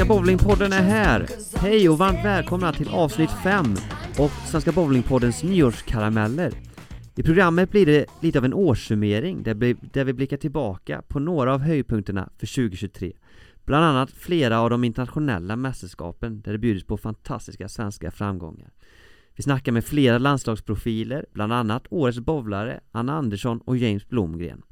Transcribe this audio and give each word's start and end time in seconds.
Svenska 0.00 0.14
Bowlingpodden 0.14 0.72
är 0.72 0.82
här! 0.82 1.28
Hej 1.56 1.88
och 1.88 1.98
varmt 1.98 2.24
välkomna 2.24 2.72
till 2.72 2.88
avsnitt 2.88 3.30
5 3.42 3.64
och 4.18 4.30
Svenska 4.30 4.72
Bowlingpoddens 4.72 5.42
nyårskarameller. 5.42 6.52
I 7.16 7.22
programmet 7.22 7.70
blir 7.70 7.86
det 7.86 8.06
lite 8.20 8.38
av 8.38 8.44
en 8.44 8.54
årssummering 8.54 9.42
där, 9.42 10.04
vi 10.04 10.12
blickar 10.12 10.36
tillbaka 10.36 11.02
på 11.08 11.18
några 11.18 11.54
av 11.54 11.60
höjdpunkterna 11.60 12.30
för 12.38 12.46
2023. 12.46 13.12
Bland 13.64 13.84
annat 13.84 14.10
flera 14.10 14.60
av 14.60 14.70
de 14.70 14.84
internationella 14.84 15.56
mästerskapen 15.56 16.40
där 16.40 16.52
det 16.52 16.58
bjuds 16.58 16.86
på 16.86 16.96
fantastiska 16.96 17.68
svenska 17.68 18.10
framgångar. 18.10 18.70
Vi 19.36 19.42
snackar 19.42 19.72
med 19.72 19.84
flera 19.84 20.18
landslagsprofiler, 20.18 21.26
bland 21.32 21.52
annat 21.52 21.86
årets 21.90 22.20
bowlare 22.20 22.80
Anna 22.92 23.12
Andersson 23.12 23.60
och 23.60 23.76
James 23.76 24.08
Blomgren. 24.08 24.62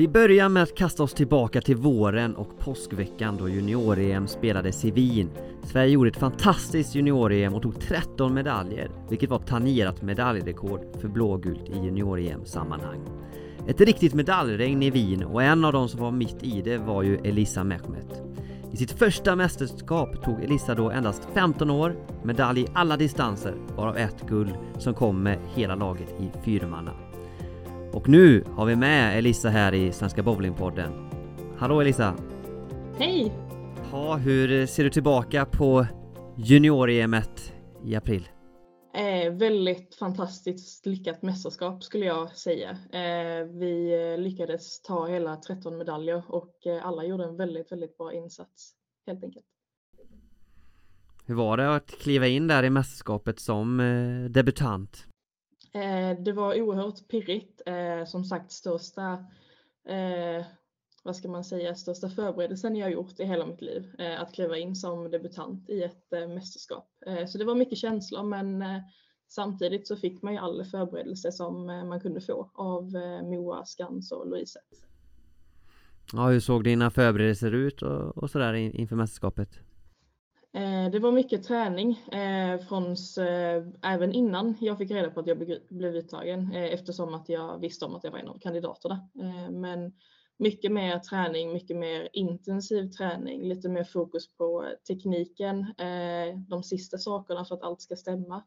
Vi 0.00 0.08
börjar 0.08 0.48
med 0.48 0.62
att 0.62 0.74
kasta 0.74 1.02
oss 1.02 1.14
tillbaka 1.14 1.60
till 1.60 1.76
våren 1.76 2.36
och 2.36 2.58
påskveckan 2.58 3.36
då 3.36 3.48
junior-EM 3.48 4.26
spelades 4.26 4.84
i 4.84 4.90
Wien. 4.90 5.30
Sverige 5.62 5.92
gjorde 5.92 6.10
ett 6.10 6.16
fantastiskt 6.16 6.94
junior-EM 6.94 7.54
och 7.54 7.62
tog 7.62 7.80
13 7.80 8.34
medaljer, 8.34 8.90
vilket 9.08 9.30
var 9.30 9.38
tangerat 9.38 10.02
medaljrekord 10.02 10.80
för 11.00 11.08
blågult 11.08 11.68
i 11.68 11.72
junior-EM-sammanhang. 11.72 13.00
Ett 13.68 13.80
riktigt 13.80 14.14
medaljregn 14.14 14.82
i 14.82 14.90
Wien 14.90 15.24
och 15.24 15.42
en 15.42 15.64
av 15.64 15.72
de 15.72 15.88
som 15.88 16.00
var 16.00 16.10
mitt 16.10 16.42
i 16.42 16.62
det 16.62 16.78
var 16.78 17.02
ju 17.02 17.16
Elisa 17.16 17.64
Mehmet. 17.64 18.22
I 18.72 18.76
sitt 18.76 18.92
första 18.92 19.36
mästerskap 19.36 20.24
tog 20.24 20.44
Elisa 20.44 20.74
då 20.74 20.90
endast 20.90 21.28
15 21.34 21.70
år, 21.70 21.96
medalj 22.24 22.60
i 22.60 22.66
alla 22.74 22.96
distanser, 22.96 23.54
varav 23.76 23.96
ett 23.96 24.28
guld 24.28 24.54
som 24.78 24.94
kom 24.94 25.22
med 25.22 25.38
hela 25.54 25.74
laget 25.74 26.14
i 26.20 26.44
fyrmanna. 26.44 27.09
Och 27.92 28.08
nu 28.08 28.44
har 28.46 28.66
vi 28.66 28.76
med 28.76 29.18
Elisa 29.18 29.48
här 29.48 29.74
i 29.74 29.92
Svenska 29.92 30.22
Bowlingpodden. 30.22 31.10
Hallå 31.58 31.80
Elisa! 31.80 32.16
Hej! 32.98 33.32
Ja, 33.92 34.16
hur 34.16 34.66
ser 34.66 34.84
du 34.84 34.90
tillbaka 34.90 35.46
på 35.46 35.86
junior-EMet 36.36 37.52
i 37.84 37.96
april? 37.96 38.28
Eh, 38.94 39.32
väldigt 39.32 39.94
fantastiskt 39.94 40.86
lyckat 40.86 41.22
mästerskap 41.22 41.84
skulle 41.84 42.06
jag 42.06 42.36
säga. 42.36 42.70
Eh, 42.70 43.46
vi 43.46 44.16
lyckades 44.18 44.82
ta 44.82 45.06
hela 45.06 45.36
13 45.36 45.78
medaljer 45.78 46.22
och 46.28 46.66
eh, 46.66 46.86
alla 46.86 47.04
gjorde 47.04 47.24
en 47.24 47.36
väldigt, 47.36 47.72
väldigt 47.72 47.98
bra 47.98 48.12
insats 48.12 48.72
helt 49.06 49.24
enkelt. 49.24 49.46
Hur 51.26 51.34
var 51.34 51.56
det 51.56 51.74
att 51.74 51.90
kliva 51.90 52.26
in 52.26 52.48
där 52.48 52.62
i 52.62 52.70
mästerskapet 52.70 53.40
som 53.40 53.80
eh, 53.80 54.30
debutant? 54.30 55.09
Eh, 55.72 56.18
det 56.18 56.32
var 56.32 56.60
oerhört 56.60 57.08
pirrigt. 57.08 57.62
Eh, 57.66 58.04
som 58.04 58.24
sagt 58.24 58.52
största, 58.52 59.12
eh, 59.88 60.46
vad 61.02 61.16
ska 61.16 61.28
man 61.28 61.44
säga, 61.44 61.74
största 61.74 62.08
förberedelsen 62.08 62.76
jag 62.76 62.90
gjort 62.90 63.20
i 63.20 63.24
hela 63.24 63.46
mitt 63.46 63.60
liv. 63.60 63.94
att 64.18 64.34
kliva 64.34 64.58
in 64.58 64.76
som 64.76 65.10
debutant 65.10 65.70
i 65.70 65.82
ett 65.82 66.10
mästerskap. 66.10 66.88
så 67.28 67.38
det 67.38 67.44
var 67.44 67.54
mycket 67.54 67.78
känslor 67.78 68.22
men 68.22 68.64
samtidigt 69.28 69.88
så 69.88 69.96
fick 69.96 70.22
man 70.22 70.32
ju 70.32 70.38
all 70.38 70.64
förberedelse 70.64 71.32
som 71.32 71.66
man 71.66 72.00
kunde 72.00 72.20
få 72.20 72.50
av 72.54 72.92
Moa, 73.22 73.64
Skans 73.64 74.12
och 74.12 74.28
Louise. 74.30 74.60
Ja, 76.12 76.28
hur 76.28 76.40
såg 76.40 76.64
dina 76.64 76.90
förberedelser 76.90 77.52
ut 77.52 77.82
och, 77.82 78.18
och 78.18 78.30
sådär 78.30 78.54
inför 78.54 78.96
mästerskapet? 78.96 79.69
Eh, 80.52 80.90
det 80.90 80.98
var 80.98 81.12
mycket 81.12 81.44
träning 81.44 81.90
eh, 82.12 82.60
från, 82.60 82.84
eh, 83.18 83.92
även 83.92 84.12
innan 84.12 84.56
jag 84.60 84.78
fick 84.78 84.90
reda 84.90 85.10
på 85.10 85.20
att 85.20 85.26
jag 85.26 85.38
blev 85.70 85.96
uttagen 85.96 86.52
eftersom 86.52 87.14
att 87.14 87.28
jag 87.28 87.58
visste 87.58 87.84
om 87.84 87.94
att 87.94 88.04
jag 88.04 88.10
var 88.10 88.18
en 88.18 88.28
av 88.28 88.38
kandidaterna. 88.38 89.08
Men 89.50 89.92
mycket 90.38 90.72
mer 90.72 90.98
träning, 90.98 91.52
mycket 91.52 91.76
mer 91.76 92.08
intensiv 92.12 92.90
träning, 92.90 93.48
lite 93.48 93.68
mer 93.68 93.84
fokus 93.84 94.36
på 94.36 94.66
tekniken, 94.88 95.74
de 96.48 96.62
sista 96.62 96.98
sakerna 96.98 97.44
för 97.44 97.54
att 97.54 97.62
allt 97.62 97.80
ska 97.80 97.96
stämma. 97.96 98.42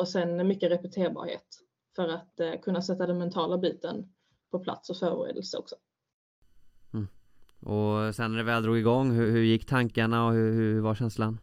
Och 0.00 0.08
sen 0.08 0.48
mycket 0.48 0.70
repeterbarhet 0.70 1.46
för 1.96 2.08
att 2.08 2.62
kunna 2.62 2.82
sätta 2.82 3.06
den 3.06 3.18
mentala 3.18 3.58
biten 3.58 4.12
på 4.50 4.58
plats 4.58 4.90
och 4.90 4.96
förberedelse 4.96 5.58
också. 5.58 5.76
Och 7.60 8.14
sen 8.14 8.30
när 8.30 8.38
det 8.38 8.44
väl 8.44 8.62
drog 8.62 8.78
igång, 8.78 9.10
hur, 9.10 9.30
hur 9.30 9.42
gick 9.42 9.66
tankarna 9.66 10.26
och 10.26 10.32
hur, 10.32 10.52
hur 10.52 10.80
var 10.80 10.94
känslan? 10.94 11.38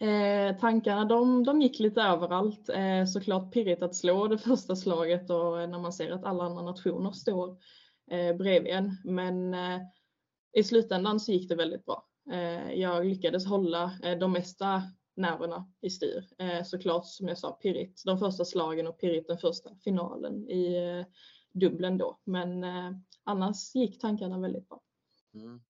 Eh, 0.00 0.56
tankarna 0.56 1.04
de, 1.04 1.44
de 1.44 1.62
gick 1.62 1.78
lite 1.78 2.02
överallt. 2.02 2.68
Eh, 2.68 3.04
såklart 3.04 3.52
pirrigt 3.52 3.82
att 3.82 3.94
slå 3.94 4.28
det 4.28 4.38
första 4.38 4.76
slaget 4.76 5.30
och 5.30 5.60
eh, 5.60 5.68
när 5.68 5.78
man 5.78 5.92
ser 5.92 6.10
att 6.10 6.24
alla 6.24 6.44
andra 6.44 6.62
nationer 6.62 7.12
står 7.12 7.56
eh, 8.10 8.36
bredvid 8.36 8.72
en. 8.72 8.96
Men 9.04 9.54
eh, 9.54 9.80
i 10.56 10.64
slutändan 10.64 11.20
så 11.20 11.32
gick 11.32 11.48
det 11.48 11.54
väldigt 11.54 11.84
bra. 11.84 12.06
Eh, 12.32 12.72
jag 12.72 13.06
lyckades 13.06 13.46
hålla 13.46 13.98
eh, 14.02 14.18
de 14.18 14.32
mesta 14.32 14.82
nerverna 15.16 15.66
i 15.80 15.90
styr. 15.90 16.24
Eh, 16.38 16.64
såklart 16.64 17.06
som 17.06 17.28
jag 17.28 17.38
sa 17.38 17.52
pirrigt 17.52 18.02
de 18.04 18.18
första 18.18 18.44
slagen 18.44 18.86
och 18.86 19.00
pirrigt 19.00 19.28
den 19.28 19.38
första 19.38 19.70
finalen 19.84 20.48
i 20.48 20.76
eh, 20.76 21.06
dubblen 21.52 21.98
då. 21.98 22.18
Men 22.24 22.64
eh, 22.64 22.90
annars 23.24 23.74
gick 23.74 24.00
tankarna 24.00 24.38
väldigt 24.38 24.68
bra. 24.68 24.80
Mm. 25.34 25.60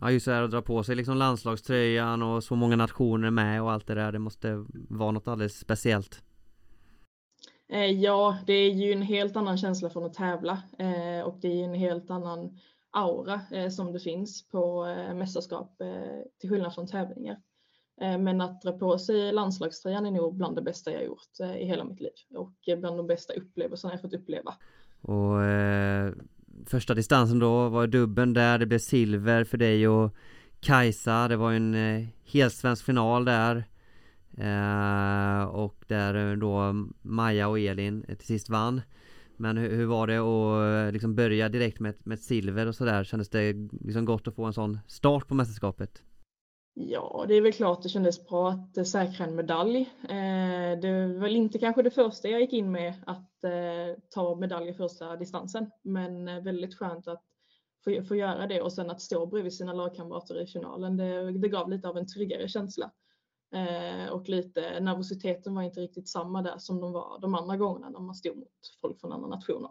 Ja 0.00 0.10
just 0.10 0.26
det 0.26 0.32
här 0.32 0.42
att 0.42 0.50
dra 0.50 0.62
på 0.62 0.82
sig 0.82 0.96
liksom 0.96 1.16
landslagströjan 1.16 2.22
och 2.22 2.44
så 2.44 2.56
många 2.56 2.76
nationer 2.76 3.30
med 3.30 3.62
och 3.62 3.72
allt 3.72 3.86
det 3.86 3.94
där 3.94 4.12
Det 4.12 4.18
måste 4.18 4.64
vara 4.88 5.10
något 5.10 5.28
alldeles 5.28 5.58
speciellt 5.58 6.22
eh, 7.68 7.90
Ja, 7.90 8.38
det 8.46 8.52
är 8.52 8.70
ju 8.70 8.92
en 8.92 9.02
helt 9.02 9.36
annan 9.36 9.58
känsla 9.58 9.90
från 9.90 10.04
att 10.04 10.14
tävla 10.14 10.62
eh, 10.78 11.26
och 11.26 11.38
det 11.40 11.48
är 11.48 11.54
ju 11.54 11.62
en 11.62 11.74
helt 11.74 12.10
annan 12.10 12.58
aura 12.90 13.40
eh, 13.50 13.68
som 13.68 13.92
det 13.92 14.00
finns 14.00 14.48
på 14.48 14.84
mästerskap 15.14 15.78
till 16.40 16.50
skillnad 16.50 16.74
från 16.74 16.86
tävlingar. 16.86 17.40
Men 18.00 18.40
att 18.40 18.62
dra 18.62 18.72
på 18.72 18.98
sig 18.98 19.32
landslagströjan 19.32 20.06
är 20.06 20.10
nog 20.10 20.36
bland 20.36 20.56
det 20.56 20.62
bästa 20.62 20.92
jag 20.92 21.04
gjort 21.04 21.40
i 21.40 21.64
hela 21.64 21.84
mitt 21.84 22.00
liv 22.00 22.12
och 22.34 22.78
bland 22.78 22.96
de 22.96 23.06
bästa 23.06 23.32
upplevelserna 23.32 23.92
jag 23.92 24.00
fått 24.00 24.14
uppleva. 24.14 24.54
Och 25.00 25.44
eh, 25.44 26.12
första 26.66 26.94
distansen 26.94 27.38
då 27.38 27.68
var 27.68 27.86
dubben 27.86 28.32
där, 28.32 28.58
det 28.58 28.66
blev 28.66 28.78
silver 28.78 29.44
för 29.44 29.58
dig 29.58 29.88
och 29.88 30.14
Kajsa, 30.60 31.28
det 31.28 31.36
var 31.36 31.52
en 31.52 31.74
eh, 31.74 32.06
helsvensk 32.24 32.84
final 32.84 33.24
där 33.24 33.56
eh, 34.36 35.42
Och 35.44 35.84
där 35.86 36.30
eh, 36.30 36.36
då 36.36 36.86
Maja 37.02 37.48
och 37.48 37.58
Elin 37.58 38.04
eh, 38.08 38.16
till 38.16 38.26
sist 38.26 38.48
vann 38.48 38.82
Men 39.36 39.56
hur, 39.56 39.76
hur 39.76 39.86
var 39.86 40.06
det 40.06 40.18
att 40.18 40.86
eh, 40.86 40.92
liksom 40.92 41.14
börja 41.14 41.48
direkt 41.48 41.80
med, 41.80 41.94
med 42.04 42.14
ett 42.14 42.24
silver 42.24 42.66
och 42.66 42.74
sådär? 42.74 43.04
Kändes 43.04 43.28
det 43.28 43.52
liksom 43.70 44.04
gott 44.04 44.28
att 44.28 44.34
få 44.34 44.44
en 44.44 44.52
sån 44.52 44.78
start 44.86 45.28
på 45.28 45.34
mästerskapet? 45.34 46.02
Ja, 46.80 47.24
det 47.28 47.34
är 47.34 47.40
väl 47.40 47.52
klart 47.52 47.82
det 47.82 47.88
kändes 47.88 48.28
bra 48.28 48.50
att 48.50 48.88
säkra 48.88 49.26
en 49.26 49.34
medalj. 49.34 49.80
Eh, 50.02 50.80
det 50.80 51.06
var 51.06 51.20
väl 51.20 51.36
inte 51.36 51.58
kanske 51.58 51.82
det 51.82 51.90
första 51.90 52.28
jag 52.28 52.40
gick 52.40 52.52
in 52.52 52.72
med 52.72 52.94
att 53.06 53.44
eh, 53.44 54.02
ta 54.10 54.36
medalj 54.36 54.68
i 54.68 54.74
första 54.74 55.16
distansen, 55.16 55.70
men 55.82 56.28
eh, 56.28 56.42
väldigt 56.42 56.78
skönt 56.78 57.08
att 57.08 57.22
få, 57.84 58.02
få 58.02 58.16
göra 58.16 58.46
det 58.46 58.62
och 58.62 58.72
sen 58.72 58.90
att 58.90 59.00
stå 59.00 59.26
bredvid 59.26 59.54
sina 59.54 59.72
lagkamrater 59.72 60.42
i 60.42 60.46
finalen. 60.46 60.96
Det, 60.96 61.32
det 61.32 61.48
gav 61.48 61.70
lite 61.70 61.88
av 61.88 61.98
en 61.98 62.06
tryggare 62.06 62.48
känsla 62.48 62.90
och 64.10 64.28
lite 64.28 64.80
nervositeten 64.80 65.54
var 65.54 65.62
inte 65.62 65.80
riktigt 65.80 66.08
samma 66.08 66.42
där 66.42 66.58
som 66.58 66.80
de 66.80 66.92
var 66.92 67.18
de 67.20 67.34
andra 67.34 67.56
gångerna 67.56 67.88
när 67.88 68.00
man 68.00 68.14
stod 68.14 68.36
mot 68.36 68.76
folk 68.80 69.00
från 69.00 69.12
andra 69.12 69.28
nationer. 69.28 69.70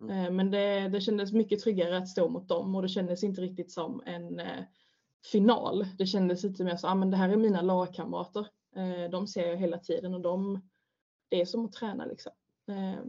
Mm. 0.00 0.36
Men 0.36 0.50
det, 0.50 0.88
det 0.88 1.00
kändes 1.00 1.32
mycket 1.32 1.60
tryggare 1.60 1.96
att 1.96 2.08
stå 2.08 2.28
mot 2.28 2.48
dem 2.48 2.74
och 2.74 2.82
det 2.82 2.88
kändes 2.88 3.24
inte 3.24 3.40
riktigt 3.40 3.70
som 3.70 4.02
en 4.06 4.40
final. 5.24 5.86
Det 5.98 6.06
kändes 6.06 6.42
lite 6.42 6.64
mer 6.64 6.76
så, 6.76 6.88
ah, 6.88 6.94
men 6.94 7.10
det 7.10 7.16
här 7.16 7.28
är 7.28 7.36
mina 7.36 7.62
lagkamrater. 7.62 8.46
Eh, 8.76 9.10
de 9.10 9.26
ser 9.26 9.48
jag 9.48 9.56
hela 9.56 9.78
tiden 9.78 10.14
och 10.14 10.20
de, 10.20 10.60
det 11.28 11.40
är 11.40 11.44
som 11.44 11.64
att 11.64 11.72
träna 11.72 12.04
liksom. 12.04 12.32
Eh, 12.68 13.04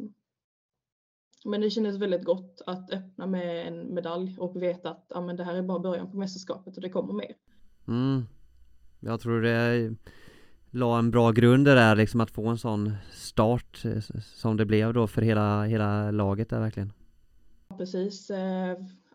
men 1.46 1.62
det 1.62 1.70
kändes 1.70 1.96
väldigt 1.96 2.24
gott 2.24 2.62
att 2.66 2.94
öppna 2.94 3.28
med 3.28 3.68
en 3.68 3.94
medalj 3.94 4.36
och 4.40 4.62
veta 4.62 4.90
att 4.90 5.12
ah, 5.16 5.22
men 5.22 5.36
det 5.36 5.44
här 5.44 5.56
är 5.56 5.62
bara 5.62 5.80
början 5.80 6.12
på 6.12 6.18
mästerskapet 6.18 6.76
och 6.76 6.82
det 6.82 6.90
kommer 6.90 7.14
mer. 7.14 7.36
Mm. 7.88 8.26
Jag 9.00 9.22
tror 9.22 9.42
det 9.42 9.96
la 10.72 11.00
en 11.00 11.12
bra 11.12 11.32
grund 11.32 11.66
där 11.66 11.96
liksom 11.96 12.22
att 12.22 12.32
få 12.32 12.48
en 12.48 12.58
sån 12.58 12.94
start 13.12 13.86
eh, 13.86 14.00
som 14.22 14.58
det 14.58 14.66
blev 14.66 14.94
då 14.94 15.08
för 15.08 15.22
hela, 15.22 15.64
hela 15.64 16.12
laget 16.12 16.50
där 16.50 16.60
verkligen. 16.60 16.94
Precis. 17.78 18.32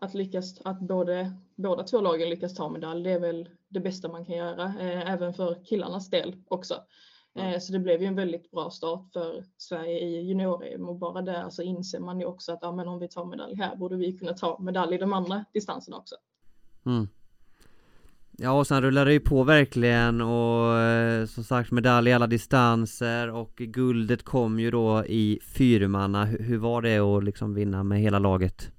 Eh, 0.01 0.05
att 0.05 0.13
lyckas, 0.13 0.61
att 0.61 0.79
både, 0.79 1.33
båda 1.55 1.83
två 1.83 2.01
lagen 2.01 2.29
lyckas 2.29 2.55
ta 2.55 2.69
medalj, 2.69 3.03
det 3.03 3.11
är 3.11 3.19
väl 3.19 3.49
det 3.69 3.79
bästa 3.79 4.09
man 4.09 4.25
kan 4.25 4.35
göra, 4.35 4.63
eh, 4.79 5.11
även 5.11 5.33
för 5.33 5.65
killarnas 5.65 6.09
del 6.09 6.35
också. 6.47 6.75
Mm. 7.35 7.61
Så 7.61 7.73
det 7.73 7.79
blev 7.79 8.01
ju 8.01 8.07
en 8.07 8.15
väldigt 8.15 8.51
bra 8.51 8.69
start 8.69 9.09
för 9.13 9.43
Sverige 9.57 9.99
i 9.99 10.21
junior 10.21 10.89
och 10.89 10.95
bara 10.95 11.21
där 11.21 11.49
så 11.49 11.61
inser 11.61 11.99
man 11.99 12.19
ju 12.19 12.25
också 12.25 12.51
att 12.51 12.59
ja, 12.61 12.71
men 12.71 12.87
om 12.87 12.99
vi 12.99 13.07
tar 13.07 13.25
medalj 13.25 13.55
här 13.55 13.75
borde 13.75 13.95
vi 13.95 14.17
kunna 14.17 14.33
ta 14.33 14.59
medalj 14.61 14.95
i 14.95 14.97
de 14.97 15.13
andra 15.13 15.45
distanserna 15.53 15.97
också. 15.97 16.15
Mm. 16.85 17.07
Ja, 18.37 18.51
och 18.51 18.67
sen 18.67 18.81
rullade 18.81 19.09
det 19.09 19.13
ju 19.13 19.19
på 19.19 19.43
verkligen 19.43 20.21
och 20.21 20.77
eh, 20.77 21.25
som 21.25 21.43
sagt 21.43 21.71
medalj 21.71 22.09
i 22.09 22.13
alla 22.13 22.27
distanser 22.27 23.31
och 23.31 23.55
guldet 23.55 24.23
kom 24.23 24.59
ju 24.59 24.71
då 24.71 25.05
i 25.05 25.39
fyrmanna. 25.57 26.25
Hur, 26.25 26.39
hur 26.39 26.57
var 26.57 26.81
det 26.81 26.99
att 26.99 27.23
liksom 27.23 27.53
vinna 27.53 27.83
med 27.83 27.99
hela 27.99 28.19
laget? 28.19 28.71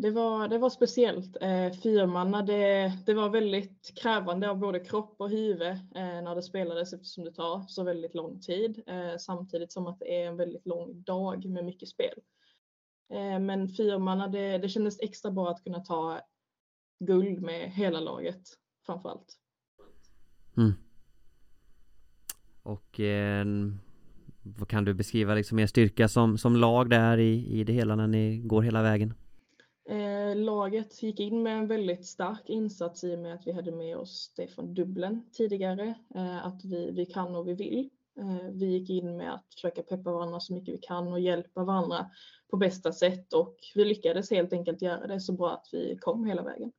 Det 0.00 0.10
var, 0.10 0.48
det 0.48 0.58
var 0.58 0.70
speciellt. 0.70 1.36
Eh, 1.40 1.72
fyrmanna, 1.82 2.42
det, 2.42 2.92
det 3.06 3.14
var 3.14 3.30
väldigt 3.30 3.92
krävande 4.02 4.50
av 4.50 4.58
både 4.58 4.80
kropp 4.80 5.14
och 5.18 5.30
huvud 5.30 5.70
eh, 5.70 6.22
när 6.22 6.34
det 6.34 6.42
spelades 6.42 6.92
eftersom 6.92 7.24
det 7.24 7.32
tar 7.32 7.64
så 7.68 7.84
väldigt 7.84 8.14
lång 8.14 8.40
tid. 8.40 8.82
Eh, 8.86 9.16
samtidigt 9.18 9.72
som 9.72 9.86
att 9.86 9.98
det 9.98 10.22
är 10.22 10.28
en 10.28 10.36
väldigt 10.36 10.66
lång 10.66 11.02
dag 11.02 11.44
med 11.44 11.64
mycket 11.64 11.88
spel. 11.88 12.18
Eh, 13.12 13.40
men 13.40 13.68
fyrmanna, 13.68 14.28
det, 14.28 14.58
det 14.58 14.68
kändes 14.68 15.00
extra 15.00 15.30
bra 15.30 15.50
att 15.50 15.64
kunna 15.64 15.80
ta 15.80 16.20
guld 16.98 17.42
med 17.42 17.70
hela 17.70 18.00
laget 18.00 18.42
framförallt. 18.86 19.36
Mm. 20.56 20.72
Och 22.62 23.00
eh, 23.00 23.46
vad 24.42 24.68
kan 24.68 24.84
du 24.84 24.94
beskriva 24.94 25.34
liksom 25.34 25.58
er 25.58 25.66
styrka 25.66 26.08
som, 26.08 26.38
som 26.38 26.56
lag 26.56 26.90
där 26.90 27.18
i, 27.18 27.60
i 27.60 27.64
det 27.64 27.72
hela 27.72 27.96
när 27.96 28.06
ni 28.06 28.38
går 28.38 28.62
hela 28.62 28.82
vägen? 28.82 29.14
Eh, 29.88 30.36
laget 30.36 31.02
gick 31.02 31.20
in 31.20 31.42
med 31.42 31.58
en 31.58 31.66
väldigt 31.66 32.06
stark 32.06 32.42
insats 32.46 33.04
i 33.04 33.14
och 33.14 33.18
med 33.18 33.34
att 33.34 33.46
vi 33.46 33.52
hade 33.52 33.72
med 33.72 33.96
oss 33.96 34.32
det 34.36 34.48
från 34.48 34.74
dubblen 34.74 35.22
tidigare. 35.32 35.94
Eh, 36.14 36.46
att 36.46 36.64
vi, 36.64 36.90
vi 36.90 37.06
kan 37.06 37.36
och 37.36 37.48
vi 37.48 37.54
vill. 37.54 37.90
Eh, 38.20 38.50
vi 38.52 38.66
gick 38.66 38.90
in 38.90 39.16
med 39.16 39.34
att 39.34 39.54
försöka 39.54 39.82
peppa 39.82 40.12
varandra 40.12 40.40
så 40.40 40.54
mycket 40.54 40.74
vi 40.74 40.78
kan 40.78 41.12
och 41.12 41.20
hjälpa 41.20 41.64
varandra 41.64 42.06
på 42.50 42.56
bästa 42.56 42.92
sätt 42.92 43.32
och 43.32 43.56
vi 43.74 43.84
lyckades 43.84 44.30
helt 44.30 44.52
enkelt 44.52 44.82
göra 44.82 45.06
det 45.06 45.20
så 45.20 45.32
bra 45.32 45.52
att 45.52 45.68
vi 45.72 45.98
kom 46.00 46.24
hela 46.24 46.42
vägen. 46.42 46.72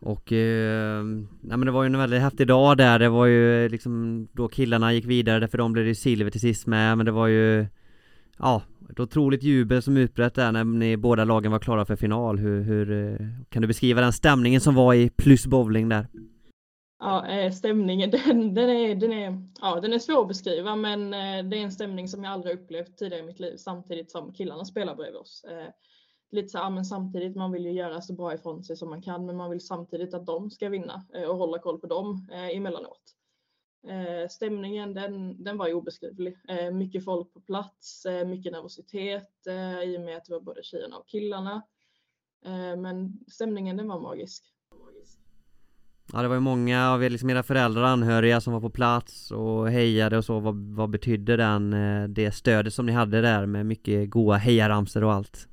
Och 0.00 0.32
eh, 0.32 1.04
nej, 1.40 1.56
men 1.58 1.66
det 1.66 1.70
var 1.70 1.82
ju 1.82 1.86
en 1.86 1.98
väldigt 1.98 2.20
häftig 2.20 2.46
dag 2.46 2.76
där, 2.76 2.98
det 2.98 3.08
var 3.08 3.26
ju 3.26 3.64
eh, 3.64 3.70
liksom 3.70 4.28
då 4.32 4.48
killarna 4.48 4.92
gick 4.92 5.04
vidare 5.04 5.48
för 5.48 5.58
de 5.58 5.72
blev 5.72 5.86
det 5.86 5.94
silver 5.94 6.30
till 6.30 6.40
sist 6.40 6.66
med 6.66 6.96
men 6.96 7.06
det 7.06 7.12
var 7.12 7.26
ju 7.26 7.66
Ja, 8.38 8.62
ett 8.90 9.00
otroligt 9.00 9.42
jubel 9.42 9.82
som 9.82 9.96
utbröt 9.96 10.34
där 10.34 10.52
när 10.52 10.64
ni 10.64 10.96
båda 10.96 11.24
lagen 11.24 11.52
var 11.52 11.58
klara 11.58 11.84
för 11.84 11.96
final. 11.96 12.38
Hur, 12.38 12.62
hur, 12.62 12.92
eh, 12.92 13.26
kan 13.48 13.62
du 13.62 13.68
beskriva 13.68 14.00
den 14.00 14.12
stämningen 14.12 14.60
som 14.60 14.74
var 14.74 14.94
i 14.94 15.10
plus 15.10 15.46
bowling 15.46 15.88
där? 15.88 16.06
Ja, 16.98 17.26
eh, 17.26 17.52
stämningen 17.52 18.10
den, 18.26 18.54
den, 18.54 18.70
är, 18.70 18.94
den, 18.94 19.12
är, 19.12 19.48
ja, 19.60 19.80
den 19.80 19.92
är 19.92 19.98
svår 19.98 20.22
att 20.22 20.28
beskriva 20.28 20.76
men 20.76 21.14
eh, 21.14 21.48
det 21.48 21.56
är 21.58 21.62
en 21.62 21.72
stämning 21.72 22.08
som 22.08 22.24
jag 22.24 22.32
aldrig 22.32 22.54
upplevt 22.54 22.96
tidigare 22.96 23.22
i 23.22 23.26
mitt 23.26 23.40
liv 23.40 23.56
samtidigt 23.56 24.10
som 24.10 24.32
killarna 24.32 24.64
spelar 24.64 24.96
bredvid 24.96 25.20
oss. 25.20 25.44
Lite 26.30 26.48
så 26.48 26.58
här, 26.58 26.70
men 26.70 26.84
samtidigt, 26.84 27.36
man 27.36 27.52
vill 27.52 27.64
ju 27.64 27.72
göra 27.72 28.00
så 28.00 28.12
bra 28.12 28.34
ifrån 28.34 28.64
sig 28.64 28.76
som 28.76 28.90
man 28.90 29.02
kan 29.02 29.26
men 29.26 29.36
man 29.36 29.50
vill 29.50 29.60
samtidigt 29.60 30.14
att 30.14 30.26
de 30.26 30.50
ska 30.50 30.68
vinna 30.68 31.02
och 31.28 31.36
hålla 31.36 31.58
koll 31.58 31.80
på 31.80 31.86
dem 31.86 32.28
emellanåt. 32.52 33.15
Eh, 33.88 34.28
stämningen 34.28 34.94
den, 34.94 35.44
den 35.44 35.58
var 35.58 35.68
ju 35.68 35.74
obeskrivlig. 35.74 36.36
Eh, 36.48 36.70
mycket 36.70 37.04
folk 37.04 37.32
på 37.32 37.40
plats, 37.40 38.06
eh, 38.06 38.26
mycket 38.26 38.52
nervositet 38.52 39.46
i 39.84 39.96
och 39.96 40.00
med 40.00 40.16
att 40.16 40.24
det 40.24 40.32
var 40.32 40.40
både 40.40 40.62
tjejerna 40.62 40.96
och 40.96 41.08
killarna. 41.08 41.62
Men 42.78 43.24
stämningen 43.28 43.76
den 43.76 43.88
var 43.88 44.00
magisk. 44.00 44.44
Ja 46.12 46.22
det 46.22 46.28
var 46.28 46.34
ju 46.34 46.40
många 46.40 46.90
av 46.90 47.04
er, 47.04 47.10
liksom 47.10 47.30
era 47.30 47.42
föräldrar 47.42 47.82
och 47.82 47.88
anhöriga 47.88 48.40
som 48.40 48.52
var 48.52 48.60
på 48.60 48.70
plats 48.70 49.30
och 49.30 49.70
hejade 49.70 50.18
och 50.18 50.24
så. 50.24 50.40
Vad, 50.40 50.56
vad 50.56 50.90
betydde 50.90 51.36
den, 51.36 51.74
det 52.14 52.32
stödet 52.32 52.74
som 52.74 52.86
ni 52.86 52.92
hade 52.92 53.20
där 53.20 53.46
med 53.46 53.66
mycket 53.66 54.10
goa 54.10 54.36
hejaramsor 54.36 55.04
och 55.04 55.12
allt? 55.12 55.48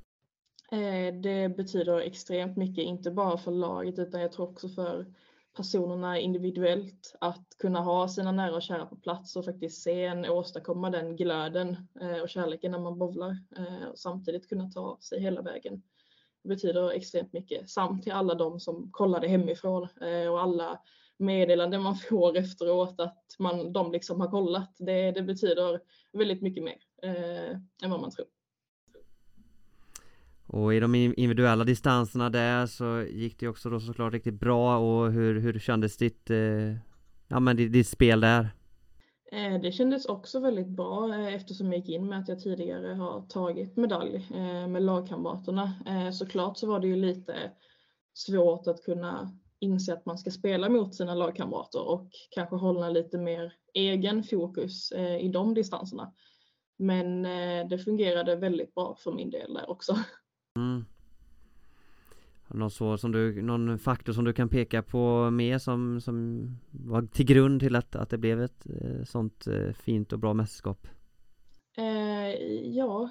Det 1.23 1.57
betyder 1.57 1.99
extremt 1.99 2.57
mycket, 2.57 2.83
inte 2.83 3.11
bara 3.11 3.37
för 3.37 3.51
laget 3.51 3.99
utan 3.99 4.21
jag 4.21 4.31
tror 4.31 4.49
också 4.49 4.69
för 4.69 5.05
personerna 5.55 6.19
individuellt 6.19 7.15
att 7.21 7.47
kunna 7.57 7.81
ha 7.81 8.07
sina 8.07 8.31
nära 8.31 8.55
och 8.55 8.61
kära 8.61 8.85
på 8.85 8.95
plats 8.95 9.35
och 9.35 9.45
faktiskt 9.45 9.81
se 9.81 10.05
en 10.05 10.25
åstadkomma 10.25 10.89
den 10.89 11.15
glöden 11.15 11.77
eh, 12.01 12.17
och 12.17 12.29
kärleken 12.29 12.71
när 12.71 12.79
man 12.79 12.99
bovlar 12.99 13.37
eh, 13.57 13.87
och 13.91 13.99
samtidigt 13.99 14.49
kunna 14.49 14.69
ta 14.69 14.97
sig 15.01 15.21
hela 15.21 15.41
vägen. 15.41 15.83
Det 16.43 16.49
betyder 16.49 16.91
extremt 16.91 17.33
mycket 17.33 17.69
samt 17.69 18.03
till 18.03 18.11
alla 18.11 18.35
de 18.35 18.59
som 18.59 18.91
kollade 18.91 19.27
hemifrån 19.27 19.87
eh, 20.01 20.31
och 20.31 20.41
alla 20.41 20.81
meddelanden 21.17 21.81
man 21.81 21.95
får 22.09 22.37
efteråt 22.37 22.99
att 22.99 23.35
man, 23.39 23.73
de 23.73 23.91
liksom 23.91 24.21
har 24.21 24.27
kollat. 24.27 24.75
Det, 24.79 25.11
det 25.11 25.21
betyder 25.21 25.81
väldigt 26.13 26.41
mycket 26.41 26.63
mer 26.63 26.77
än 27.83 27.91
vad 27.91 28.01
man 28.01 28.11
tror. 28.11 28.27
Och 30.53 30.73
i 30.73 30.79
de 30.79 30.95
individuella 30.95 31.63
distanserna 31.63 32.29
där 32.29 32.65
så 32.65 33.01
gick 33.01 33.39
det 33.39 33.47
också 33.47 33.69
då 33.69 33.79
såklart 33.79 34.13
riktigt 34.13 34.39
bra 34.39 34.77
och 34.77 35.11
hur, 35.11 35.39
hur 35.39 35.59
kändes 35.59 35.97
ditt, 35.97 36.29
eh, 36.29 36.75
ja 37.27 37.39
men 37.39 37.55
ditt, 37.55 37.73
ditt 37.73 37.87
spel 37.87 38.21
där? 38.21 38.49
Eh, 39.33 39.61
det 39.61 39.71
kändes 39.71 40.05
också 40.05 40.39
väldigt 40.39 40.67
bra 40.67 41.13
eh, 41.13 41.33
eftersom 41.33 41.67
jag 41.67 41.79
gick 41.79 41.89
in 41.89 42.07
med 42.07 42.19
att 42.19 42.27
jag 42.27 42.39
tidigare 42.39 42.93
har 42.93 43.21
tagit 43.21 43.77
medalj 43.77 44.15
eh, 44.35 44.67
med 44.67 44.83
lagkamraterna. 44.83 45.73
Såklart 46.13 46.57
så 46.57 46.67
var 46.67 46.79
det 46.79 46.87
ju 46.87 46.95
lite 46.95 47.35
svårt 48.13 48.67
att 48.67 48.83
kunna 48.83 49.37
inse 49.59 49.93
att 49.93 50.05
man 50.05 50.17
ska 50.17 50.31
spela 50.31 50.69
mot 50.69 50.95
sina 50.95 51.15
lagkamrater 51.15 51.87
och 51.89 52.09
kanske 52.29 52.55
hålla 52.55 52.89
lite 52.89 53.17
mer 53.17 53.53
egen 53.73 54.23
fokus 54.23 54.91
i 55.21 55.27
de 55.27 55.53
distanserna. 55.53 56.13
Men 56.77 57.23
det 57.69 57.77
fungerade 57.77 58.35
väldigt 58.35 58.75
bra 58.75 58.95
för 58.99 59.11
min 59.11 59.29
del 59.29 59.53
där 59.53 59.69
också. 59.69 59.97
Mm. 60.55 60.85
Någon, 62.47 62.71
så 62.71 62.97
som 62.97 63.11
du, 63.11 63.41
någon 63.41 63.79
faktor 63.79 64.13
som 64.13 64.23
du 64.23 64.33
kan 64.33 64.49
peka 64.49 64.83
på 64.83 65.29
mer 65.31 65.57
som, 65.57 66.01
som 66.01 66.47
var 66.71 67.01
till 67.01 67.25
grund 67.25 67.59
till 67.59 67.75
att, 67.75 67.95
att 67.95 68.09
det 68.09 68.17
blev 68.17 68.41
ett 68.41 68.65
eh, 68.65 69.03
sånt 69.03 69.47
eh, 69.47 69.73
fint 69.73 70.13
och 70.13 70.19
bra 70.19 70.33
mästerskap? 70.33 70.87
Eh, 71.77 72.33
ja, 72.75 73.09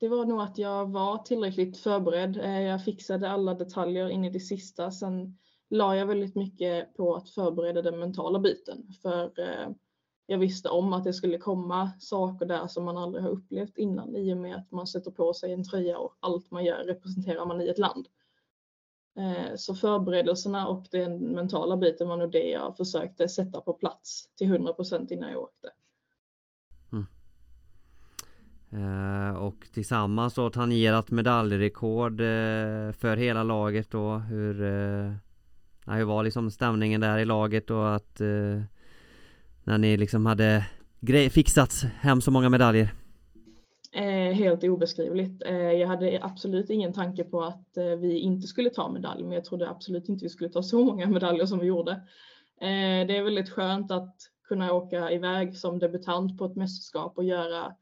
det 0.00 0.08
var 0.08 0.24
nog 0.24 0.40
att 0.40 0.58
jag 0.58 0.90
var 0.90 1.18
tillräckligt 1.18 1.78
förberedd. 1.78 2.36
Eh, 2.36 2.62
jag 2.62 2.84
fixade 2.84 3.30
alla 3.30 3.54
detaljer 3.54 4.08
in 4.08 4.24
i 4.24 4.30
det 4.30 4.40
sista. 4.40 4.90
Sen 4.90 5.38
la 5.70 5.96
jag 5.96 6.06
väldigt 6.06 6.34
mycket 6.34 6.96
på 6.96 7.14
att 7.14 7.30
förbereda 7.30 7.82
den 7.82 7.98
mentala 7.98 8.38
biten. 8.38 8.92
För 9.02 9.40
eh, 9.40 9.68
jag 10.26 10.38
visste 10.38 10.68
om 10.68 10.92
att 10.92 11.04
det 11.04 11.12
skulle 11.12 11.38
komma 11.38 11.90
saker 11.98 12.46
där 12.46 12.66
som 12.66 12.84
man 12.84 12.98
aldrig 12.98 13.24
har 13.24 13.30
upplevt 13.30 13.78
innan 13.78 14.16
i 14.16 14.32
och 14.32 14.38
med 14.38 14.56
att 14.56 14.70
man 14.70 14.86
sätter 14.86 15.10
på 15.10 15.34
sig 15.34 15.52
en 15.52 15.64
tröja 15.64 15.98
och 15.98 16.16
allt 16.20 16.50
man 16.50 16.64
gör 16.64 16.84
representerar 16.84 17.46
man 17.46 17.60
i 17.60 17.68
ett 17.68 17.78
land. 17.78 18.06
Eh, 19.18 19.54
så 19.56 19.74
förberedelserna 19.74 20.68
och 20.68 20.86
den 20.90 21.18
mentala 21.18 21.76
biten 21.76 22.08
var 22.08 22.16
nog 22.16 22.32
det 22.32 22.50
jag 22.50 22.76
försökte 22.76 23.28
sätta 23.28 23.60
på 23.60 23.72
plats 23.72 24.28
till 24.36 24.46
100 24.46 24.72
procent 24.72 25.10
innan 25.10 25.30
jag 25.30 25.42
åkte. 25.42 25.68
Mm. 26.92 27.06
Eh, 28.70 29.36
och 29.36 29.66
tillsammans 29.74 30.34
då 30.34 30.50
tangerat 30.50 31.10
medaljrekord 31.10 32.20
eh, 32.20 32.92
för 32.92 33.16
hela 33.16 33.42
laget 33.42 33.90
då. 33.90 34.14
Hur, 34.14 34.62
eh, 34.62 35.12
hur 35.94 36.04
var 36.04 36.22
liksom 36.22 36.50
stämningen 36.50 37.00
där 37.00 37.18
i 37.18 37.24
laget 37.24 37.70
och 37.70 37.94
att 37.94 38.20
eh, 38.20 38.62
när 39.66 39.78
ni 39.78 39.96
liksom 39.96 40.26
hade 40.26 40.66
fixat 41.30 41.84
hem 42.00 42.20
så 42.20 42.30
många 42.30 42.48
medaljer? 42.48 42.94
Eh, 43.92 44.34
helt 44.34 44.64
obeskrivligt. 44.64 45.42
Eh, 45.46 45.72
jag 45.72 45.88
hade 45.88 46.18
absolut 46.22 46.70
ingen 46.70 46.92
tanke 46.92 47.24
på 47.24 47.42
att 47.42 47.76
eh, 47.76 47.84
vi 47.84 48.18
inte 48.18 48.46
skulle 48.46 48.70
ta 48.70 48.92
medalj, 48.92 49.22
men 49.22 49.32
jag 49.32 49.44
trodde 49.44 49.68
absolut 49.68 50.08
inte 50.08 50.24
vi 50.24 50.28
skulle 50.28 50.50
ta 50.50 50.62
så 50.62 50.84
många 50.84 51.06
medaljer 51.10 51.46
som 51.46 51.58
vi 51.58 51.66
gjorde. 51.66 51.92
Eh, 52.60 53.06
det 53.06 53.16
är 53.16 53.22
väldigt 53.22 53.50
skönt 53.50 53.90
att 53.90 54.16
kunna 54.48 54.72
åka 54.72 55.10
iväg 55.10 55.56
som 55.56 55.78
debutant 55.78 56.38
på 56.38 56.44
ett 56.44 56.56
mästerskap 56.56 57.18
och 57.18 57.24
göra 57.24 57.74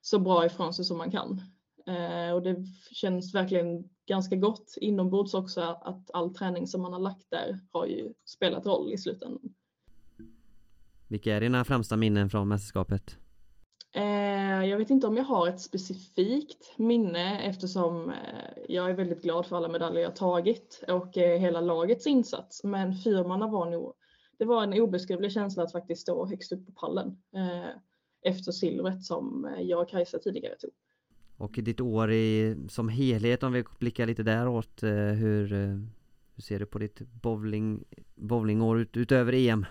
så 0.00 0.18
bra 0.18 0.46
ifrån 0.46 0.74
sig 0.74 0.84
som 0.84 0.98
man 0.98 1.10
kan. 1.10 1.40
Eh, 1.86 2.34
och 2.34 2.42
det 2.42 2.56
känns 2.90 3.34
verkligen 3.34 3.84
ganska 4.06 4.36
gott 4.36 4.74
inombords 4.80 5.34
också 5.34 5.60
att 5.60 6.10
all 6.12 6.34
träning 6.34 6.66
som 6.66 6.82
man 6.82 6.92
har 6.92 7.00
lagt 7.00 7.30
där 7.30 7.60
har 7.72 7.86
ju 7.86 8.12
spelat 8.24 8.66
roll 8.66 8.92
i 8.92 8.98
slutändan. 8.98 9.54
Vilka 11.10 11.36
är 11.36 11.40
dina 11.40 11.64
främsta 11.64 11.96
minnen 11.96 12.30
från 12.30 12.48
mästerskapet? 12.48 13.18
Eh, 13.94 14.64
jag 14.64 14.78
vet 14.78 14.90
inte 14.90 15.06
om 15.06 15.16
jag 15.16 15.24
har 15.24 15.48
ett 15.48 15.60
specifikt 15.60 16.78
minne 16.78 17.40
eftersom 17.42 18.10
eh, 18.10 18.16
jag 18.68 18.90
är 18.90 18.94
väldigt 18.94 19.22
glad 19.22 19.46
för 19.46 19.56
alla 19.56 19.68
medaljer 19.68 20.02
jag 20.02 20.16
tagit 20.16 20.84
och 20.88 21.18
eh, 21.18 21.40
hela 21.40 21.60
lagets 21.60 22.06
insats. 22.06 22.64
Men 22.64 22.94
fyrmanna 22.94 23.48
var 23.48 23.70
nog, 23.70 23.94
det 24.38 24.44
var 24.44 24.62
en 24.62 24.80
obeskrivlig 24.80 25.32
känsla 25.32 25.62
att 25.62 25.72
faktiskt 25.72 26.02
stå 26.02 26.26
högst 26.26 26.52
upp 26.52 26.66
på 26.66 26.72
pallen 26.72 27.16
efter 28.22 28.52
silvret 28.52 29.02
som 29.02 29.54
jag 29.58 29.82
och 29.82 29.88
Kajsa 29.88 30.18
tidigare 30.18 30.56
tog. 30.56 30.70
Och 31.36 31.52
ditt 31.52 31.80
år 31.80 32.12
i, 32.12 32.56
som 32.68 32.88
helhet 32.88 33.42
om 33.42 33.52
vi 33.52 33.64
blickar 33.78 34.06
lite 34.06 34.22
däråt, 34.22 34.82
hur, 34.82 35.46
hur 36.34 36.42
ser 36.42 36.58
du 36.58 36.66
på 36.66 36.78
ditt 36.78 37.00
bowling, 37.00 37.84
bowlingår 38.14 38.80
ut, 38.80 38.96
utöver 38.96 39.32
EM? 39.32 39.66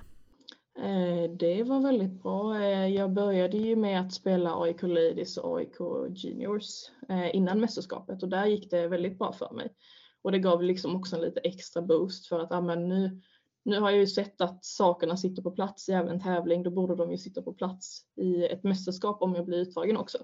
Eh, 0.84 1.32
det 1.32 1.64
var 1.64 1.80
väldigt 1.80 2.24
bra. 2.24 2.62
Eh, 2.62 2.88
jag 2.88 3.12
började 3.12 3.58
ju 3.58 3.76
med 3.76 4.02
att 4.02 4.14
spela 4.14 4.62
AIK 4.62 4.82
Ladies 4.82 5.38
och 5.38 5.58
AIK 5.58 5.76
Juniors 6.16 6.90
eh, 7.10 7.36
innan 7.36 7.60
mästerskapet 7.60 8.24
och 8.24 8.30
där 8.30 8.46
gick 8.46 8.72
det 8.72 8.88
väldigt 8.88 9.20
bra 9.20 9.34
för 9.34 9.52
mig. 9.54 9.74
Och 10.22 10.32
det 10.32 10.40
gav 10.40 10.64
liksom 10.64 10.96
också 10.96 11.16
en 11.16 11.22
lite 11.22 11.40
extra 11.40 11.82
boost 11.82 12.28
för 12.28 12.40
att 12.40 12.52
amen, 12.52 12.90
nu, 12.90 13.22
nu 13.64 13.80
har 13.80 13.90
jag 13.90 14.00
ju 14.00 14.08
sett 14.08 14.42
att 14.42 14.66
sakerna 14.66 15.18
sitter 15.18 15.42
på 15.42 15.52
plats 15.52 15.90
i 15.90 15.92
även 15.92 16.22
tävling. 16.22 16.64
Då 16.64 16.72
borde 16.72 16.96
de 16.96 17.12
ju 17.12 17.18
sitta 17.18 17.42
på 17.42 17.54
plats 17.54 18.02
i 18.16 18.46
ett 18.46 18.64
mästerskap 18.64 19.22
om 19.22 19.36
jag 19.36 19.46
blir 19.46 19.58
uttagen 19.58 19.98
också. 19.98 20.18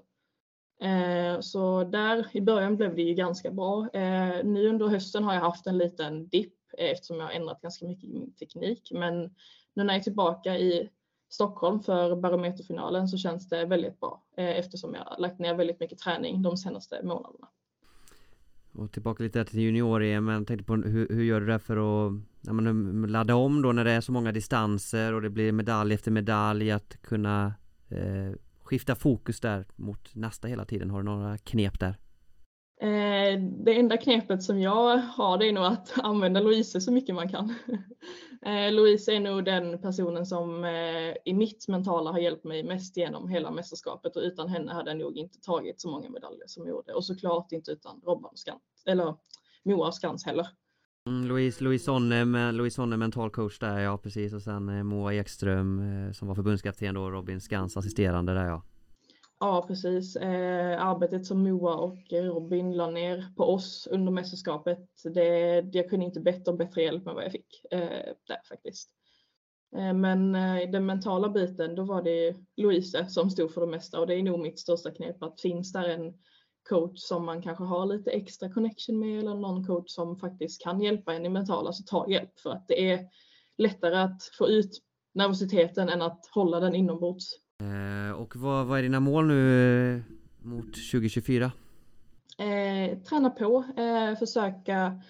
Så 1.40 1.84
där 1.84 2.26
i 2.32 2.40
början 2.40 2.76
blev 2.76 2.94
det 2.94 3.02
ju 3.02 3.14
ganska 3.14 3.50
bra. 3.50 3.88
Nu 4.44 4.68
under 4.68 4.86
hösten 4.86 5.24
har 5.24 5.34
jag 5.34 5.40
haft 5.40 5.66
en 5.66 5.78
liten 5.78 6.28
dipp 6.28 6.54
eftersom 6.78 7.16
jag 7.16 7.24
har 7.24 7.32
ändrat 7.32 7.60
ganska 7.60 7.86
mycket 7.86 8.04
i 8.04 8.12
min 8.12 8.34
teknik. 8.34 8.90
Men 8.94 9.30
nu 9.76 9.84
när 9.84 9.94
jag 9.94 10.00
är 10.00 10.04
tillbaka 10.04 10.58
i 10.58 10.90
Stockholm 11.28 11.80
för 11.80 12.16
barometerfinalen 12.16 13.08
så 13.08 13.18
känns 13.18 13.48
det 13.48 13.64
väldigt 13.64 14.00
bra 14.00 14.22
eh, 14.36 14.58
eftersom 14.58 14.94
jag 14.94 15.04
har 15.04 15.18
lagt 15.18 15.38
ner 15.38 15.54
väldigt 15.54 15.80
mycket 15.80 15.98
träning 15.98 16.42
de 16.42 16.56
senaste 16.56 17.00
månaderna. 17.02 17.48
Och 18.72 18.92
tillbaka 18.92 19.22
lite 19.22 19.44
till 19.44 19.60
junior-EM, 19.60 20.24
men 20.24 20.46
tänkte 20.46 20.64
på 20.64 20.74
hur, 20.74 21.08
hur 21.08 21.24
gör 21.24 21.40
du 21.40 21.46
det 21.46 21.58
för 21.58 21.76
att 21.76 22.12
ja, 22.40 22.52
men, 22.52 23.06
ladda 23.08 23.34
om 23.34 23.62
då 23.62 23.72
när 23.72 23.84
det 23.84 23.90
är 23.90 24.00
så 24.00 24.12
många 24.12 24.32
distanser 24.32 25.12
och 25.12 25.22
det 25.22 25.30
blir 25.30 25.52
medalj 25.52 25.94
efter 25.94 26.10
medalj 26.10 26.70
att 26.70 27.02
kunna 27.02 27.54
eh, 27.88 28.32
skifta 28.62 28.94
fokus 28.94 29.40
där 29.40 29.64
mot 29.76 30.14
nästa 30.14 30.48
hela 30.48 30.64
tiden? 30.64 30.90
Har 30.90 30.98
du 30.98 31.04
några 31.04 31.38
knep 31.38 31.80
där? 31.80 31.96
Eh, 32.80 33.40
det 33.64 33.78
enda 33.78 33.96
knepet 33.96 34.42
som 34.42 34.60
jag 34.60 34.98
har 34.98 35.38
det 35.38 35.48
är 35.48 35.52
nog 35.52 35.64
att 35.64 35.94
använda 35.96 36.40
Louise 36.40 36.80
så 36.80 36.92
mycket 36.92 37.14
man 37.14 37.28
kan. 37.28 37.54
Eh, 38.46 38.72
Louise 38.72 39.12
är 39.12 39.20
nog 39.20 39.44
den 39.44 39.78
personen 39.78 40.26
som 40.26 40.64
eh, 40.64 41.14
i 41.24 41.34
mitt 41.34 41.68
mentala 41.68 42.12
har 42.12 42.18
hjälpt 42.18 42.44
mig 42.44 42.64
mest 42.64 42.96
genom 42.96 43.28
hela 43.28 43.50
mästerskapet 43.50 44.16
och 44.16 44.22
utan 44.22 44.48
henne 44.48 44.72
hade 44.72 44.90
jag 44.90 44.98
nog 44.98 45.16
inte 45.16 45.40
tagit 45.40 45.80
så 45.80 45.90
många 45.90 46.10
medaljer 46.10 46.46
som 46.46 46.66
jag 46.66 46.70
gjorde 46.70 46.92
och 46.92 47.04
såklart 47.04 47.52
inte 47.52 47.70
utan 47.70 48.00
Robban 48.04 48.30
och 48.30 48.38
Skans, 48.38 48.62
eller 48.86 49.14
Moa 49.64 49.86
och 49.86 49.94
Skans 49.94 50.26
heller. 50.26 50.46
Mm, 51.06 51.28
Louise, 51.28 51.64
Louise 51.64 51.84
Sonne, 51.84 52.52
Louise 52.52 52.74
Sonne 52.74 52.96
mental 52.96 53.30
coach 53.30 53.58
där 53.58 53.78
ja 53.78 53.98
precis 53.98 54.32
och 54.32 54.42
sen 54.42 54.68
eh, 54.68 54.82
Moa 54.82 55.14
Ekström 55.14 55.78
eh, 55.78 56.12
som 56.12 56.28
var 56.28 56.34
förbundskapten 56.34 56.94
då 56.94 57.10
Robin 57.10 57.40
Skans 57.40 57.76
assisterande 57.76 58.34
där 58.34 58.46
ja. 58.46 58.62
Ja, 59.40 59.64
precis. 59.68 60.16
Eh, 60.16 60.82
arbetet 60.86 61.26
som 61.26 61.42
Moa 61.42 61.74
och 61.74 61.98
Robin 62.10 62.76
la 62.76 62.90
ner 62.90 63.26
på 63.36 63.44
oss 63.44 63.88
under 63.90 64.12
mästerskapet, 64.12 64.88
det, 65.14 65.64
jag 65.72 65.90
kunde 65.90 66.06
inte 66.06 66.20
bett 66.20 66.48
om 66.48 66.56
bättre 66.56 66.82
hjälp 66.82 67.06
än 67.06 67.14
vad 67.14 67.24
jag 67.24 67.32
fick 67.32 67.64
eh, 67.70 68.14
där 68.26 68.40
faktiskt. 68.48 68.90
Eh, 69.76 69.92
men 69.92 70.34
eh, 70.34 70.70
den 70.70 70.86
mentala 70.86 71.28
biten, 71.28 71.74
då 71.74 71.84
var 71.84 72.02
det 72.02 72.36
Louise 72.56 73.06
som 73.08 73.30
stod 73.30 73.54
för 73.54 73.60
det 73.60 73.66
mesta 73.66 74.00
och 74.00 74.06
det 74.06 74.14
är 74.14 74.22
nog 74.22 74.40
mitt 74.40 74.58
största 74.58 74.90
knep 74.90 75.22
att 75.22 75.40
finns 75.40 75.72
där 75.72 75.88
en 75.88 76.14
coach 76.68 77.00
som 77.00 77.24
man 77.24 77.42
kanske 77.42 77.64
har 77.64 77.86
lite 77.86 78.10
extra 78.10 78.52
connection 78.52 78.98
med 78.98 79.18
eller 79.18 79.34
någon 79.34 79.66
coach 79.66 79.90
som 79.90 80.16
faktiskt 80.16 80.62
kan 80.62 80.80
hjälpa 80.80 81.14
en 81.14 81.26
i 81.26 81.28
mentala 81.28 81.72
så 81.72 81.82
ta 81.82 82.10
hjälp 82.10 82.38
för 82.38 82.50
att 82.50 82.68
det 82.68 82.90
är 82.90 83.08
lättare 83.58 83.96
att 83.96 84.22
få 84.38 84.48
ut 84.48 84.82
nervositeten 85.14 85.88
än 85.88 86.02
att 86.02 86.26
hålla 86.34 86.60
den 86.60 86.74
inombords 86.74 87.32
Eh, 87.60 88.20
och 88.20 88.36
vad, 88.36 88.66
vad 88.66 88.78
är 88.78 88.82
dina 88.82 89.00
mål 89.00 89.26
nu 89.26 89.94
eh, 89.94 90.00
mot 90.42 90.64
2024? 90.64 91.52
Eh, 92.38 92.98
träna 92.98 93.30
på, 93.30 93.64
eh, 93.76 94.18
försöka 94.18 95.02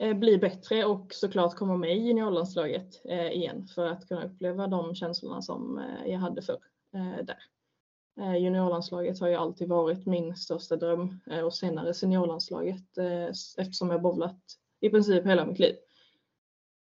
eh, 0.00 0.14
bli 0.16 0.38
bättre 0.38 0.84
och 0.84 1.14
såklart 1.14 1.54
komma 1.54 1.76
med 1.76 1.96
i 1.96 2.00
juniorlandslaget 2.00 3.00
eh, 3.04 3.32
igen 3.32 3.66
för 3.74 3.86
att 3.86 4.08
kunna 4.08 4.24
uppleva 4.24 4.66
de 4.66 4.94
känslorna 4.94 5.42
som 5.42 5.78
eh, 5.78 6.12
jag 6.12 6.18
hade 6.18 6.42
förr 6.42 6.60
eh, 6.94 7.24
där. 7.24 7.38
Juniorlandslaget 8.38 9.20
har 9.20 9.28
ju 9.28 9.34
alltid 9.34 9.68
varit 9.68 10.06
min 10.06 10.36
största 10.36 10.76
dröm 10.76 11.20
och 11.44 11.54
senare 11.54 11.94
seniorlandslaget 11.94 12.98
eftersom 13.58 13.90
jag 13.90 14.02
bowlat 14.02 14.40
i 14.80 14.90
princip 14.90 15.26
hela 15.26 15.46
mitt 15.46 15.58
liv. 15.58 15.74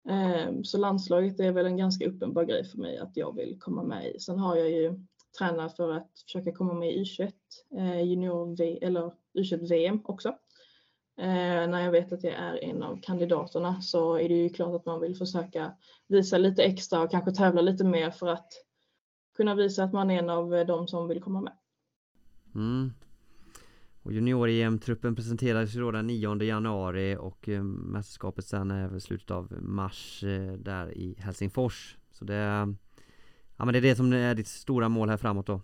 Ehm, 0.08 0.64
så 0.64 0.78
landslaget 0.78 1.40
är 1.40 1.52
väl 1.52 1.66
en 1.66 1.76
ganska 1.76 2.08
uppenbar 2.08 2.44
grej 2.44 2.64
för 2.64 2.78
mig 2.78 2.99
att 2.99 3.16
jag 3.16 3.37
vill 3.37 3.56
komma 3.61 3.82
med 3.82 4.14
i. 4.14 4.20
Sen 4.20 4.38
har 4.38 4.56
jag 4.56 4.70
ju 4.70 5.00
tränat 5.38 5.76
för 5.76 5.92
att 5.92 6.11
försöka 6.25 6.52
komma 6.52 6.75
med 6.75 6.94
i 6.94 7.02
U21 7.02 7.32
eh, 7.76 8.02
junior 8.02 8.56
v, 8.56 8.78
eller 8.82 9.12
U21 9.34 9.68
VM 9.68 10.00
också. 10.04 10.34
Ehm, 11.16 11.70
när 11.70 11.80
jag 11.80 11.92
vet 11.92 12.12
att 12.12 12.25
jag 12.25 12.34
är 12.34 12.64
en 12.64 12.82
av 12.82 13.00
kandidaterna 13.02 13.80
så 13.82 14.14
är 14.14 14.28
det 14.28 14.34
ju 14.34 14.49
klart 14.49 14.75
att 14.75 14.87
man 14.87 15.00
vill 15.00 15.16
försöka 15.16 15.76
visa 16.06 16.38
lite 16.38 16.62
extra 16.62 17.00
och 17.02 17.11
kanske 17.11 17.32
tävla 17.32 17.62
lite 17.62 17.84
mer 17.84 18.11
för 18.11 18.28
att 18.28 18.52
kunna 19.37 19.54
visa 19.54 19.84
att 19.84 19.92
man 19.92 20.11
är 20.11 20.18
en 20.18 20.30
av 20.30 20.66
de 20.66 20.88
som 20.88 21.08
vill 21.08 21.23
komma 21.23 21.40
med. 21.40 21.52
Mm. 22.54 22.92
Och 24.04 24.12
junior-EM-truppen 24.12 25.16
presenterades 25.16 25.76
ju 25.76 25.80
då 25.80 25.90
den 25.90 26.06
9 26.06 26.42
januari 26.42 27.16
och 27.20 27.49
eh, 27.49 27.62
mästerskapet 27.62 28.44
sen 28.44 28.70
är 28.70 28.99
slutet 28.99 29.30
av 29.30 29.62
mars 29.62 30.25
eh, 30.25 30.52
där 30.52 30.92
i 30.92 31.14
Helsingfors. 31.18 31.96
Så 32.11 32.25
det, 32.25 32.34
ja, 33.56 33.64
men 33.64 33.73
det 33.73 33.78
är 33.78 33.82
det 33.82 33.96
som 33.96 34.12
är 34.12 34.34
ditt 34.34 34.49
stora 34.49 34.88
mål 34.88 35.08
här 35.08 35.16
framåt 35.16 35.46
då? 35.46 35.61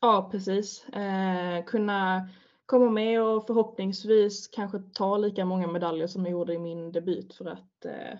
Ja, 0.00 0.28
precis. 0.32 0.88
Eh, 0.88 1.64
kunna 1.64 2.28
komma 2.66 2.90
med 2.90 3.22
och 3.22 3.46
förhoppningsvis 3.46 4.48
kanske 4.48 4.78
ta 4.78 5.16
lika 5.16 5.44
många 5.44 5.66
medaljer 5.66 6.06
som 6.06 6.24
jag 6.24 6.32
gjorde 6.32 6.54
i 6.54 6.58
min 6.58 6.92
debut 6.92 7.34
för 7.34 7.44
att 7.44 7.84
eh, 7.84 8.18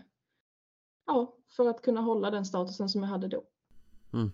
ja, 1.06 1.36
för 1.56 1.68
att 1.68 1.82
kunna 1.82 2.00
hålla 2.00 2.30
den 2.30 2.44
statusen 2.44 2.88
som 2.88 3.02
jag 3.02 3.10
hade 3.10 3.28
då. 3.28 3.44
Mm. 4.12 4.32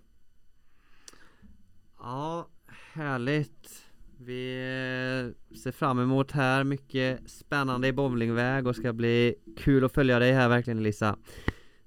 Ja, 1.98 2.48
härligt. 2.92 3.87
Vi 4.20 4.54
eh, 4.56 5.56
ser 5.56 5.72
fram 5.72 5.98
emot 5.98 6.32
här, 6.32 6.64
mycket 6.64 7.30
spännande 7.30 7.88
i 7.88 7.92
bowlingväg 7.92 8.66
och 8.66 8.76
ska 8.76 8.92
bli 8.92 9.34
kul 9.56 9.84
att 9.84 9.92
följa 9.92 10.18
dig 10.18 10.32
här 10.32 10.48
verkligen 10.48 10.78
Elisa 10.78 11.16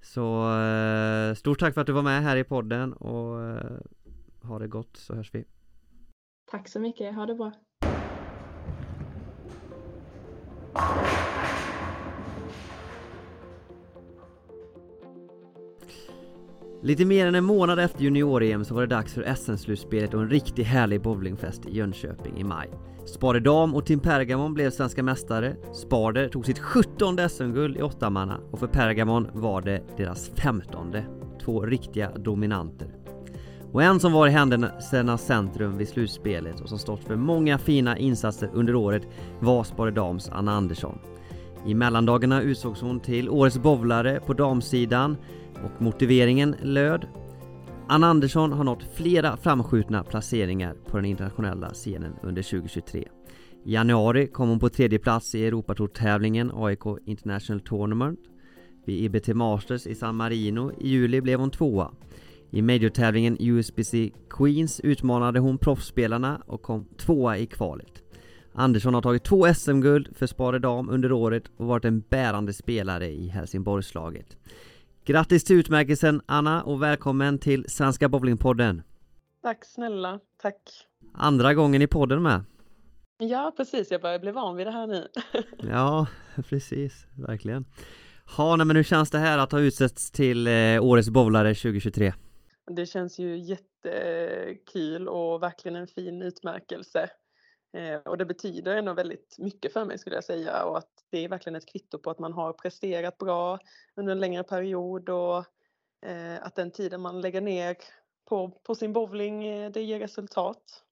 Så 0.02 0.54
eh, 0.60 1.34
stort 1.34 1.60
tack 1.60 1.74
för 1.74 1.82
att 1.82 1.88
du 1.88 1.94
var 1.94 2.02
med 2.02 2.24
här 2.24 2.38
i 2.38 2.44
podden 2.44 2.94
och 2.94 3.42
eh, 3.42 3.80
ha 4.42 4.60
det 4.60 4.68
gott 4.68 4.98
så 4.98 5.16
hörs 5.16 5.36
vi. 5.36 5.46
Tack 6.52 6.68
så 6.68 6.80
mycket, 6.80 7.16
ha 7.16 7.26
det 7.26 7.36
bra. 7.36 7.52
Lite 16.84 17.06
mer 17.06 17.28
än 17.28 17.36
en 17.36 17.44
månad 17.44 17.80
efter 17.80 18.04
junior-EM 18.04 18.66
så 18.66 18.74
var 18.74 18.82
det 18.82 18.88
dags 18.88 19.14
för 19.14 19.36
SM-slutspelet 19.36 20.14
och 20.14 20.22
en 20.22 20.30
riktigt 20.30 20.68
härlig 20.68 21.02
bowlingfest 21.02 21.66
i 21.66 21.76
Jönköping 21.78 22.38
i 22.38 22.44
maj. 22.44 22.70
Spade 23.06 23.40
Dam 23.40 23.76
och 23.76 23.86
Tim 23.86 24.00
Pergamon 24.00 24.54
blev 24.54 24.72
svenska 24.72 25.04
mästare, 25.04 25.56
Spader 25.74 26.30
tog 26.30 26.46
sitt 26.46 26.60
17 26.60 27.30
SM-guld 27.30 27.78
i 27.78 27.82
åttamanna 27.82 28.40
och 28.52 28.60
för 28.60 28.68
Pergamon 28.68 29.28
var 29.34 29.62
det 29.62 29.82
deras 29.98 30.32
15 30.36 30.96
Två 31.46 31.66
riktiga 31.66 32.12
dominanter. 32.12 32.88
Och 33.72 33.84
en 33.84 34.00
som 34.00 34.14
var 34.14 34.28
i 34.28 34.32
händelsernas 34.32 35.26
centrum 35.26 35.78
vid 35.78 35.88
slutspelet 35.88 36.62
och 36.62 36.70
som 36.70 36.80
stått 36.80 37.04
för 37.04 37.16
många 37.16 37.58
fina 37.58 37.98
insatser 37.98 38.50
under 38.54 38.76
året 38.76 39.04
var 39.40 39.64
Spade 39.64 39.92
Dams 39.92 40.30
Anna 40.30 40.52
Andersson. 40.52 40.98
I 41.66 41.74
mellandagarna 41.74 42.42
utsågs 42.42 42.82
hon 42.82 43.00
till 43.00 43.30
Årets 43.30 43.58
bowlare 43.58 44.20
på 44.26 44.34
damsidan 44.34 45.18
och 45.64 45.82
motiveringen 45.82 46.56
löd 46.62 47.08
Anna 47.94 48.08
Andersson 48.08 48.52
har 48.52 48.64
nått 48.64 48.84
flera 48.94 49.38
framskjutna 49.38 50.04
placeringar 50.04 50.76
på 50.86 50.98
den 50.98 51.06
internationella 51.06 51.70
scenen 51.70 52.14
under 52.24 52.42
2023. 52.42 53.08
I 53.66 53.74
januari 53.74 54.28
kom 54.28 54.50
hon 54.50 54.60
på 54.60 54.70
tredje 54.70 55.00
plats 55.00 55.36
i 55.36 55.46
Europatourtävlingen 55.46 56.52
AIK 56.56 56.86
International 57.06 57.62
Tournament. 57.62 58.20
Vid 58.86 59.04
IBT 59.04 59.28
Masters 59.28 59.88
i 59.88 59.96
San 59.96 60.16
Marino 60.16 60.72
i 60.80 60.88
juli 60.88 61.22
blev 61.22 61.40
hon 61.40 61.52
tvåa. 61.52 61.92
I 62.50 62.62
majortävlingen 62.62 63.38
USBC 63.40 63.94
Queens 64.30 64.80
utmanade 64.80 65.40
hon 65.40 65.58
proffsspelarna 65.58 66.42
och 66.46 66.62
kom 66.62 66.86
tvåa 66.98 67.38
i 67.38 67.46
kvalet. 67.46 68.04
Andersson 68.54 68.94
har 68.94 69.02
tagit 69.02 69.24
två 69.24 69.54
SM-guld 69.54 70.10
för 70.16 70.28
Spare 70.28 70.60
Dam 70.60 70.90
under 70.90 71.12
året 71.12 71.44
och 71.58 71.68
varit 71.68 71.86
en 71.86 72.00
bärande 72.10 72.54
spelare 72.54 73.08
i 73.08 73.28
Helsingborgslaget. 73.28 74.38
Grattis 75.06 75.44
till 75.44 75.60
utmärkelsen 75.60 76.22
Anna 76.26 76.64
och 76.64 76.82
välkommen 76.82 77.40
till 77.40 77.66
Svenska 77.70 78.10
Bowlingpodden! 78.10 78.84
Tack 79.42 79.66
snälla, 79.66 80.20
tack! 80.38 80.88
Andra 81.14 81.54
gången 81.54 81.82
i 81.82 81.88
podden 81.88 82.24
med! 82.24 82.44
Ja 83.18 83.54
precis, 83.58 83.92
jag 83.92 84.02
börjar 84.02 84.20
bli 84.20 84.32
van 84.32 84.56
vid 84.56 84.68
det 84.68 84.72
här 84.72 84.88
nu. 84.88 85.08
ja, 85.70 86.08
precis, 86.50 87.08
verkligen. 87.28 87.66
Ja, 88.38 88.58
men 88.58 88.76
hur 88.76 88.84
känns 88.84 89.12
det 89.12 89.18
här 89.18 89.38
att 89.38 89.52
ha 89.52 89.60
utsetts 89.60 90.12
till 90.12 90.48
eh, 90.48 90.84
Årets 90.84 91.10
Bowlare 91.10 91.56
2023? 91.56 92.14
Det 92.76 92.86
känns 92.86 93.20
ju 93.20 93.38
jättekul 93.38 95.08
och 95.08 95.44
verkligen 95.44 95.76
en 95.76 95.88
fin 95.88 96.22
utmärkelse. 96.22 97.10
Eh, 97.78 98.12
och 98.12 98.18
det 98.18 98.26
betyder 98.26 98.78
ändå 98.78 98.94
väldigt 98.94 99.36
mycket 99.40 99.74
för 99.74 99.86
mig 99.86 99.98
skulle 99.98 100.16
jag 100.16 100.24
säga 100.24 100.64
och 100.64 100.78
att 100.78 101.01
det 101.12 101.18
är 101.18 101.30
verkligen 101.30 101.56
ett 101.56 101.72
kvitto 101.72 101.98
på 101.98 102.10
att 102.12 102.20
man 102.20 102.34
har 102.34 102.54
presterat 102.54 103.18
bra 103.18 103.60
under 103.96 104.12
en 104.12 104.20
längre 104.20 104.44
period 104.44 105.10
och 105.10 105.38
eh, 106.06 106.42
att 106.42 106.56
den 106.56 106.72
tiden 106.72 107.02
man 107.02 107.22
lägger 107.22 107.42
ner 107.42 107.78
på, 108.26 108.50
på 108.64 108.76
sin 108.76 108.94
bowling 108.94 109.46
eh, 109.46 109.72
det 109.72 109.82
ger 109.82 110.00
resultat. 110.00 110.84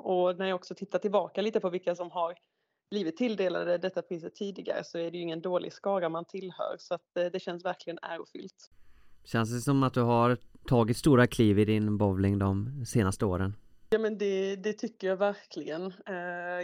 Och 0.00 0.38
när 0.38 0.46
jag 0.46 0.54
också 0.54 0.74
tittar 0.74 0.98
tillbaka 0.98 1.42
lite 1.42 1.60
på 1.60 1.70
vilka 1.70 1.94
som 1.94 2.10
har 2.10 2.34
blivit 2.90 3.16
tilldelade 3.16 3.78
detta 3.78 4.02
priset 4.02 4.34
tidigare 4.34 4.84
så 4.84 4.98
är 4.98 5.10
det 5.10 5.16
ju 5.16 5.22
ingen 5.22 5.40
dålig 5.40 5.72
skara 5.72 6.08
man 6.08 6.24
tillhör 6.24 6.76
så 6.78 6.94
att 6.94 7.16
eh, 7.16 7.24
det 7.24 7.40
känns 7.40 7.64
verkligen 7.64 7.98
ärofyllt. 8.02 8.70
Känns 9.24 9.54
det 9.54 9.60
som 9.60 9.82
att 9.82 9.94
du 9.94 10.02
har 10.02 10.38
tagit 10.66 10.96
stora 10.96 11.26
kliv 11.26 11.58
i 11.58 11.64
din 11.64 11.98
bowling 11.98 12.38
de 12.38 12.84
senaste 12.86 13.24
åren? 13.24 13.56
Ja 13.90 13.98
men 13.98 14.18
det, 14.18 14.56
det 14.56 14.72
tycker 14.72 15.06
jag 15.06 15.16
verkligen. 15.16 15.92
Eh, 16.06 16.16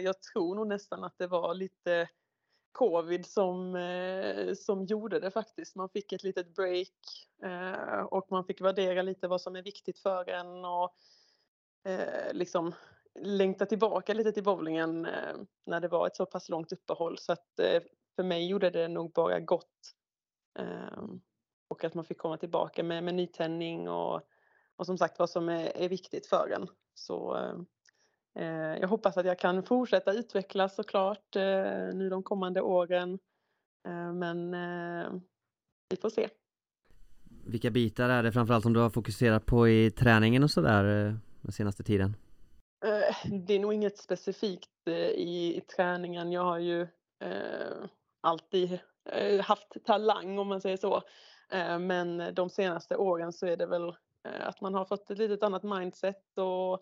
jag 0.03 0.21
tror 0.21 0.55
nog 0.55 0.67
nästan 0.67 1.03
att 1.03 1.17
det 1.17 1.27
var 1.27 1.53
lite 1.53 2.09
covid 2.75 3.25
som, 3.25 3.75
eh, 3.75 4.53
som 4.53 4.85
gjorde 4.85 5.19
det 5.19 5.31
faktiskt. 5.31 5.75
Man 5.75 5.89
fick 5.89 6.11
ett 6.11 6.23
litet 6.23 6.55
break 6.55 6.91
eh, 7.43 7.99
och 7.99 8.27
man 8.31 8.45
fick 8.45 8.61
värdera 8.61 9.01
lite 9.01 9.27
vad 9.27 9.41
som 9.41 9.55
är 9.55 9.61
viktigt 9.61 9.99
för 9.99 10.29
en 10.29 10.65
och 10.65 10.93
eh, 11.83 12.33
liksom 12.33 12.75
längta 13.19 13.65
tillbaka 13.65 14.13
lite 14.13 14.31
till 14.31 14.43
bowlingen 14.43 15.07
när 15.65 15.79
det 15.79 15.87
var 15.87 16.07
ett 16.07 16.15
så 16.15 16.25
pass 16.25 16.49
långt 16.49 16.71
uppehåll 16.71 17.17
så 17.17 17.31
att 17.31 17.47
för 18.15 18.23
mig 18.23 18.47
gjorde 18.47 18.69
det 18.69 18.87
nog 18.87 19.11
bara 19.11 19.39
gott. 19.39 19.95
Ehm, 20.59 21.21
och 21.67 21.83
att 21.83 21.93
man 21.93 22.05
fick 22.05 22.17
komma 22.17 22.37
tillbaka 22.37 22.83
med, 22.83 23.03
med 23.03 23.15
nytändning 23.15 23.89
och, 23.89 24.21
och 24.75 24.85
som 24.85 24.97
sagt 24.97 25.19
vad 25.19 25.29
som 25.29 25.49
är, 25.49 25.77
är 25.77 25.89
viktigt 25.89 26.27
för 26.27 26.49
en. 26.49 26.67
Så 26.93 27.37
jag 28.79 28.87
hoppas 28.87 29.17
att 29.17 29.25
jag 29.25 29.39
kan 29.39 29.63
fortsätta 29.63 30.13
utvecklas 30.13 30.75
såklart 30.75 31.35
nu 31.93 32.09
de 32.09 32.23
kommande 32.23 32.61
åren. 32.61 33.19
men 34.13 34.51
vi 35.89 35.97
får 36.01 36.09
se. 36.09 36.29
Vilka 37.45 37.71
bitar 37.71 38.09
är 38.09 38.23
det 38.23 38.31
framförallt 38.31 38.63
som 38.63 38.73
du 38.73 38.79
har 38.79 38.89
fokuserat 38.89 39.45
på 39.45 39.67
i 39.67 39.91
träningen 39.91 40.43
och 40.43 40.51
sådär 40.51 40.83
den 41.41 41.51
senaste 41.51 41.83
tiden? 41.83 42.15
Eh, 42.85 43.31
det 43.31 43.53
är 43.53 43.59
nog 43.59 43.73
inget 43.73 43.97
specifikt 43.97 44.87
eh, 44.87 44.93
i, 44.95 45.57
i 45.57 45.61
träningen. 45.61 46.31
Jag 46.31 46.43
har 46.43 46.59
ju 46.59 46.81
eh, 47.19 47.85
alltid 48.21 48.79
eh, 49.11 49.41
haft 49.41 49.85
talang 49.85 50.39
om 50.39 50.47
man 50.47 50.61
säger 50.61 50.77
så. 50.77 51.03
Eh, 51.49 51.79
men 51.79 52.35
de 52.35 52.49
senaste 52.49 52.95
åren 52.95 53.33
så 53.33 53.45
är 53.45 53.57
det 53.57 53.65
väl 53.65 53.89
eh, 54.23 54.47
att 54.47 54.61
man 54.61 54.73
har 54.73 54.85
fått 54.85 55.09
ett 55.09 55.17
litet 55.17 55.43
annat 55.43 55.63
mindset 55.63 56.37
och 56.37 56.81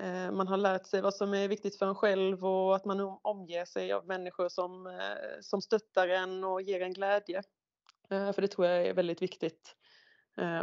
Eh, 0.00 0.30
man 0.30 0.48
har 0.48 0.56
lärt 0.56 0.86
sig 0.86 1.00
vad 1.00 1.14
som 1.14 1.34
är 1.34 1.48
viktigt 1.48 1.78
för 1.78 1.86
en 1.86 1.94
själv 1.94 2.46
och 2.46 2.76
att 2.76 2.84
man 2.84 3.18
omger 3.22 3.64
sig 3.64 3.92
av 3.92 4.06
människor 4.06 4.48
som, 4.48 4.86
eh, 4.86 5.40
som 5.40 5.62
stöttar 5.62 6.08
en 6.08 6.44
och 6.44 6.62
ger 6.62 6.80
en 6.80 6.92
glädje. 6.92 7.42
Eh, 8.10 8.32
för 8.32 8.42
det 8.42 8.48
tror 8.48 8.66
jag 8.66 8.86
är 8.86 8.94
väldigt 8.94 9.22
viktigt. 9.22 9.74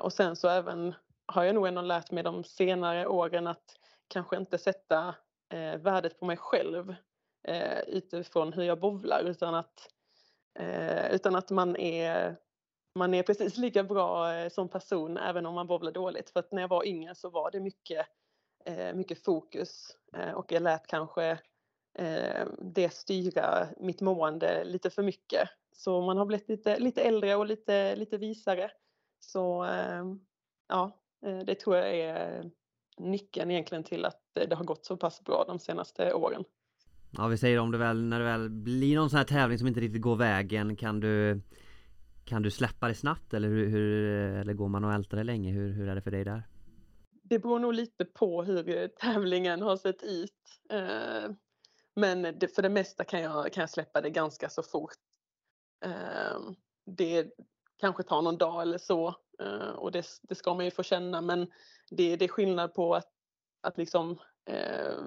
Och 0.01 0.13
sen 0.13 0.35
så 0.35 0.47
även 0.47 0.95
har 1.25 1.43
jag 1.43 1.55
nog 1.55 1.67
ändå 1.67 1.81
lärt 1.81 2.11
mig 2.11 2.23
de 2.23 2.43
senare 2.43 3.07
åren 3.07 3.47
att 3.47 3.77
kanske 4.07 4.37
inte 4.37 4.57
sätta 4.57 5.15
eh, 5.53 5.77
värdet 5.77 6.19
på 6.19 6.25
mig 6.25 6.37
själv 6.37 6.95
eh, 7.47 7.79
utifrån 7.79 8.53
hur 8.53 8.63
jag 8.63 8.79
bovlar 8.79 9.23
utan 9.23 9.55
att, 9.55 9.89
eh, 10.59 11.11
utan 11.11 11.35
att 11.35 11.49
man 11.49 11.75
är 11.75 12.37
man 12.99 13.13
är 13.13 13.23
precis 13.23 13.57
lika 13.57 13.83
bra 13.83 14.49
som 14.49 14.69
person 14.69 15.17
även 15.17 15.45
om 15.45 15.55
man 15.55 15.67
bowlar 15.67 15.91
dåligt. 15.91 16.29
För 16.29 16.39
att 16.39 16.51
när 16.51 16.61
jag 16.61 16.69
var 16.69 16.87
yngre 16.87 17.15
så 17.15 17.29
var 17.29 17.51
det 17.51 17.59
mycket, 17.59 18.07
Eh, 18.67 18.93
mycket 18.93 19.23
fokus 19.23 19.97
eh, 20.13 20.31
och 20.31 20.51
jag 20.51 20.63
lät 20.63 20.87
kanske 20.87 21.39
eh, 21.99 22.47
det 22.61 22.93
styra 22.93 23.67
mitt 23.79 24.01
mående 24.01 24.63
lite 24.63 24.89
för 24.89 25.03
mycket. 25.03 25.49
Så 25.75 26.01
man 26.01 26.17
har 26.17 26.25
blivit 26.25 26.49
lite, 26.49 26.79
lite 26.79 27.01
äldre 27.01 27.35
och 27.35 27.45
lite, 27.45 27.95
lite 27.95 28.17
visare. 28.17 28.71
Så 29.19 29.63
ehm, 29.63 30.19
ja, 30.67 31.01
eh, 31.25 31.39
det 31.39 31.55
tror 31.55 31.75
jag 31.75 31.95
är 31.95 32.51
nyckeln 32.97 33.51
egentligen 33.51 33.83
till 33.83 34.05
att 34.05 34.21
det 34.33 34.55
har 34.55 34.65
gått 34.65 34.85
så 34.85 34.97
pass 34.97 35.23
bra 35.23 35.45
de 35.47 35.59
senaste 35.59 36.13
åren. 36.13 36.43
Ja 37.17 37.27
vi 37.27 37.37
säger 37.37 37.59
om 37.59 37.71
det 37.71 37.77
väl, 37.77 38.03
när 38.03 38.19
det 38.19 38.25
väl 38.25 38.49
blir 38.49 38.95
någon 38.95 39.09
sån 39.09 39.17
här 39.17 39.25
tävling 39.25 39.57
som 39.57 39.67
inte 39.67 39.79
riktigt 39.79 40.01
går 40.01 40.15
vägen 40.15 40.75
kan 40.75 40.99
du 40.99 41.41
Kan 42.25 42.41
du 42.41 42.51
släppa 42.51 42.87
det 42.87 42.95
snabbt 42.95 43.33
eller 43.33 43.47
hur, 43.47 43.69
hur 43.69 44.03
eller 44.35 44.53
går 44.53 44.67
man 44.67 44.83
och 44.83 44.93
ältar 44.93 45.17
det 45.17 45.23
länge? 45.23 45.51
Hur, 45.51 45.73
hur 45.73 45.87
är 45.87 45.95
det 45.95 46.01
för 46.01 46.11
dig 46.11 46.23
där? 46.23 46.43
Det 47.29 47.39
beror 47.39 47.59
nog 47.59 47.73
lite 47.73 48.05
på 48.05 48.43
hur 48.43 48.69
eh, 48.69 48.87
tävlingen 48.87 49.61
har 49.61 49.77
sett 49.77 50.03
ut. 50.03 50.31
Eh, 50.69 51.31
men 51.95 52.39
det, 52.39 52.55
för 52.55 52.61
det 52.61 52.69
mesta 52.69 53.03
kan 53.03 53.21
jag, 53.21 53.53
kan 53.53 53.61
jag 53.61 53.69
släppa 53.69 54.01
det 54.01 54.09
ganska 54.09 54.49
så 54.49 54.63
fort. 54.63 54.97
Eh, 55.85 56.39
det 56.85 57.31
kanske 57.77 58.03
tar 58.03 58.21
någon 58.21 58.37
dag 58.37 58.61
eller 58.61 58.77
så 58.77 59.15
och 59.75 59.91
det, 59.91 60.05
det 60.21 60.35
ska 60.35 60.53
man 60.53 60.65
ju 60.65 60.71
få 60.71 60.83
känna 60.83 61.21
men 61.21 61.51
det, 61.89 62.15
det 62.15 62.25
är 62.25 62.29
skillnad 62.29 62.73
på 62.73 62.95
att, 62.95 63.11
att 63.61 63.77
liksom, 63.77 64.19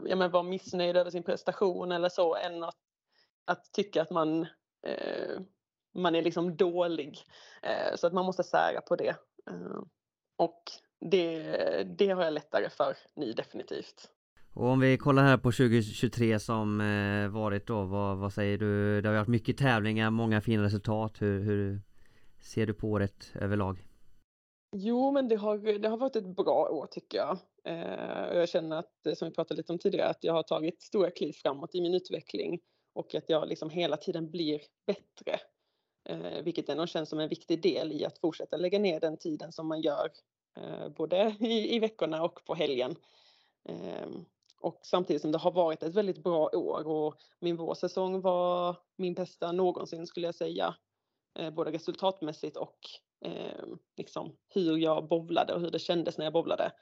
ja, 0.04 0.16
men 0.16 0.30
vara 0.30 0.42
missnöjd 0.42 0.96
över 0.96 1.10
sin 1.10 1.22
prestation 1.22 1.92
eller 1.92 2.08
så 2.08 2.36
än 2.36 2.64
att, 2.64 2.76
att 3.44 3.72
tycka 3.72 4.02
att 4.02 4.10
man, 4.10 4.46
man 5.94 6.14
är 6.14 6.22
liksom 6.22 6.56
dålig. 6.56 7.18
Så 7.94 8.06
att 8.06 8.12
man 8.12 8.26
måste 8.26 8.44
sära 8.44 8.80
på 8.80 8.96
det. 8.96 9.16
Och 10.36 10.62
det, 11.00 11.42
det 11.98 12.08
har 12.08 12.24
jag 12.24 12.32
lättare 12.32 12.70
för 12.70 12.96
nu 13.14 13.32
definitivt. 13.32 14.10
Och 14.54 14.66
om 14.66 14.80
vi 14.80 14.98
kollar 14.98 15.22
här 15.22 15.36
på 15.36 15.52
2023 15.52 16.38
som 16.38 16.80
eh, 16.80 17.28
varit 17.28 17.66
då, 17.66 17.84
vad, 17.84 18.18
vad 18.18 18.32
säger 18.32 18.58
du? 18.58 19.00
Det 19.00 19.08
har 19.08 19.16
varit 19.16 19.28
mycket 19.28 19.58
tävlingar, 19.58 20.10
många 20.10 20.40
fina 20.40 20.62
resultat. 20.62 21.22
Hur, 21.22 21.40
hur 21.40 21.80
ser 22.40 22.66
du 22.66 22.74
på 22.74 22.88
året 22.88 23.32
överlag? 23.34 23.84
Jo, 24.76 25.10
men 25.10 25.28
det 25.28 25.36
har, 25.36 25.78
det 25.78 25.88
har 25.88 25.96
varit 25.96 26.16
ett 26.16 26.36
bra 26.36 26.68
år 26.70 26.86
tycker 26.86 27.18
jag. 27.18 27.38
Eh, 27.64 28.38
jag 28.38 28.48
känner 28.48 28.76
att, 28.76 29.06
eh, 29.06 29.14
som 29.14 29.28
vi 29.28 29.34
pratade 29.34 29.58
lite 29.58 29.72
om 29.72 29.78
tidigare, 29.78 30.08
att 30.08 30.24
jag 30.24 30.32
har 30.32 30.42
tagit 30.42 30.82
stora 30.82 31.10
kliv 31.10 31.32
framåt 31.32 31.74
i 31.74 31.80
min 31.80 31.94
utveckling 31.94 32.60
och 32.92 33.14
att 33.14 33.28
jag 33.28 33.48
liksom 33.48 33.70
hela 33.70 33.96
tiden 33.96 34.30
blir 34.30 34.60
bättre. 34.86 35.40
Eh, 36.08 36.42
vilket 36.44 36.68
ändå 36.68 36.86
känns 36.86 37.08
som 37.08 37.20
en 37.20 37.28
viktig 37.28 37.62
del 37.62 37.92
i 37.92 38.04
att 38.04 38.18
fortsätta 38.18 38.56
lägga 38.56 38.78
ner 38.78 39.00
den 39.00 39.16
tiden 39.16 39.52
som 39.52 39.66
man 39.66 39.80
gör 39.80 40.08
Eh, 40.62 40.88
både 40.88 41.36
i, 41.40 41.76
i 41.76 41.78
veckorna 41.78 42.22
och 42.22 42.44
på 42.44 42.54
helgen. 42.54 42.96
Ehm, 43.68 44.24
och 44.60 44.80
samtidigt 44.82 45.22
som 45.22 45.32
det 45.32 45.38
har 45.38 45.52
varit 45.52 45.82
ett 45.82 45.94
väldigt 45.94 46.22
bra 46.22 46.50
år 46.52 46.86
och 46.86 47.14
min 47.40 47.56
vårsäsong 47.56 48.20
var 48.20 48.76
min 48.96 49.14
bästa 49.14 49.52
någonsin 49.52 50.06
skulle 50.06 50.26
jag 50.26 50.34
säga. 50.34 50.74
Eh, 51.38 51.50
både 51.50 51.72
resultatmässigt 51.72 52.56
och 52.56 52.78
eh, 53.24 53.64
liksom 53.96 54.36
hur 54.48 54.76
jag 54.76 55.08
bovlade 55.08 55.54
och 55.54 55.60
hur 55.60 55.70
det 55.70 55.78
kändes 55.78 56.18
när 56.18 56.26
jag 56.26 56.32
bovlade 56.32 56.72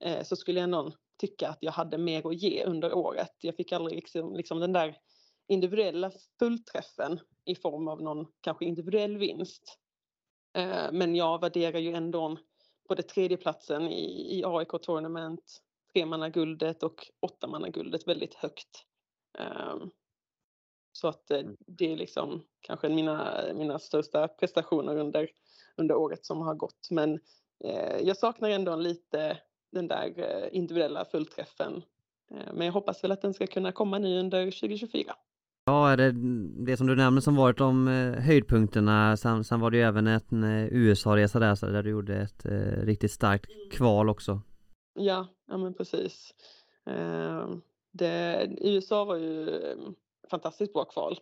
eh, 0.00 0.22
så 0.22 0.36
skulle 0.36 0.60
jag 0.60 0.68
någon 0.68 0.92
tycka 1.20 1.48
att 1.48 1.58
jag 1.60 1.72
hade 1.72 1.98
mer 1.98 2.26
att 2.26 2.42
ge 2.42 2.64
under 2.64 2.94
året. 2.94 3.32
Jag 3.40 3.56
fick 3.56 3.72
aldrig 3.72 3.96
liksom, 3.96 4.36
liksom 4.36 4.60
den 4.60 4.72
där 4.72 4.96
individuella 5.48 6.10
fullträffen 6.38 7.20
i 7.44 7.54
form 7.54 7.88
av 7.88 8.02
någon 8.02 8.26
kanske 8.40 8.64
individuell 8.64 9.16
vinst. 9.18 9.78
Eh, 10.56 10.92
men 10.92 11.14
jag 11.14 11.40
värderar 11.40 11.78
ju 11.78 11.94
ändå 11.94 12.36
både 12.88 13.02
tredjeplatsen 13.02 13.88
i, 13.88 14.38
i 14.38 14.44
AIK 14.44 14.82
Tournament, 14.82 15.62
tremannaguldet 15.92 16.82
och 16.82 17.06
åttamannaguldet 17.20 18.08
väldigt 18.08 18.34
högt. 18.34 18.84
Um, 19.38 19.90
så 20.92 21.08
att 21.08 21.30
eh, 21.30 21.38
mm. 21.38 21.56
det 21.66 21.92
är 21.92 21.96
liksom 21.96 22.42
kanske 22.60 22.88
mina, 22.88 23.44
mina 23.54 23.78
största 23.78 24.28
prestationer 24.28 24.96
under, 24.96 25.28
under 25.76 25.94
året 25.94 26.26
som 26.26 26.40
har 26.40 26.54
gått. 26.54 26.88
Men 26.90 27.20
eh, 27.64 27.98
jag 28.02 28.16
saknar 28.16 28.50
ändå 28.50 28.76
lite 28.76 29.38
den 29.72 29.88
där 29.88 30.14
eh, 30.18 30.56
individuella 30.56 31.04
fullträffen. 31.04 31.82
Eh, 32.30 32.52
men 32.52 32.66
jag 32.66 32.72
hoppas 32.72 33.04
väl 33.04 33.12
att 33.12 33.22
den 33.22 33.34
ska 33.34 33.46
kunna 33.46 33.72
komma 33.72 33.98
nu 33.98 34.20
under 34.20 34.44
2024. 34.44 35.14
Ja, 35.68 35.90
är 35.90 35.96
det 35.96 36.12
det 36.66 36.76
som 36.76 36.86
du 36.86 36.96
nämnde 36.96 37.22
som 37.22 37.36
varit 37.36 37.58
de 37.58 37.88
eh, 37.88 38.22
höjdpunkterna. 38.22 39.16
Sen, 39.16 39.44
sen 39.44 39.60
var 39.60 39.70
det 39.70 39.76
ju 39.76 39.82
även 39.82 40.06
en 40.06 40.44
eh, 40.44 40.66
USA-resa 40.70 41.38
där, 41.38 41.54
så 41.54 41.66
där 41.66 41.82
du 41.82 41.90
gjorde 41.90 42.16
ett 42.16 42.44
eh, 42.44 42.84
riktigt 42.84 43.12
starkt 43.12 43.50
kval 43.72 44.08
också. 44.08 44.40
Ja, 44.98 45.26
ja 45.48 45.56
men 45.56 45.74
precis. 45.74 46.34
Ehm, 46.90 47.62
det, 47.92 48.48
USA 48.60 49.04
var 49.04 49.16
ju 49.16 49.48
ehm, 49.48 49.94
fantastiskt 50.30 50.72
bra 50.72 50.84
kval. 50.84 51.18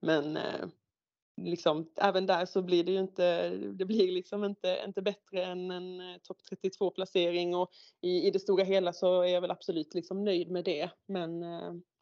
Men 0.00 0.36
eh, 0.36 0.66
liksom, 1.42 1.90
även 1.96 2.26
där 2.26 2.46
så 2.46 2.62
blir 2.62 2.84
det 2.84 2.92
ju 2.92 3.00
inte, 3.00 3.50
det 3.50 3.84
blir 3.84 4.12
liksom 4.12 4.44
inte, 4.44 4.82
inte 4.86 5.02
bättre 5.02 5.44
än 5.44 5.70
en 5.70 6.00
eh, 6.00 6.18
topp 6.22 6.38
32 6.50 6.90
placering 6.90 7.56
och 7.56 7.70
i, 8.00 8.26
i 8.26 8.30
det 8.30 8.40
stora 8.40 8.64
hela 8.64 8.92
så 8.92 9.22
är 9.22 9.28
jag 9.28 9.40
väl 9.40 9.50
absolut 9.50 9.94
liksom 9.94 10.24
nöjd 10.24 10.50
med 10.50 10.64
det. 10.64 10.90
Men 11.06 11.44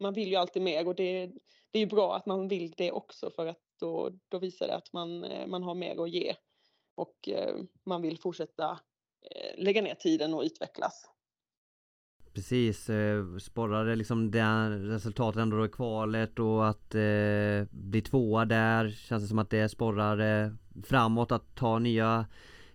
man 0.01 0.15
vill 0.15 0.29
ju 0.29 0.37
alltid 0.37 0.63
mer 0.63 0.89
och 0.89 0.95
det, 0.95 1.33
det 1.77 1.81
är 1.81 1.85
ju 1.85 1.87
bra 1.87 2.17
att 2.17 2.27
man 2.27 2.49
vill 2.49 2.75
det 2.77 2.93
också 2.93 3.31
för 3.31 3.47
att 3.47 3.61
då, 3.81 4.11
då 4.29 4.39
visar 4.39 4.67
det 4.67 4.77
att 4.77 4.93
man, 4.93 5.25
eh, 5.25 5.47
man 5.47 5.63
har 5.63 5.75
mer 5.75 6.05
att 6.05 6.11
ge 6.11 6.35
och 6.95 7.29
eh, 7.29 7.57
man 7.85 8.03
vill 8.03 8.19
fortsätta 8.19 8.71
eh, 9.31 9.65
lägga 9.65 9.83
ner 9.83 9.95
tiden 9.95 10.35
och 10.35 10.43
utvecklas. 10.43 11.11
Precis, 12.35 12.91
eh, 12.91 13.37
sporrade 13.37 13.97
liksom 13.97 14.31
det 14.31 14.69
resultatet 14.71 15.43
ändå 15.43 15.57
då 15.57 15.67
i 15.67 15.69
kvalet 15.69 16.39
och 16.39 16.69
att 16.69 16.95
eh, 16.95 17.65
bli 17.71 18.03
tvåa 18.03 18.45
där 18.45 18.91
Känns 18.91 19.23
det 19.23 19.29
som 19.29 19.39
att 19.39 19.51
det 19.51 19.69
sporrar 19.69 20.45
eh, 20.45 20.53
framåt 20.85 21.33
att 21.33 21.55
ta 21.55 21.79
nya 21.79 22.27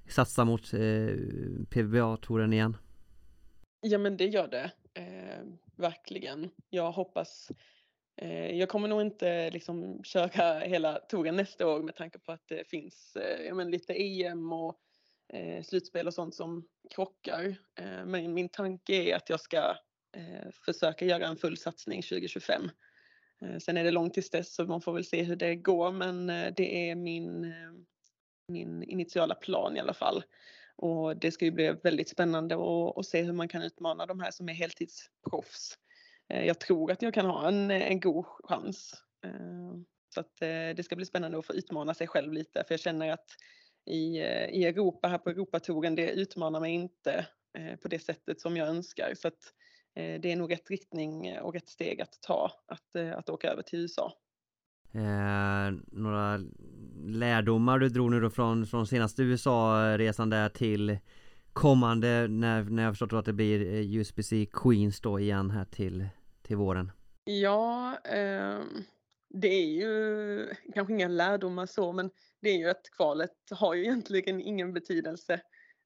Satsa 0.10 0.46
mot 0.46 0.74
eh, 0.74 1.16
PBA-touren 1.70 2.54
igen? 2.54 2.78
Ja 3.82 3.98
men 3.98 4.18
det 4.18 4.26
gör 4.26 4.48
det 4.48 4.72
eh, 4.94 5.46
Verkligen 5.76 6.50
Jag 6.70 6.92
hoppas 6.92 7.52
Eh, 8.18 8.60
jag 8.60 8.70
kommer 8.70 8.88
nog 8.88 9.02
inte 9.02 9.50
liksom 9.50 10.04
köra 10.04 10.60
hela 10.60 10.96
touren 10.96 11.36
nästa 11.36 11.68
år 11.68 11.82
med 11.82 11.96
tanke 11.96 12.20
på 12.20 12.32
att 12.32 12.48
det 12.48 12.70
finns 12.70 13.16
eh, 13.16 13.46
ja, 13.46 13.54
men 13.54 13.72
lite 13.72 13.94
EM 13.94 14.54
och 14.54 14.80
eh, 15.34 15.64
slutspel 15.64 16.08
och 16.08 16.14
sånt 16.14 16.36
som 16.36 16.68
krockar. 16.90 17.56
Eh, 17.80 18.06
men 18.06 18.34
min 18.34 18.50
tanke 18.50 18.94
är 18.94 19.16
att 19.16 19.30
jag 19.30 19.40
ska 19.40 19.76
eh, 20.16 20.52
försöka 20.66 21.06
göra 21.06 21.28
en 21.28 21.38
full 21.38 21.58
satsning 21.58 22.02
2025. 22.02 22.70
Eh, 23.42 23.58
sen 23.58 23.78
är 23.78 23.84
det 23.84 23.92
långt 23.92 24.14
tills 24.14 24.30
dess 24.30 24.56
så 24.56 24.66
man 24.66 24.82
får 24.82 24.94
väl 24.94 25.06
se 25.06 25.24
hur 25.24 25.36
det 25.36 25.56
går 25.56 25.92
men 25.92 26.28
det 26.28 26.90
är 26.90 26.96
min, 26.96 27.54
min 28.48 28.84
initiala 28.84 29.36
plan 29.36 29.78
i 29.78 29.80
alla 29.80 29.94
fall. 29.94 30.24
Och 30.76 31.18
det 31.18 31.32
ska 31.32 31.46
ju 31.46 31.52
bli 31.52 31.76
väldigt 31.84 32.10
spännande 32.10 32.56
att 32.96 33.06
se 33.06 33.22
hur 33.22 33.34
man 33.34 33.48
kan 33.48 33.62
utmana 33.62 34.06
de 34.06 34.20
här 34.20 34.32
som 34.32 34.50
är 34.50 34.54
heltidsproffs. 34.54 35.78
Eh, 36.32 36.46
jag 36.46 36.60
tror 36.60 36.92
att 36.92 37.02
jag 37.02 37.14
kan 37.14 37.26
ha 37.26 37.48
en, 37.48 37.72
en 37.72 38.00
god 38.00 38.26
chans. 38.26 38.94
Eh, 39.26 39.74
så 40.14 40.20
att 40.20 40.42
eh, 40.42 40.76
det 40.76 40.86
ska 40.86 40.96
bli 40.96 41.06
spännande 41.06 41.38
att 41.38 41.46
få 41.46 41.54
utmana 41.54 41.94
sig 41.94 42.08
själv 42.08 42.34
lite 42.34 42.64
för 42.68 42.74
jag 42.74 42.80
känner 42.80 43.12
att 43.12 43.26
i, 43.86 44.18
eh, 44.18 44.50
i 44.50 44.66
Europa, 44.66 45.08
här 45.08 45.18
på 45.18 45.30
Europatouren, 45.30 45.96
det 45.96 46.12
utmanar 46.12 46.60
mig 46.60 46.74
inte 46.74 47.28
eh, 47.58 47.76
på 47.76 47.88
det 47.88 48.00
sättet 48.00 48.42
som 48.42 48.58
jag 48.58 48.68
önskar. 48.68 49.14
Så 49.16 49.28
att 49.28 49.54
eh, 49.96 50.22
det 50.22 50.32
är 50.32 50.36
nog 50.36 50.52
rätt 50.52 50.70
riktning 50.70 51.40
och 51.40 51.54
rätt 51.54 51.70
steg 51.70 52.02
att 52.02 52.22
ta, 52.22 52.52
att, 52.68 53.16
att 53.16 53.30
åka 53.30 53.48
över 53.52 53.62
till 53.62 53.80
USA. 53.80 54.14
Eh, 54.94 55.72
några 55.88 56.40
lärdomar 57.06 57.80
du 57.80 57.90
drog 57.90 58.12
nu 58.12 58.20
då 58.20 58.30
från, 58.30 58.66
från 58.66 58.88
senaste 58.88 59.24
USA-resan 59.24 60.30
där 60.30 60.50
till 60.50 60.98
kommande 61.54 62.28
när, 62.28 62.64
när 62.64 62.84
jag 62.84 62.92
förstått 62.92 63.14
att 63.14 63.26
det 63.26 63.34
blir 63.34 63.60
USBC 64.00 64.34
Queens 64.54 65.02
då 65.02 65.20
igen 65.20 65.52
här 65.52 65.66
till 65.66 66.08
till 66.42 66.58
våren? 66.58 66.92
Ja, 67.24 67.98
eh, 68.04 68.60
det 69.30 69.48
är 69.48 69.68
ju 69.68 70.54
kanske 70.74 70.94
inga 70.94 71.08
lärdomar 71.08 71.66
så, 71.66 71.92
men 71.92 72.12
det 72.42 72.50
är 72.50 72.58
ju 72.58 72.70
att 72.70 72.90
kvalet 72.92 73.36
har 73.52 73.74
ju 73.74 73.82
egentligen 73.82 74.42
ingen 74.42 74.74
betydelse. 74.74 75.34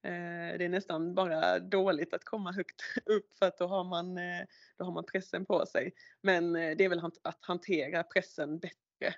Eh, 0.03 0.57
det 0.57 0.65
är 0.65 0.69
nästan 0.69 1.15
bara 1.15 1.59
dåligt 1.59 2.13
att 2.13 2.23
komma 2.23 2.51
högt 2.51 2.81
upp 3.05 3.37
för 3.39 3.45
att 3.45 3.57
då 3.57 3.67
har 3.67 3.83
man, 3.83 4.17
eh, 4.17 4.45
då 4.77 4.85
har 4.85 4.91
man 4.91 5.05
pressen 5.05 5.45
på 5.45 5.65
sig. 5.65 5.93
Men 6.21 6.55
eh, 6.55 6.77
det 6.77 6.83
är 6.85 6.89
väl 6.89 7.11
att 7.23 7.45
hantera 7.45 8.03
pressen 8.03 8.59
bättre 8.59 9.15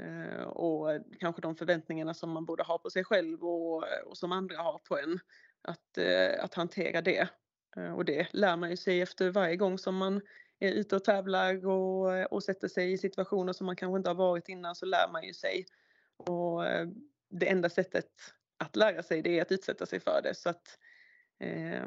eh, 0.00 0.42
och 0.42 0.88
kanske 1.20 1.42
de 1.42 1.56
förväntningarna 1.56 2.14
som 2.14 2.30
man 2.30 2.44
borde 2.44 2.62
ha 2.62 2.78
på 2.78 2.90
sig 2.90 3.04
själv 3.04 3.44
och, 3.44 3.84
och 4.06 4.18
som 4.18 4.32
andra 4.32 4.56
har 4.56 4.78
på 4.78 4.98
en. 4.98 5.18
Att, 5.62 5.98
eh, 5.98 6.44
att 6.44 6.54
hantera 6.54 7.02
det. 7.02 7.28
Eh, 7.76 7.92
och 7.94 8.04
det 8.04 8.28
lär 8.32 8.56
man 8.56 8.70
ju 8.70 8.76
sig 8.76 9.00
efter 9.00 9.30
varje 9.30 9.56
gång 9.56 9.78
som 9.78 9.96
man 9.96 10.20
är 10.62 10.72
ute 10.72 10.96
och 10.96 11.04
tävlar 11.04 11.66
och, 11.66 12.16
eh, 12.16 12.24
och 12.24 12.42
sätter 12.42 12.68
sig 12.68 12.92
i 12.92 12.98
situationer 12.98 13.52
som 13.52 13.66
man 13.66 13.76
kanske 13.76 13.96
inte 13.96 14.10
har 14.10 14.14
varit 14.14 14.48
innan 14.48 14.74
så 14.74 14.86
lär 14.86 15.12
man 15.12 15.24
ju 15.24 15.34
sig. 15.34 15.66
Och 16.16 16.66
eh, 16.66 16.88
det 17.30 17.48
enda 17.48 17.70
sättet 17.70 18.10
att 18.56 18.76
lära 18.76 19.02
sig 19.02 19.22
det 19.22 19.38
är 19.38 19.42
att 19.42 19.52
utsätta 19.52 19.86
sig 19.86 20.00
för 20.00 20.22
det. 20.22 20.34
Så 20.34 20.48
att 20.48 20.78
eh, 21.40 21.86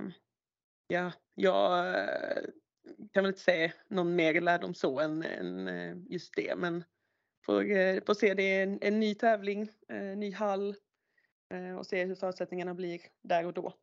ja, 0.87 1.11
jag 1.35 1.87
eh, 1.87 2.43
kan 3.13 3.23
väl 3.23 3.29
inte 3.29 3.39
säga 3.39 3.71
någon 3.87 4.15
mer 4.15 4.41
lärdom 4.41 4.73
så 4.73 4.99
än, 4.99 5.23
än 5.23 6.05
just 6.09 6.35
det. 6.35 6.55
Men 6.57 6.83
får, 7.45 8.05
får 8.05 8.13
se, 8.13 8.33
det 8.33 8.43
är 8.43 8.63
en, 8.63 8.79
en 8.81 8.99
ny 8.99 9.15
tävling, 9.15 9.69
en 9.87 10.19
ny 10.19 10.31
hall 10.31 10.75
och 11.79 11.85
se 11.85 12.05
hur 12.05 12.15
förutsättningarna 12.15 12.73
blir 12.73 13.01
där 13.21 13.45
och 13.45 13.53
då. 13.53 13.73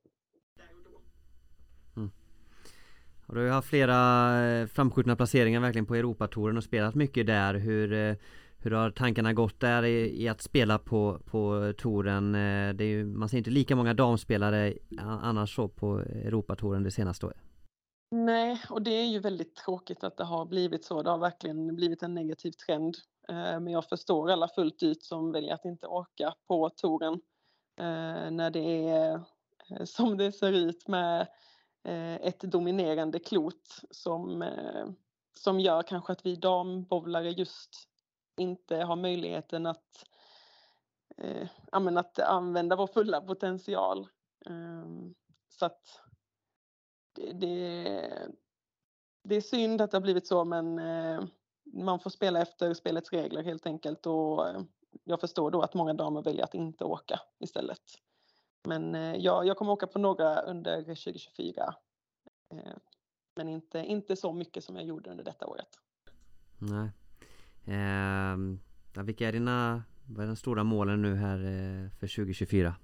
Och 3.33 3.37
du 3.37 3.43
har 3.43 3.47
ju 3.47 3.53
haft 3.53 3.69
flera 3.69 4.41
eh, 4.45 4.67
framskjutna 4.67 5.17
placeringar 5.17 5.61
verkligen 5.61 5.87
på 5.87 5.95
Europatouren 5.95 6.57
och 6.57 6.65
spelat 6.65 6.95
mycket 6.95 7.27
där. 7.27 7.55
Hur, 7.55 7.93
eh, 7.93 8.17
hur 8.59 8.71
har 8.71 8.91
tankarna 8.91 9.33
gått 9.33 9.61
där 9.61 9.83
i, 9.83 10.23
i 10.23 10.29
att 10.29 10.43
spela 10.43 10.79
på, 10.79 11.19
på 11.25 11.73
touren? 11.79 12.35
Eh, 12.35 12.75
det 12.75 12.85
är 12.85 12.89
ju, 12.89 13.05
man 13.05 13.29
ser 13.29 13.39
inte 13.39 13.51
lika 13.51 13.77
många 13.77 13.95
damspelare 13.95 14.75
annars 14.99 15.55
så 15.55 15.69
på 15.69 15.99
Europatouren 15.99 16.83
det 16.83 16.91
senaste 16.91 17.27
året. 17.27 17.37
Nej, 18.11 18.63
och 18.71 18.83
det 18.83 18.91
är 18.91 19.07
ju 19.07 19.19
väldigt 19.19 19.57
tråkigt 19.57 20.05
att 20.05 20.17
det 20.17 20.25
har 20.25 20.45
blivit 20.45 20.85
så. 20.85 21.03
Det 21.03 21.11
har 21.11 21.19
verkligen 21.19 21.77
blivit 21.77 22.03
en 22.03 22.15
negativ 22.15 22.51
trend. 22.51 22.97
Men 23.29 23.67
jag 23.67 23.85
förstår 23.85 24.31
alla 24.31 24.49
fullt 24.49 24.83
ut 24.83 25.03
som 25.03 25.33
väljer 25.33 25.55
att 25.55 25.65
inte 25.65 25.87
åka 25.87 26.35
på 26.49 26.71
touren 26.71 27.21
när 28.31 28.51
det 28.51 28.89
är 28.89 29.21
som 29.85 30.17
det 30.17 30.33
ser 30.33 30.53
ut 30.53 30.89
med 30.89 31.27
Eh, 31.85 32.15
ett 32.15 32.41
dominerande 32.41 33.19
klot 33.19 33.81
som, 33.91 34.43
eh, 34.43 34.87
som 35.35 35.61
gör 35.61 35.83
kanske 35.83 36.13
att 36.13 36.27
vi 36.27 36.37
dambowlare 36.37 37.31
just 37.31 37.89
inte 38.37 38.77
har 38.77 38.97
möjligheten 38.97 39.67
att, 39.67 40.09
eh, 41.17 41.49
att 41.97 42.19
använda 42.19 42.77
vår 42.77 42.87
fulla 42.87 43.21
potential. 43.21 44.09
Ehm, 44.47 45.15
så 45.49 45.67
att 45.67 46.01
det, 47.13 47.33
det, 47.33 48.29
det, 49.25 49.35
är 49.35 49.41
synd 49.41 49.81
att 49.81 49.91
det 49.91 49.97
har 49.97 50.03
blivit 50.03 50.27
så 50.27 50.45
men 50.45 50.79
eh, 50.79 51.25
man 51.65 52.01
får 52.01 52.11
spela 52.11 52.43
efter 52.43 52.75
spelets 52.75 53.13
regler 53.13 53.43
helt 53.43 53.67
enkelt 53.67 54.07
och 54.07 54.47
jag 55.05 55.21
förstår 55.21 55.51
då 55.51 55.63
att 55.63 55.75
många 55.75 55.93
damer 55.93 56.23
väljer 56.23 56.45
att 56.45 56.55
inte 56.55 56.85
åka 56.85 57.21
istället. 57.39 57.83
Men 58.65 58.95
eh, 58.95 59.17
jag, 59.17 59.47
jag 59.47 59.57
kommer 59.57 59.73
åka 59.73 59.87
på 59.87 59.99
några 59.99 60.41
under 60.41 60.81
2024. 60.81 61.75
Eh, 62.55 62.73
men 63.37 63.49
inte, 63.49 63.79
inte 63.79 64.17
så 64.17 64.33
mycket 64.33 64.65
som 64.65 64.77
jag 64.77 64.85
gjorde 64.85 65.11
under 65.11 65.25
detta 65.25 65.47
året. 65.47 65.69
Nej. 66.59 66.91
Eh, 67.77 68.37
vilka 69.05 69.29
är 69.29 69.33
dina 69.33 69.83
vad 70.09 70.25
är 70.25 70.27
de 70.27 70.37
stora 70.37 70.65
målen 70.65 71.03
nu 71.03 71.15
här 71.15 71.39
eh, 71.39 71.91
för 71.91 72.17
2024? 72.17 72.75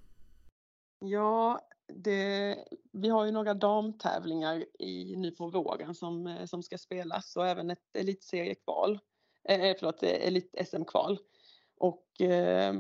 Ja, 1.00 1.60
det, 1.94 2.56
vi 2.92 3.08
har 3.08 3.24
ju 3.24 3.32
några 3.32 3.54
damtävlingar 3.54 4.64
i, 4.78 5.16
nu 5.16 5.30
på 5.30 5.46
våren 5.46 5.94
som, 5.94 6.38
som 6.46 6.62
ska 6.62 6.78
spelas 6.78 7.36
och 7.36 7.46
även 7.46 7.70
ett 7.70 7.96
elitseriekval. 7.96 8.98
Eh, 9.44 9.76
förlåt, 9.78 10.02
elit-SM-kval. 10.02 11.18
Och 11.76 12.20
eh, 12.20 12.74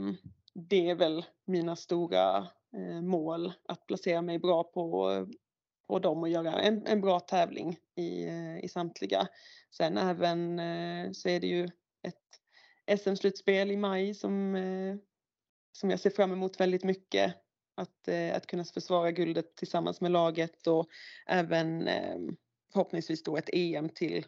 det 0.54 0.90
är 0.90 0.94
väl 0.94 1.24
mina 1.44 1.76
stora 1.76 2.46
Eh, 2.76 3.02
mål 3.02 3.52
att 3.68 3.86
placera 3.86 4.22
mig 4.22 4.38
bra 4.38 4.64
på, 4.64 5.26
på 5.88 5.98
dem 5.98 6.18
och 6.18 6.28
göra 6.28 6.60
en, 6.60 6.86
en 6.86 7.00
bra 7.00 7.20
tävling 7.20 7.76
i, 7.94 8.26
eh, 8.26 8.64
i 8.64 8.68
samtliga. 8.68 9.28
Sen 9.76 9.96
även 9.96 10.58
eh, 10.58 11.12
så 11.12 11.28
är 11.28 11.40
det 11.40 11.46
ju 11.46 11.68
ett 12.02 13.00
SM-slutspel 13.00 13.70
i 13.70 13.76
maj 13.76 14.14
som, 14.14 14.56
som 15.72 15.90
jag 15.90 16.00
ser 16.00 16.10
fram 16.10 16.32
emot 16.32 16.60
väldigt 16.60 16.84
mycket. 16.84 17.34
Att, 17.74 18.08
att 18.32 18.46
kunna 18.46 18.64
försvara 18.64 19.10
guldet 19.10 19.56
tillsammans 19.56 20.00
med 20.00 20.10
laget 20.10 20.66
och 20.66 20.88
även 21.26 21.88
förhoppningsvis 22.72 23.22
då 23.22 23.36
ett 23.36 23.48
EM 23.52 23.88
till, 23.88 24.26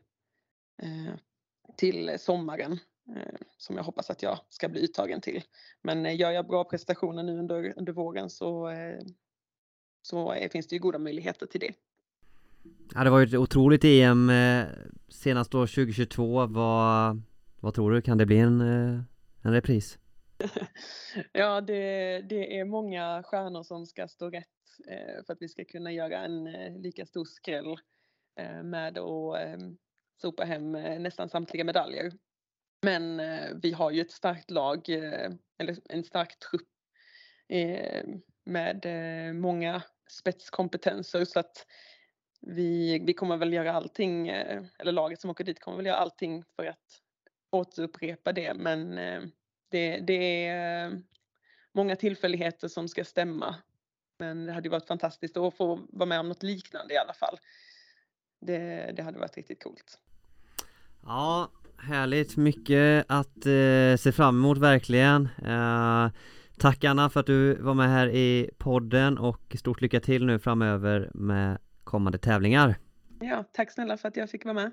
till 1.77 2.17
sommaren 2.19 2.79
som 3.57 3.77
jag 3.77 3.85
hoppas 3.85 4.11
att 4.11 4.23
jag 4.23 4.39
ska 4.49 4.69
bli 4.69 4.85
uttagen 4.85 5.21
till. 5.21 5.43
Men 5.83 6.07
eh, 6.07 6.17
gör 6.17 6.31
jag 6.31 6.47
bra 6.47 6.65
prestationer 6.65 7.23
nu 7.23 7.39
under, 7.39 7.75
under 7.77 7.93
våren 7.93 8.31
så, 8.31 8.69
eh, 8.69 9.01
så 10.03 10.35
finns 10.53 10.67
det 10.67 10.77
ju 10.77 10.81
goda 10.81 10.99
möjligheter 10.99 11.47
till 11.47 11.61
det. 11.61 11.73
Ja, 12.95 13.05
det 13.05 13.11
var 13.11 13.19
ju 13.19 13.27
ett 13.27 13.35
otroligt 13.35 13.85
EM 13.85 14.33
senast 15.09 15.51
då 15.51 15.67
2022. 15.67 16.47
Vad, 16.47 17.23
vad 17.61 17.75
tror 17.75 17.91
du? 17.91 18.03
Kan 18.03 18.19
det 18.19 18.27
bli 18.27 18.39
en, 18.39 18.61
en 19.43 19.53
repris? 19.53 19.99
ja, 21.33 21.61
det, 21.61 22.21
det 22.21 22.59
är 22.59 22.65
många 22.65 23.23
stjärnor 23.23 23.63
som 23.63 23.87
ska 23.87 24.09
stå 24.09 24.31
rätt 24.31 24.47
för 25.27 25.33
att 25.33 25.43
vi 25.43 25.49
ska 25.49 25.65
kunna 25.65 25.93
göra 25.93 26.19
en 26.19 26.45
lika 26.83 27.07
stor 27.07 27.25
skräll 27.25 27.77
med 28.63 28.99
att 28.99 29.41
sopa 30.23 30.45
hem 30.45 30.73
nästan 31.03 31.29
samtliga 31.29 31.65
medaljer. 31.65 32.13
Men 32.83 33.21
eh, 33.21 33.49
vi 33.63 33.73
har 33.73 33.91
ju 33.91 34.01
ett 34.01 34.11
starkt 34.11 34.51
lag, 34.51 34.89
eh, 34.89 35.31
eller 35.59 35.77
en 35.89 36.05
stark 36.05 36.39
trupp 36.39 36.69
eh, 37.49 38.05
med 38.45 38.87
många 39.35 39.83
spetskompetenser 40.11 41.25
så 41.25 41.41
att 41.41 41.67
vi, 42.41 42.99
vi 42.99 43.15
kommer 43.15 43.37
väl 43.37 43.53
göra 43.53 43.73
allting, 43.73 44.29
eller 44.29 44.93
laget 44.93 45.21
som 45.21 45.31
åker 45.31 45.45
dit 45.45 45.61
kommer 45.61 45.77
väl 45.77 45.87
göra 45.87 45.97
allting 45.97 46.45
för 46.57 46.67
att 46.67 47.01
återupprepa 47.51 48.33
det 48.33 48.55
men 48.55 48.95
det, 49.69 49.99
det 49.99 50.47
är 50.47 51.03
många 51.73 51.97
tillfälligheter 51.97 52.69
som 52.69 52.89
ska 52.89 53.05
stämma. 53.05 53.55
Men 54.19 54.47
det 54.47 54.53
hade 54.53 54.69
varit 54.69 54.87
fantastiskt 54.87 55.37
att 55.37 55.55
få 55.55 55.81
vara 55.89 56.07
med 56.07 56.21
om 56.21 56.29
något 56.29 56.43
liknande 56.43 56.95
i 56.95 56.99
alla 56.99 57.13
fall. 57.13 57.39
Det, 58.41 58.93
det 58.97 59.03
hade 59.03 59.19
varit 59.19 59.37
riktigt 59.37 59.63
coolt. 59.63 59.99
Ja, 61.05 61.51
Härligt, 61.83 62.37
mycket 62.37 63.05
att 63.09 63.47
eh, 63.47 63.97
se 63.99 64.13
fram 64.13 64.37
emot 64.39 64.59
verkligen. 64.59 65.29
Eh, 65.45 66.09
Tack 66.59 66.85
Anna 66.85 67.11
för 67.11 67.21
att 67.21 67.27
du 67.27 67.55
var 67.55 67.75
med 67.75 67.89
här 67.89 68.09
i 68.09 68.51
podden 68.59 69.19
och 69.19 69.57
stort 69.59 69.81
lycka 69.81 70.01
till 70.01 70.27
nu 70.27 70.39
framöver 70.39 71.11
med 71.15 71.59
kommande 71.85 72.19
tävlingar. 72.19 72.75
Ja, 73.21 73.45
tack 73.53 73.73
snälla 73.73 73.97
för 73.97 74.09
att 74.09 74.17
jag 74.17 74.31
fick 74.31 74.45
vara 74.45 74.55
med. 74.55 74.71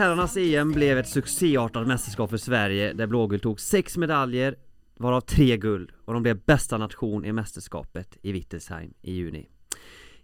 Herrarnas 0.00 0.36
EM 0.36 0.72
blev 0.72 0.98
ett 0.98 1.08
succéartat 1.08 1.86
mästerskap 1.86 2.30
för 2.30 2.36
Sverige 2.36 2.92
där 2.92 3.06
blågult 3.06 3.42
tog 3.42 3.60
sex 3.60 3.96
medaljer 3.96 4.56
varav 4.96 5.20
tre 5.20 5.56
guld 5.56 5.90
och 6.04 6.12
de 6.12 6.22
blev 6.22 6.40
bästa 6.44 6.78
nation 6.78 7.24
i 7.24 7.32
mästerskapet 7.32 8.18
i 8.22 8.32
Wittelsheim 8.32 8.94
i 9.02 9.12
juni. 9.12 9.48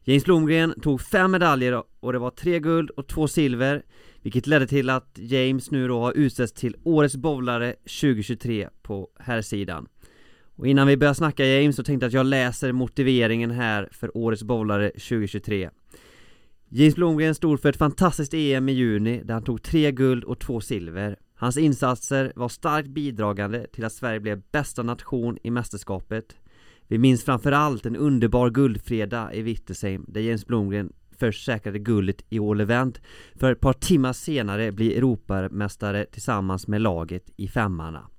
James 0.04 0.24
Blomgren 0.24 0.80
tog 0.80 1.00
fem 1.00 1.30
medaljer 1.30 1.82
och 2.00 2.12
det 2.12 2.18
var 2.18 2.30
tre 2.30 2.58
guld 2.58 2.90
och 2.90 3.06
två 3.06 3.28
silver 3.28 3.82
vilket 4.22 4.46
ledde 4.46 4.66
till 4.66 4.90
att 4.90 5.18
James 5.18 5.70
nu 5.70 5.88
då 5.88 6.00
har 6.00 6.12
utsetts 6.12 6.52
till 6.52 6.76
Årets 6.84 7.16
bowlare 7.16 7.72
2023 7.72 8.68
på 8.82 9.08
herrsidan. 9.18 9.86
Och 10.56 10.66
innan 10.66 10.86
vi 10.86 10.96
börjar 10.96 11.14
snacka 11.14 11.44
James 11.46 11.76
så 11.76 11.84
tänkte 11.84 12.04
jag 12.04 12.08
att 12.08 12.14
jag 12.14 12.26
läser 12.26 12.72
motiveringen 12.72 13.50
här 13.50 13.88
för 13.92 14.16
Årets 14.16 14.42
bowlare 14.42 14.90
2023 14.90 15.70
James 16.68 16.94
Blomgren 16.94 17.34
stod 17.34 17.60
för 17.60 17.68
ett 17.68 17.76
fantastiskt 17.76 18.34
EM 18.34 18.68
i 18.68 18.72
juni 18.72 19.22
där 19.24 19.34
han 19.34 19.42
tog 19.42 19.62
tre 19.62 19.92
guld 19.92 20.24
och 20.24 20.38
två 20.38 20.60
silver. 20.60 21.16
Hans 21.34 21.56
insatser 21.56 22.32
var 22.36 22.48
starkt 22.48 22.88
bidragande 22.88 23.66
till 23.66 23.84
att 23.84 23.92
Sverige 23.92 24.20
blev 24.20 24.42
bästa 24.52 24.82
nation 24.82 25.38
i 25.42 25.50
mästerskapet. 25.50 26.36
Vi 26.88 26.98
minns 26.98 27.24
framförallt 27.24 27.86
en 27.86 27.96
underbar 27.96 28.50
guldfredag 28.50 29.34
i 29.34 29.42
Wittesheim 29.42 30.04
där 30.08 30.20
James 30.20 30.46
Blomgren 30.46 30.92
först 31.18 31.44
säkrade 31.44 31.78
guldet 31.78 32.24
i 32.28 32.38
All 32.38 32.60
Event 32.60 33.00
för 33.34 33.52
ett 33.52 33.60
par 33.60 33.72
timmar 33.72 34.12
senare 34.12 34.72
bli 34.72 34.96
Europamästare 34.96 36.04
tillsammans 36.04 36.68
med 36.68 36.80
laget 36.80 37.30
i 37.36 37.48
femmarna 37.48 38.10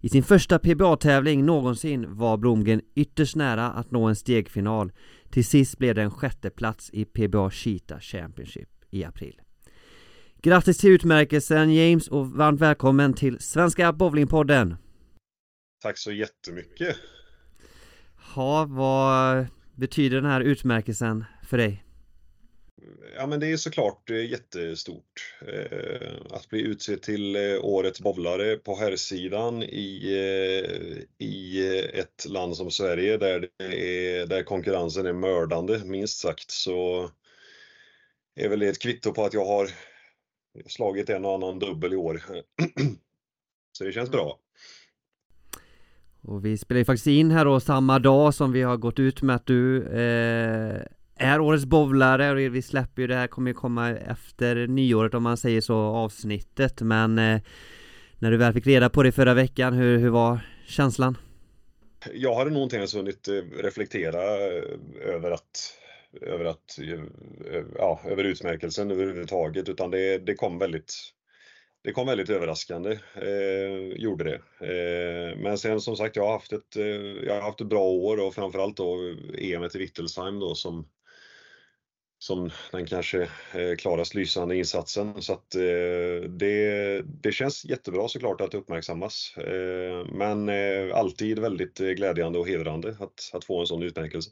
i 0.00 0.08
sin 0.08 0.22
första 0.22 0.58
PBA-tävling 0.58 1.46
någonsin 1.46 2.16
var 2.16 2.36
Blomgren 2.36 2.80
ytterst 2.94 3.36
nära 3.36 3.66
att 3.66 3.90
nå 3.90 4.04
en 4.04 4.16
stegfinal. 4.16 4.92
Till 5.30 5.44
sist 5.44 5.78
blev 5.78 5.94
det 5.94 6.02
en 6.02 6.10
sjätte 6.10 6.50
plats 6.50 6.90
i 6.92 7.04
PBA 7.04 7.50
Cheetah 7.50 8.00
Championship 8.00 8.68
i 8.90 9.04
april. 9.04 9.40
Grattis 10.42 10.78
till 10.78 10.90
utmärkelsen 10.90 11.74
James 11.74 12.08
och 12.08 12.30
varmt 12.30 12.60
välkommen 12.60 13.14
till 13.14 13.38
Svenska 13.40 13.92
Bowlingpodden. 13.92 14.76
Tack 15.82 15.98
så 15.98 16.12
jättemycket. 16.12 16.96
Ja, 18.36 18.66
vad 18.68 19.46
betyder 19.74 20.16
den 20.16 20.30
här 20.30 20.40
utmärkelsen 20.40 21.24
för 21.42 21.58
dig? 21.58 21.84
Ja 23.16 23.26
men 23.26 23.40
det 23.40 23.46
är 23.46 23.56
såklart 23.56 24.10
eh, 24.10 24.30
jättestort 24.30 25.34
eh, 25.46 26.12
att 26.30 26.48
bli 26.48 26.60
utsedd 26.60 27.02
till 27.02 27.36
eh, 27.36 27.64
årets 27.64 28.00
bowlare 28.00 28.56
på 28.56 28.76
herrsidan 28.76 29.62
i, 29.62 30.10
i 31.18 31.66
ett 31.94 32.26
land 32.28 32.56
som 32.56 32.70
Sverige 32.70 33.16
där, 33.16 33.48
det 33.58 34.16
är, 34.18 34.26
där 34.26 34.42
konkurrensen 34.42 35.06
är 35.06 35.12
mördande 35.12 35.80
minst 35.84 36.18
sagt 36.18 36.50
så 36.50 37.10
är 38.34 38.48
väl 38.48 38.58
det 38.58 38.68
ett 38.68 38.82
kvitto 38.82 39.12
på 39.12 39.24
att 39.24 39.34
jag 39.34 39.44
har 39.44 39.70
slagit 40.66 41.10
en 41.10 41.24
och 41.24 41.34
annan 41.34 41.58
dubbel 41.58 41.92
i 41.92 41.96
år. 41.96 42.22
så 43.72 43.84
det 43.84 43.92
känns 43.92 44.10
bra. 44.10 44.38
Och 46.22 46.44
vi 46.44 46.58
spelar 46.58 46.78
ju 46.78 46.84
faktiskt 46.84 47.06
in 47.06 47.30
här 47.30 47.44
då 47.44 47.60
samma 47.60 47.98
dag 47.98 48.34
som 48.34 48.52
vi 48.52 48.62
har 48.62 48.76
gått 48.76 48.98
ut 48.98 49.22
med 49.22 49.36
att 49.36 49.46
du 49.46 49.86
eh 49.86 50.82
är 51.20 51.40
årets 51.40 51.64
bowlare 51.64 52.30
och 52.30 52.54
vi 52.54 52.62
släpper 52.62 53.02
ju 53.02 53.08
det 53.08 53.14
här 53.14 53.26
kommer 53.26 53.50
ju 53.50 53.54
komma 53.54 53.90
efter 53.90 54.66
nyåret 54.66 55.14
om 55.14 55.22
man 55.22 55.36
säger 55.36 55.60
så 55.60 55.76
avsnittet 55.76 56.80
men 56.80 57.18
eh, 57.18 57.40
När 58.18 58.30
du 58.30 58.36
väl 58.36 58.52
fick 58.52 58.66
reda 58.66 58.90
på 58.90 59.02
det 59.02 59.12
förra 59.12 59.34
veckan, 59.34 59.72
hur, 59.72 59.98
hur 59.98 60.10
var 60.10 60.40
känslan? 60.66 61.16
Jag 62.14 62.34
hade 62.34 62.50
nog 62.50 62.62
inte 62.62 62.76
ens 62.76 62.94
hunnit 62.94 63.28
eh, 63.28 63.62
reflektera 63.62 64.22
eh, 64.22 64.62
över 65.14 65.30
att 65.30 65.76
över 66.20 66.44
att, 66.44 66.78
eh, 66.78 67.62
ja, 67.78 68.00
över 68.04 68.24
utmärkelsen 68.24 68.90
överhuvudtaget 68.90 69.68
utan 69.68 69.90
det, 69.90 70.18
det 70.18 70.34
kom 70.34 70.58
väldigt 70.58 70.94
det 71.82 71.92
kom 71.92 72.06
väldigt 72.06 72.30
överraskande, 72.30 72.98
eh, 73.14 73.96
gjorde 73.96 74.24
det. 74.24 74.66
Eh, 74.66 75.38
men 75.38 75.58
sen 75.58 75.80
som 75.80 75.96
sagt, 75.96 76.16
jag 76.16 76.24
har 76.24 76.32
haft 76.32 76.52
ett, 76.52 76.76
jag 77.26 77.34
har 77.34 77.42
haft 77.42 77.60
ett 77.60 77.66
bra 77.66 77.84
år 77.84 78.26
och 78.26 78.34
framförallt 78.34 78.76
då 78.76 79.14
EM 79.38 79.64
i 79.64 79.78
Wittelsheim 79.78 80.40
då 80.40 80.54
som 80.54 80.88
som 82.22 82.50
den 82.72 82.86
kanske 82.86 83.22
eh, 83.22 83.76
klarast 83.78 84.14
lysande 84.14 84.56
insatsen. 84.56 85.22
Så 85.22 85.32
att 85.32 85.54
eh, 85.54 86.30
det, 86.30 87.02
det 87.22 87.32
känns 87.32 87.64
jättebra 87.64 88.08
såklart 88.08 88.40
att 88.40 88.50
det 88.50 88.58
uppmärksammas. 88.58 89.34
Eh, 89.36 90.14
men 90.14 90.50
alltid 90.92 91.38
väldigt 91.38 91.78
glädjande 91.78 92.38
och 92.38 92.48
hedrande 92.48 92.96
att, 93.00 93.30
att 93.32 93.44
få 93.44 93.60
en 93.60 93.66
sån 93.66 93.82
utmärkelse. 93.82 94.30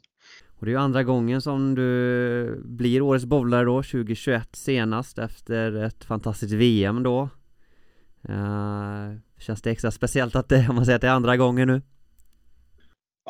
Och 0.59 0.65
det 0.65 0.69
är 0.69 0.73
ju 0.73 0.79
andra 0.79 1.03
gången 1.03 1.41
som 1.41 1.75
du 1.75 2.61
blir 2.65 3.01
årets 3.01 3.25
bowlare 3.25 3.65
då, 3.65 3.83
2021 3.83 4.55
senast 4.55 5.19
efter 5.19 5.83
ett 5.83 6.03
fantastiskt 6.03 6.53
VM 6.53 7.03
då. 7.03 7.29
Känns 9.39 9.61
det 9.61 9.71
extra 9.71 9.91
speciellt 9.91 10.35
att 10.35 10.49
det, 10.49 10.67
om 10.69 10.75
man 10.75 10.85
säger 10.85 10.95
att 10.95 11.01
det 11.01 11.07
är 11.07 11.11
andra 11.11 11.37
gången 11.37 11.67
nu? 11.67 11.81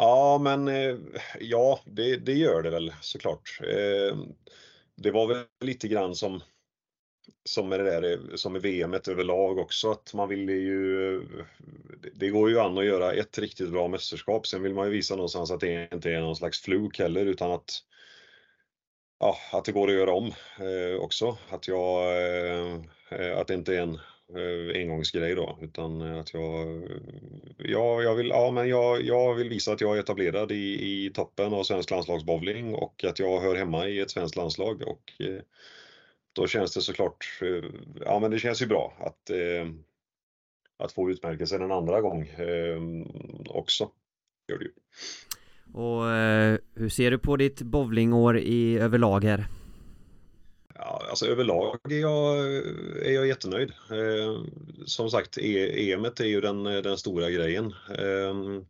Ja, 0.02 0.40
men 0.42 0.68
eh, 0.68 0.98
ja, 1.40 1.80
det, 1.86 2.16
det 2.18 2.34
gör 2.34 2.64
det 2.64 2.70
väl 2.70 2.94
såklart. 3.02 3.60
Eh, 3.64 4.18
det 4.96 5.12
var 5.12 5.28
väl 5.28 5.46
lite 5.62 5.88
grann 5.88 6.16
som 6.16 6.42
som 7.44 7.70
med 7.70 7.80
det 7.80 7.84
där 7.92 8.12
eh, 8.12 8.36
som 8.36 8.54
med 8.54 8.62
VM 8.62 8.94
överlag 8.94 9.58
också 9.58 9.92
att 9.92 10.14
man 10.14 10.30
ville 10.30 10.54
ju 10.54 11.22
Det 12.14 12.30
går 12.30 12.50
ju 12.50 12.60
an 12.60 12.78
att 12.78 12.86
göra 12.86 13.14
ett 13.14 13.38
riktigt 13.38 13.72
bra 13.72 13.88
mästerskap. 13.88 14.48
Sen 14.48 14.64
vill 14.64 14.74
man 14.74 14.86
ju 14.86 14.92
visa 14.92 15.16
någonstans 15.16 15.52
att 15.52 15.60
det 15.60 15.90
inte 15.94 16.12
är 16.12 16.22
någon 16.22 16.36
slags 16.36 16.62
fluk 16.62 17.00
heller 17.00 17.26
utan 17.26 17.52
att 17.52 17.84
Ja, 19.20 19.38
att 19.54 19.66
det 19.66 19.72
går 19.72 19.88
att 19.88 19.94
göra 19.94 20.14
om 20.14 20.34
eh, 20.60 21.02
också. 21.02 21.38
Att 21.50 21.68
jag 21.68 22.14
Att 23.36 23.48
det 23.48 23.54
inte 23.54 23.76
är 23.76 23.82
en 23.82 24.00
Eh, 24.36 24.82
engångsgrej 24.82 25.36
då, 25.36 25.58
utan 25.62 26.02
eh, 26.02 26.20
att 26.20 26.34
jag, 26.34 26.84
eh, 26.84 26.98
ja, 27.58 28.02
jag, 28.02 28.16
vill, 28.16 28.28
ja, 28.28 28.52
men 28.52 28.70
jag, 28.70 29.02
jag 29.02 29.36
vill 29.36 29.50
visa 29.50 29.72
att 29.72 29.82
jag 29.82 29.96
är 29.96 30.00
etablerad 30.00 30.52
i, 30.52 31.06
i 31.06 31.12
toppen 31.14 31.54
av 31.54 31.64
svensk 31.64 31.92
landslagsbowling 31.92 32.76
och 32.76 33.04
att 33.04 33.20
jag 33.20 33.42
hör 33.42 33.56
hemma 33.56 33.88
i 33.88 34.00
ett 34.00 34.12
svenskt 34.12 34.36
landslag 34.36 34.82
och 34.82 35.12
då 36.34 36.48
känns 36.48 36.74
det 36.74 36.82
såklart, 36.82 37.40
ja 38.06 38.20
men 38.20 38.32
det 38.32 38.40
känns 38.40 38.62
ju 38.62 38.66
bra 38.66 38.94
att, 39.00 39.32
att 40.78 40.92
få 40.92 41.12
utmärkelsen 41.12 41.62
en 41.62 41.72
andra 41.72 42.02
gång 42.02 42.32
också. 43.48 43.90
Gör 44.48 44.58
det 44.58 44.66
ju. 44.66 44.72
Och 45.74 46.04
hur 46.76 46.90
ser 46.90 47.12
du 47.12 47.20
på 47.20 47.38
ditt 47.38 47.62
bowlingår 47.62 48.38
i 48.38 48.78
överlag 48.78 49.24
här? 49.24 49.46
Ja, 50.82 51.06
alltså 51.10 51.26
överlag 51.26 51.92
är 51.92 52.00
jag, 52.00 52.38
är 53.06 53.12
jag 53.12 53.28
jättenöjd. 53.28 53.72
Eh, 53.92 54.44
som 54.86 55.10
sagt, 55.10 55.38
e 55.38 55.94
är 55.94 56.24
ju 56.24 56.42
den, 56.42 56.64
den 56.64 56.98
stora 56.98 57.30
grejen. 57.30 57.66
Eh, 57.98 58.62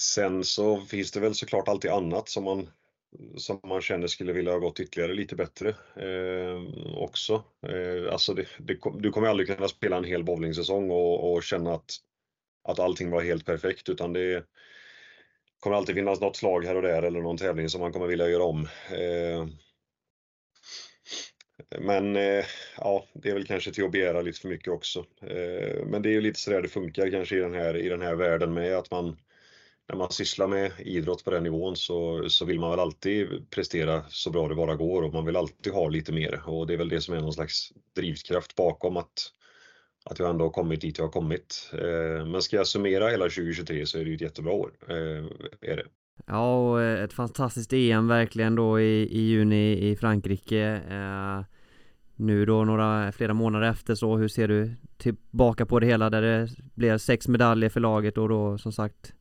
sen 0.00 0.44
så 0.44 0.80
finns 0.80 1.12
det 1.12 1.20
väl 1.20 1.34
såklart 1.34 1.68
alltid 1.68 1.90
annat 1.90 2.28
som 2.28 2.44
man, 2.44 2.68
som 3.36 3.60
man 3.64 3.80
känner 3.80 4.06
skulle 4.06 4.32
vilja 4.32 4.52
ha 4.52 4.58
gått 4.58 4.80
ytterligare 4.80 5.14
lite 5.14 5.36
bättre 5.36 5.68
eh, 5.96 6.62
också. 6.96 7.44
Eh, 7.66 8.12
alltså 8.12 8.34
det, 8.34 8.46
det, 8.58 8.78
du 8.98 9.10
kommer 9.10 9.28
aldrig 9.28 9.48
kunna 9.48 9.68
spela 9.68 9.96
en 9.96 10.04
hel 10.04 10.24
bowlingsäsong 10.24 10.90
och, 10.90 11.32
och 11.32 11.42
känna 11.42 11.74
att, 11.74 11.96
att 12.68 12.78
allting 12.78 13.10
var 13.10 13.22
helt 13.22 13.46
perfekt 13.46 13.88
utan 13.88 14.12
det 14.12 14.44
kommer 15.62 15.76
alltid 15.76 15.94
finnas 15.94 16.20
något 16.20 16.36
slag 16.36 16.64
här 16.64 16.76
och 16.76 16.82
där 16.82 17.02
eller 17.02 17.20
någon 17.20 17.36
tävling 17.36 17.68
som 17.68 17.80
man 17.80 17.92
kommer 17.92 18.06
vilja 18.06 18.28
göra 18.28 18.44
om. 18.44 18.68
Eh, 18.90 19.46
men 21.80 22.16
eh, 22.16 22.44
ja, 22.76 23.04
det 23.14 23.28
är 23.28 23.34
väl 23.34 23.46
kanske 23.46 23.72
till 23.72 23.84
att 23.84 23.92
begära 23.92 24.22
lite 24.22 24.40
för 24.40 24.48
mycket 24.48 24.72
också. 24.72 25.04
Eh, 25.20 25.84
men 25.86 26.02
det 26.02 26.08
är 26.08 26.12
ju 26.12 26.20
lite 26.20 26.40
sådär 26.40 26.62
det 26.62 26.68
funkar 26.68 27.10
kanske 27.10 27.36
i 27.36 27.40
den 27.40 27.54
här, 27.54 27.76
i 27.76 27.88
den 27.88 28.02
här 28.02 28.14
världen 28.14 28.54
med 28.54 28.76
att 28.76 28.90
man 28.90 29.16
när 29.88 29.96
man 29.96 30.12
sysslar 30.12 30.46
med 30.46 30.72
idrott 30.78 31.24
på 31.24 31.30
den 31.30 31.42
nivån 31.42 31.76
så, 31.76 32.28
så 32.28 32.44
vill 32.44 32.60
man 32.60 32.70
väl 32.70 32.80
alltid 32.80 33.50
prestera 33.50 34.04
så 34.08 34.30
bra 34.30 34.48
det 34.48 34.54
bara 34.54 34.76
går 34.76 35.02
och 35.02 35.12
man 35.12 35.26
vill 35.26 35.36
alltid 35.36 35.72
ha 35.72 35.88
lite 35.88 36.12
mer 36.12 36.48
och 36.48 36.66
det 36.66 36.74
är 36.74 36.78
väl 36.78 36.88
det 36.88 37.00
som 37.00 37.14
är 37.14 37.20
någon 37.20 37.32
slags 37.32 37.72
drivkraft 37.96 38.54
bakom 38.56 38.96
att 38.96 39.32
att 40.04 40.18
jag 40.18 40.30
ändå 40.30 40.44
har 40.44 40.50
kommit 40.50 40.80
dit 40.80 40.98
jag 40.98 41.04
har 41.04 41.12
kommit. 41.12 41.70
Eh, 41.72 42.26
men 42.26 42.42
ska 42.42 42.56
jag 42.56 42.66
summera 42.66 43.08
hela 43.08 43.24
2023 43.24 43.86
så 43.86 43.98
är 43.98 44.04
det 44.04 44.10
ju 44.10 44.14
ett 44.14 44.20
jättebra 44.20 44.52
år. 44.52 44.70
Eh, 44.88 45.24
är 45.60 45.76
det. 45.76 45.84
Ja, 46.26 46.70
och 46.70 46.82
eh, 46.82 47.04
ett 47.04 47.12
fantastiskt 47.12 47.72
EM 47.72 48.08
verkligen 48.08 48.54
då 48.54 48.80
i, 48.80 49.02
i 49.02 49.20
juni 49.20 49.90
i 49.90 49.96
Frankrike. 49.96 50.80
Nu 52.16 52.46
då 52.46 52.64
några, 52.64 53.12
flera 53.12 53.34
månader 53.34 53.70
efter 53.70 53.94
så, 53.94 54.16
hur 54.16 54.28
ser 54.28 54.48
du 54.48 54.74
tillbaka 54.96 55.66
på 55.66 55.80
det 55.80 55.86
hela 55.86 56.10
där 56.10 56.22
det 56.22 56.48
blev 56.74 56.98
sex 56.98 57.28
medaljer 57.28 57.70
för 57.70 57.80
laget 57.80 58.18
och 58.18 58.28
då 58.28 58.58
som 58.58 58.72
sagt 58.72 59.12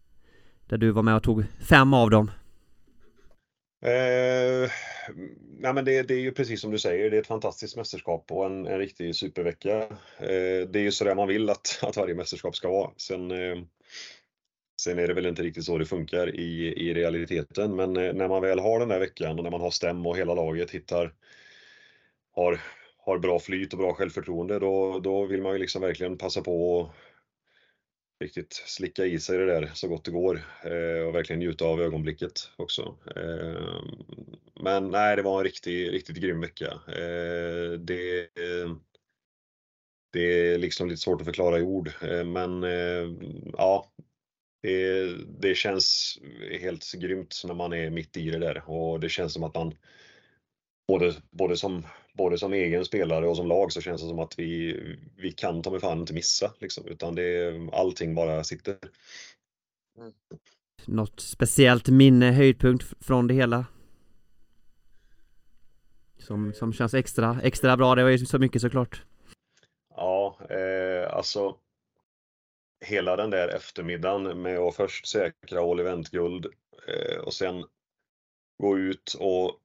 Där 0.65 0.77
du 0.77 0.91
var 0.91 1.03
med 1.03 1.15
och 1.15 1.23
tog 1.23 1.43
fem 1.69 1.93
av 1.93 2.09
dem? 2.09 2.31
Eh, 3.85 4.71
ja, 5.63 5.73
men 5.73 5.85
det, 5.85 6.01
det, 6.01 6.13
är 6.13 6.19
ju 6.19 6.31
precis 6.31 6.61
som 6.61 6.71
du 6.71 6.79
säger, 6.79 7.09
det 7.09 7.17
är 7.17 7.21
ett 7.21 7.27
fantastiskt 7.27 7.77
mästerskap 7.77 8.31
och 8.31 8.45
en, 8.45 8.67
en 8.67 8.79
riktig 8.79 9.15
supervecka. 9.15 9.77
Eh, 10.17 10.67
det 10.69 10.75
är 10.75 10.83
ju 10.83 10.91
sådär 10.91 11.15
man 11.15 11.27
vill 11.27 11.49
att, 11.49 11.79
att 11.81 11.97
varje 11.97 12.15
mästerskap 12.15 12.55
ska 12.55 12.69
vara. 12.69 12.91
Sen, 12.97 13.31
eh, 13.31 13.57
sen 14.81 14.99
är 14.99 15.07
det 15.07 15.13
väl 15.13 15.25
inte 15.25 15.43
riktigt 15.43 15.65
så 15.65 15.77
det 15.77 15.85
funkar 15.85 16.35
i, 16.35 16.73
i 16.89 16.93
realiteten, 16.93 17.75
men 17.75 17.97
eh, 17.97 18.13
när 18.13 18.27
man 18.27 18.41
väl 18.41 18.59
har 18.59 18.79
den 18.79 18.89
där 18.89 18.99
veckan 18.99 19.37
och 19.37 19.43
när 19.43 19.51
man 19.51 19.61
har 19.61 19.71
stäm 19.71 20.05
och 20.05 20.17
hela 20.17 20.33
laget 20.33 20.71
hittar 20.71 21.13
har, 22.35 22.59
har 22.97 23.17
bra 23.19 23.39
flyt 23.39 23.73
och 23.73 23.79
bra 23.79 23.93
självförtroende, 23.93 24.59
då, 24.59 24.99
då 24.99 25.25
vill 25.25 25.41
man 25.41 25.53
ju 25.53 25.59
liksom 25.59 25.81
verkligen 25.81 26.17
passa 26.17 26.41
på 26.41 26.79
och 26.79 26.93
riktigt 28.21 28.53
slicka 28.53 29.05
i 29.05 29.19
sig 29.19 29.37
det 29.37 29.45
där 29.45 29.71
så 29.73 29.87
gott 29.87 30.05
det 30.05 30.11
går 30.11 30.35
eh, 30.63 31.07
och 31.07 31.15
verkligen 31.15 31.39
njuta 31.39 31.65
av 31.65 31.81
ögonblicket 31.81 32.51
också. 32.55 32.97
Eh, 33.15 33.81
men 34.63 34.89
nej, 34.89 35.15
det 35.15 35.21
var 35.21 35.37
en 35.37 35.43
riktigt, 35.43 35.91
riktigt 35.91 36.17
grym 36.17 36.41
vecka. 36.41 36.79
Eh, 36.87 37.71
det, 37.71 38.19
eh, 38.19 38.75
det 40.13 40.53
är 40.53 40.57
liksom 40.57 40.89
lite 40.89 41.01
svårt 41.01 41.21
att 41.21 41.25
förklara 41.27 41.59
i 41.59 41.61
ord, 41.61 41.91
eh, 42.01 42.23
men 42.23 42.63
eh, 42.63 43.09
ja, 43.53 43.91
det, 44.61 45.07
det 45.39 45.55
känns 45.55 46.17
helt 46.61 46.91
grymt 46.93 47.41
när 47.45 47.53
man 47.53 47.73
är 47.73 47.89
mitt 47.89 48.17
i 48.17 48.29
det 48.29 48.39
där 48.39 48.69
och 48.69 48.99
det 48.99 49.09
känns 49.09 49.33
som 49.33 49.43
att 49.43 49.55
man 49.55 49.73
både, 50.87 51.13
både, 51.31 51.57
som, 51.57 51.87
både 52.13 52.37
som 52.37 52.53
egen 52.53 52.85
spelare 52.85 53.27
och 53.27 53.37
som 53.37 53.47
lag 53.47 53.71
så 53.71 53.81
känns 53.81 54.01
det 54.01 54.07
som 54.07 54.19
att 54.19 54.39
vi, 54.39 54.79
vi 55.17 55.31
kan 55.31 55.61
ta 55.61 55.71
mig 55.71 55.79
fan 55.79 55.99
inte 55.99 56.13
missa 56.13 56.53
liksom, 56.59 56.85
utan 56.85 57.15
det, 57.15 57.53
allting 57.73 58.15
bara 58.15 58.43
sitter. 58.43 58.77
Mm. 59.97 60.13
Något 60.85 61.19
speciellt 61.19 61.87
minne, 61.87 62.31
höjdpunkt 62.31 62.93
från 63.05 63.27
det 63.27 63.33
hela? 63.33 63.65
Som, 66.17 66.53
som 66.53 66.73
känns 66.73 66.93
extra, 66.93 67.41
extra 67.43 67.77
bra, 67.77 67.95
det 67.95 68.03
var 68.03 68.09
ju 68.09 68.17
så 68.17 68.39
mycket 68.39 68.61
såklart. 68.61 69.03
Ja, 69.95 70.37
eh, 70.49 71.13
alltså 71.13 71.55
hela 72.85 73.15
den 73.15 73.29
där 73.29 73.47
eftermiddagen 73.47 74.41
med 74.41 74.59
att 74.59 74.75
först 74.75 75.07
säkra 75.07 75.61
all 75.61 75.79
event-guld 75.79 76.45
eh, 76.87 77.17
och 77.17 77.33
sen 77.33 77.65
gå 78.57 78.77
ut 78.77 79.15
och 79.19 79.59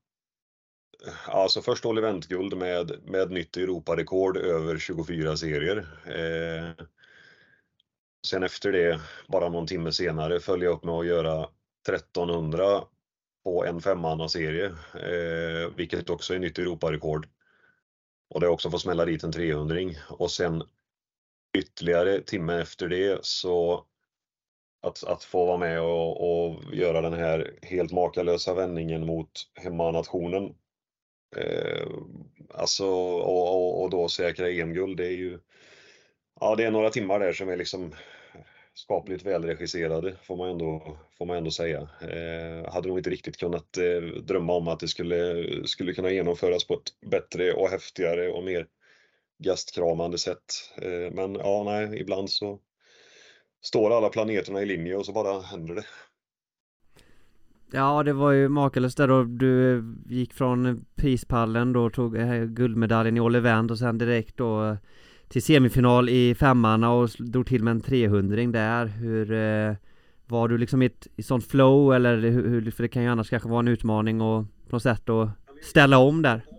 Alltså 1.27 1.63
först 1.63 1.87
all 1.87 1.99
event-guld 1.99 2.57
med, 2.57 2.93
med 3.05 3.31
nytt 3.31 3.57
Europarekord 3.57 4.37
över 4.37 4.79
24 4.79 5.37
serier. 5.37 5.77
Eh, 6.07 6.85
sen 8.27 8.43
efter 8.43 8.73
det, 8.73 9.01
bara 9.29 9.49
någon 9.49 9.67
timme 9.67 9.93
senare, 9.93 10.41
följa 10.41 10.69
upp 10.69 10.85
med 10.85 10.95
att 10.95 11.07
göra 11.07 11.49
1300 11.89 12.85
på 13.45 13.65
en 13.65 13.81
femmanna-serie, 13.81 14.67
eh, 14.95 15.71
vilket 15.77 16.11
också 16.11 16.35
är 16.35 16.39
nytt 16.39 16.59
Europarekord. 16.59 17.29
Och 18.31 18.41
det 18.41 18.49
också 18.49 18.71
fått 18.71 18.83
smälla 18.83 19.05
dit 19.05 19.25
en 19.25 19.33
300 19.33 19.77
och 20.09 20.31
sen 20.31 20.63
ytterligare 21.59 22.21
timme 22.21 22.61
efter 22.61 22.89
det 22.89 23.25
så 23.25 23.87
att, 24.83 25.05
att 25.05 25.25
få 25.25 25.47
vara 25.47 25.57
med 25.57 25.81
och, 25.81 26.47
och 26.47 26.75
göra 26.75 27.01
den 27.01 27.13
här 27.13 27.59
helt 27.63 27.93
makalösa 27.93 28.55
vändningen 28.55 29.07
mot 29.07 29.31
hemmanationen. 29.55 30.55
Eh, 31.37 31.87
alltså 32.55 32.87
och, 32.87 33.55
och, 33.55 33.83
och, 33.83 33.91
då 33.91 34.09
säkra 34.09 34.51
EM-guld, 34.51 34.97
det 34.97 35.07
är 35.07 35.17
ju 35.17 35.39
Ja, 36.41 36.55
det 36.55 36.65
är 36.65 36.71
några 36.71 36.91
timmar 36.91 37.21
där 37.21 37.33
som 37.33 37.49
är 37.49 37.57
liksom 37.57 37.95
skapligt 38.75 39.27
välregisserade 39.27 40.17
får 40.23 40.37
man 40.37 40.51
ändå, 40.51 40.99
får 41.19 41.27
man 41.27 41.37
ändå 41.37 41.51
säga. 41.51 41.89
Eh, 42.01 42.73
hade 42.73 42.89
nog 42.89 42.99
inte 42.99 43.11
riktigt 43.11 43.37
kunnat 43.37 43.77
eh, 43.77 44.01
drömma 44.23 44.53
om 44.53 44.69
att 44.69 44.81
det 44.81 44.89
skulle, 44.89 45.47
skulle 45.67 45.93
kunna 45.93 46.11
genomföras 46.11 46.67
på 46.67 46.75
ett 46.75 47.11
bättre 47.11 47.53
och 47.53 47.69
häftigare 47.69 48.29
och 48.29 48.45
mer 48.45 48.67
gastkramande 49.39 50.19
sätt. 50.19 50.73
Eh, 50.83 51.13
men 51.13 51.35
ja, 51.35 51.63
nej, 51.65 52.01
ibland 52.01 52.31
så 52.31 52.61
står 53.63 53.97
alla 53.97 54.09
planeterna 54.09 54.63
i 54.63 54.67
linje 54.67 54.97
och 54.97 55.07
så 55.07 55.13
bara 55.13 55.41
händer 55.41 55.75
det. 55.75 55.85
Ja, 57.73 58.03
det 58.03 58.13
var 58.13 58.31
ju 58.31 58.49
makalöst 58.49 58.97
där 58.97 59.09
då 59.09 59.25
du 59.25 59.85
gick 60.09 60.35
från 60.35 60.85
prispallen 60.95 61.73
då, 61.73 61.91
tog 61.91 62.17
eh, 62.17 62.45
guldmedaljen 62.45 63.17
i 63.17 63.21
All 63.21 63.35
Event 63.35 63.71
och 63.71 63.79
sen 63.79 63.99
direkt 63.99 64.37
då 64.37 64.65
eh, 64.65 64.77
till 65.29 65.43
semifinal 65.43 66.09
i 66.09 66.35
femmarna 66.35 66.93
och 66.93 67.11
drog 67.19 67.47
till 67.47 67.63
med 67.63 67.71
en 67.71 67.81
300 67.81 68.37
där. 68.37 68.87
Hur 68.87 69.33
eh, 69.33 69.75
var 70.27 70.49
du 70.49 70.59
liksom 70.59 70.83
i 70.83 70.87
ett 70.87 71.07
i 71.17 71.23
sånt 71.23 71.47
flow 71.47 71.95
eller 71.95 72.17
hur, 72.17 72.71
för 72.71 72.83
det 72.83 72.89
kan 72.89 73.03
ju 73.03 73.09
annars 73.09 73.31
kanske 73.31 73.49
vara 73.49 73.61
en 73.61 73.69
utmaning 73.69 74.21
och 74.21 74.45
på 74.69 74.77
något 74.77 74.83
sätt 74.83 75.09
att 75.09 75.29
ställa 75.63 75.99
om 75.99 76.23
där? 76.23 76.56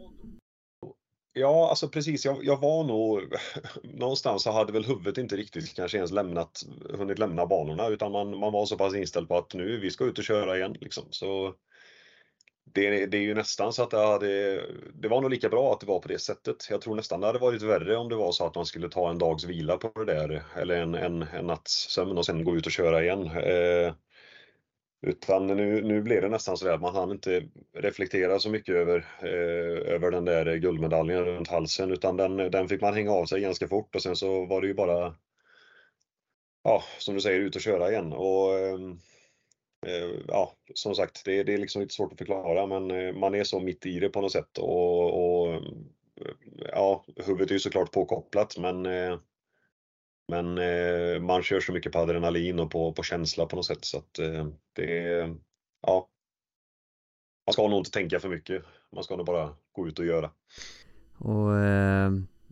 Ja, 1.40 1.70
alltså 1.70 1.90
precis. 1.90 2.26
Jag, 2.26 2.46
jag, 2.46 2.62
var 2.62 2.84
nog 2.84 3.34
någonstans 3.84 4.44
så 4.44 4.52
hade 4.52 4.74
väl 4.74 4.86
huvudet 4.86 5.18
inte 5.18 5.36
riktigt 5.36 5.76
kanske 5.76 5.98
ens 5.98 6.12
lämnat, 6.12 6.64
hunnit 6.94 7.20
lämna 7.20 7.46
banorna 7.46 7.88
utan 7.88 8.12
man, 8.12 8.40
man 8.40 8.54
var 8.54 8.66
så 8.66 8.78
pass 8.78 8.96
inställd 8.96 9.28
på 9.28 9.38
att 9.38 9.54
nu 9.54 9.80
vi 9.80 9.92
ska 9.92 10.06
ut 10.06 10.18
och 10.18 10.24
köra 10.24 10.58
igen 10.58 10.76
liksom. 10.80 11.04
Så 11.10 11.54
det, 12.74 13.06
det 13.06 13.18
är 13.18 13.22
ju 13.22 13.36
nästan 13.36 13.74
så 13.74 13.84
att 13.84 13.92
det 13.92 13.98
hade, 13.98 14.62
det 14.94 15.08
var 15.08 15.22
nog 15.22 15.32
lika 15.32 15.50
bra 15.50 15.74
att 15.74 15.80
det 15.80 15.86
var 15.86 16.00
på 16.00 16.08
det 16.08 16.20
sättet. 16.20 16.68
Jag 16.70 16.82
tror 16.82 16.96
nästan 16.96 17.20
det 17.20 17.28
hade 17.28 17.40
varit 17.40 17.62
värre 17.62 17.98
om 17.98 18.10
det 18.10 18.16
var 18.16 18.32
så 18.32 18.46
att 18.46 18.56
man 18.56 18.66
skulle 18.66 18.90
ta 18.90 19.10
en 19.10 19.18
dags 19.18 19.44
vila 19.44 19.78
på 19.78 20.04
det 20.04 20.14
där 20.14 20.44
eller 20.56 20.82
en, 20.82 20.96
en, 20.96 21.22
en 21.22 21.48
natts 21.48 21.90
sömn 21.90 22.18
och 22.18 22.26
sen 22.26 22.44
gå 22.44 22.56
ut 22.56 22.66
och 22.66 22.72
köra 22.72 23.04
igen. 23.04 23.26
Eh, 23.26 23.94
utan 25.02 25.48
nu, 25.48 25.82
nu 25.82 26.02
blev 26.02 26.22
det 26.22 26.30
nästan 26.30 26.58
så 26.58 26.70
att 26.70 26.82
man 26.82 26.96
hann 26.96 27.12
inte 27.12 27.44
reflektera 27.74 28.40
så 28.40 28.50
mycket 28.50 28.76
över, 28.76 29.06
eh, 29.22 29.94
över 29.94 30.12
den 30.12 30.26
där 30.26 30.56
guldmedaljen 30.56 31.26
runt 31.26 31.48
halsen 31.48 31.92
utan 31.92 32.18
den, 32.18 32.38
den 32.38 32.68
fick 32.68 32.82
man 32.82 32.94
hänga 32.94 33.12
av 33.12 33.26
sig 33.26 33.42
ganska 33.42 33.68
fort 33.68 33.96
och 33.96 34.02
sen 34.02 34.16
så 34.16 34.46
var 34.46 34.62
det 34.62 34.68
ju 34.68 34.74
bara, 34.74 35.16
ja 36.64 36.84
som 36.98 37.16
du 37.16 37.22
säger, 37.22 37.40
ut 37.40 37.56
och 37.56 37.62
köra 37.62 37.92
igen. 37.92 38.14
Och, 38.14 38.54
eh, 38.54 38.80
eh 39.88 40.10
ja, 40.28 40.54
som 40.74 40.96
sagt, 40.96 41.26
det, 41.26 41.44
det 41.44 41.54
är 41.54 41.58
liksom 41.58 41.82
lite 41.82 41.94
svårt 41.94 42.12
att 42.12 42.18
förklara 42.18 42.66
men 42.66 42.92
eh, 42.92 43.14
man 43.14 43.36
är 43.36 43.44
så 43.44 43.60
mitt 43.60 43.86
i 43.86 44.00
det 44.00 44.10
på 44.10 44.22
något 44.22 44.32
sätt 44.32 44.58
och, 44.58 45.44
och 45.44 45.54
eh, 45.54 45.62
ja, 46.72 47.06
huvudet 47.16 47.50
är 47.50 47.54
ju 47.54 47.60
såklart 47.60 47.92
påkopplat 47.92 48.58
men 48.58 48.86
eh, 48.86 49.20
men 50.28 50.58
eh, 50.58 51.22
man 51.22 51.44
kör 51.44 51.60
så 51.60 51.72
mycket 51.72 51.92
på 51.92 52.00
adrenalin 52.00 52.60
och 52.60 52.72
på, 52.72 52.94
på 52.94 53.04
känsla 53.04 53.46
på 53.46 53.56
något 53.56 53.66
sätt 53.66 53.86
så 53.86 53.98
att 53.98 54.20
eh, 54.20 54.48
det 54.74 55.08
är, 55.08 55.36
ja. 55.82 56.08
Man 57.46 57.54
ska 57.54 57.68
nog 57.68 57.80
inte 57.80 57.92
tänka 57.92 58.20
för 58.20 58.30
mycket. 58.30 58.64
Man 58.96 59.04
ska 59.04 59.16
nog 59.16 59.26
bara 59.26 59.50
gå 59.72 59.88
ut 59.88 60.00
och 60.00 60.06
göra. 60.06 60.32
Och 61.18 61.58
eh, 61.58 62.12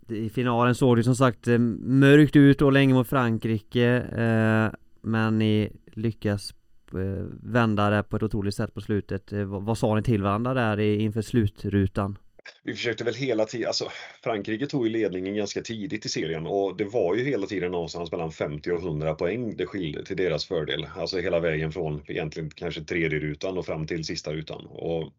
i 0.10 0.30
finalen 0.30 0.76
såg 0.76 0.98
det 0.98 1.04
som 1.04 1.16
sagt 1.16 1.48
eh, 1.48 1.58
mörkt 1.58 2.36
ut 2.36 2.62
och 2.62 2.72
länge 2.72 2.94
mot 2.94 3.08
Frankrike 3.08 3.88
eh, 3.98 4.80
Men 5.02 5.40
ni 5.40 5.72
lyckas 5.86 6.54
eh, 6.94 7.26
vända 7.44 7.90
det 7.90 8.04
på 8.04 8.16
ett 8.16 8.24
otroligt 8.24 8.56
sätt 8.56 8.74
på 8.74 8.82
slutet. 8.82 9.34
Eh, 9.34 9.44
vad 9.44 9.78
sa 9.78 9.96
ni 9.96 10.04
till 10.04 10.24
varandra 10.24 10.54
där 10.54 10.80
inför 10.80 11.22
slutrutan? 11.22 12.18
Vi 12.64 12.74
försökte 12.74 13.04
väl 13.04 13.14
hela 13.14 13.46
tiden, 13.46 13.68
alltså 13.68 13.92
Frankrike 14.24 14.68
tog 14.68 14.88
ju 14.88 14.94
ledningen 14.94 15.36
ganska 15.36 15.62
tidigt 15.62 16.06
i 16.06 16.10
serien 16.10 16.48
och 16.48 16.78
det 16.78 16.86
var 16.86 17.16
ju 17.16 17.24
hela 17.24 17.48
tiden 17.48 17.72
någonstans 17.72 18.12
mellan 18.12 18.32
50 18.32 18.72
och 18.72 18.80
100 18.80 19.16
poäng 19.16 19.58
det 19.58 19.66
skilde 19.66 20.06
till 20.06 20.18
deras 20.18 20.46
fördel. 20.46 20.88
Alltså 20.96 21.18
hela 21.18 21.40
vägen 21.40 21.72
från 21.72 22.04
egentligen 22.08 22.50
kanske 22.50 22.82
tredje 22.82 23.20
rutan 23.20 23.58
och 23.58 23.66
fram 23.66 23.88
till 23.88 24.06
sista 24.06 24.34
rutan. 24.34 24.66
Och 24.66 25.14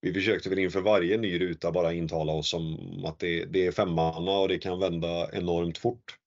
vi 0.00 0.14
försökte 0.14 0.48
väl 0.48 0.58
inför 0.58 0.80
varje 0.80 1.16
ny 1.16 1.40
ruta 1.40 1.72
bara 1.72 1.92
intala 1.92 2.32
oss 2.32 2.54
om 2.54 3.04
att 3.04 3.18
det, 3.18 3.44
det 3.44 3.66
är 3.66 3.72
femmanna 3.72 4.32
och 4.32 4.48
det 4.48 4.58
kan 4.58 4.80
vända 4.80 5.30
enormt 5.32 5.78
fort. 5.78 6.18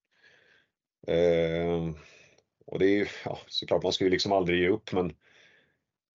Eh, 1.08 1.92
och 2.66 2.80
det 2.80 3.00
är 3.00 3.12
ja, 3.26 3.40
såklart, 3.48 3.84
man 3.84 3.94
ska 3.94 4.04
ju 4.04 4.10
liksom 4.10 4.32
aldrig 4.32 4.60
ge 4.60 4.70
upp 4.70 4.92
men 4.92 5.14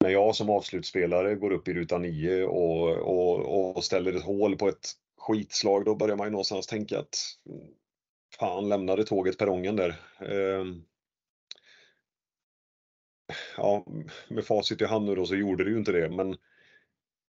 när 0.02 0.10
jag 0.10 0.36
som 0.36 0.50
avslutspelare 0.50 1.34
går 1.34 1.52
upp 1.52 1.68
i 1.68 1.74
ruta 1.74 1.98
9 1.98 2.44
och, 2.44 2.88
och, 2.98 3.76
och 3.76 3.84
ställer 3.84 4.12
ett 4.12 4.24
hål 4.24 4.56
på 4.56 4.68
ett 4.68 4.92
skitslag, 5.18 5.84
då 5.84 5.94
börjar 5.94 6.16
man 6.16 6.26
ju 6.26 6.30
någonstans 6.30 6.66
tänka 6.66 6.98
att 6.98 7.16
fan, 8.38 8.68
lämnade 8.68 9.04
tåget 9.04 9.38
perrongen 9.38 9.76
där. 9.76 9.88
Eh, 10.20 10.64
ja, 13.56 13.86
med 14.28 14.44
facit 14.44 14.80
i 14.80 14.84
hand 14.84 15.06
nu 15.06 15.14
då 15.14 15.26
så 15.26 15.36
gjorde 15.36 15.64
det 15.64 15.70
ju 15.70 15.78
inte 15.78 15.92
det, 15.92 16.08
men, 16.10 16.36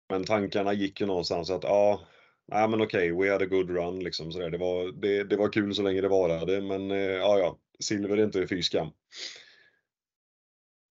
men 0.09 0.23
tankarna 0.23 0.73
gick 0.73 1.01
ju 1.01 1.07
någonstans 1.07 1.49
att 1.49 1.63
ja, 1.63 2.01
nej 2.47 2.67
men 2.67 2.81
okej, 2.81 3.13
okay, 3.13 3.27
we 3.27 3.31
had 3.33 3.41
a 3.41 3.45
good 3.45 3.69
run 3.69 3.99
liksom 3.99 4.31
sådär. 4.31 4.49
Det 4.49 4.57
var, 4.57 4.91
det, 5.01 5.23
det 5.23 5.37
var 5.37 5.51
kul 5.51 5.75
så 5.75 5.81
länge 5.81 6.01
det 6.01 6.07
varade, 6.07 6.61
men 6.61 6.91
eh, 6.91 6.97
ja, 6.97 7.39
ja, 7.39 7.57
silver 7.79 8.17
är 8.17 8.23
inte 8.23 8.47
fy 8.47 8.61
skam. 8.61 8.91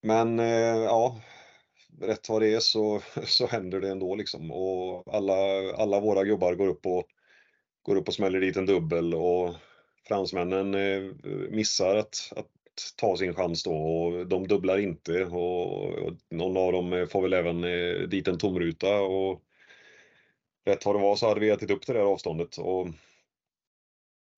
Men 0.03 0.39
eh, 0.39 0.77
ja, 0.77 1.21
rätt 2.01 2.29
vad 2.29 2.43
det 2.43 2.55
är 2.55 2.61
så, 2.61 3.01
så 3.25 3.47
händer 3.47 3.81
det 3.81 3.91
ändå 3.91 4.15
liksom. 4.15 4.51
Och 4.51 5.15
alla, 5.15 5.73
alla 5.77 6.01
våra 6.01 6.25
gubbar 6.25 6.55
går 6.55 6.67
upp 6.69 6.87
och, 6.87 7.05
går 7.83 7.97
upp 7.97 8.09
och 8.09 8.15
smäller 8.15 8.41
dit 8.41 8.57
en 8.57 8.67
dubbel 8.67 9.15
och 9.15 9.55
fransmännen 10.09 10.75
eh, 10.75 11.13
missar 11.51 11.97
att, 11.97 12.33
att 12.37 12.49
ta 12.97 13.17
sin 13.17 13.35
chans 13.35 13.65
då 13.65 13.73
och 13.73 14.27
de 14.27 14.49
dubblar 14.49 14.79
inte 14.79 15.25
och, 15.25 15.89
och 15.89 16.13
någon 16.31 16.57
av 16.57 16.73
dem 16.73 16.93
eh, 16.93 17.07
får 17.07 17.23
väl 17.23 17.33
även 17.33 17.65
eh, 17.65 18.09
dit 18.09 18.29
en 18.29 18.39
tomruta 18.39 19.01
och 19.01 19.43
rätt 20.67 20.87
vad 20.87 20.95
det 20.95 21.03
var 21.03 21.17
så 21.17 21.29
hade 21.29 21.41
vi 21.41 21.51
ätit 21.51 21.71
upp 21.71 21.87
det 21.87 21.93
där 21.93 22.01
avståndet 22.01 22.59
och 22.59 22.89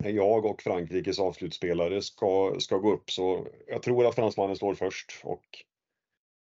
jag 0.05 0.45
och 0.45 0.63
Frankrikes 0.63 1.19
avslutspelare 1.19 2.03
ska, 2.03 2.57
ska 2.59 2.79
gå 2.79 2.93
upp 2.93 3.11
så 3.11 3.47
jag 3.67 3.83
tror 3.83 4.07
att 4.07 4.15
fransmannen 4.15 4.57
slår 4.57 4.75
först 4.75 5.21
och 5.25 5.45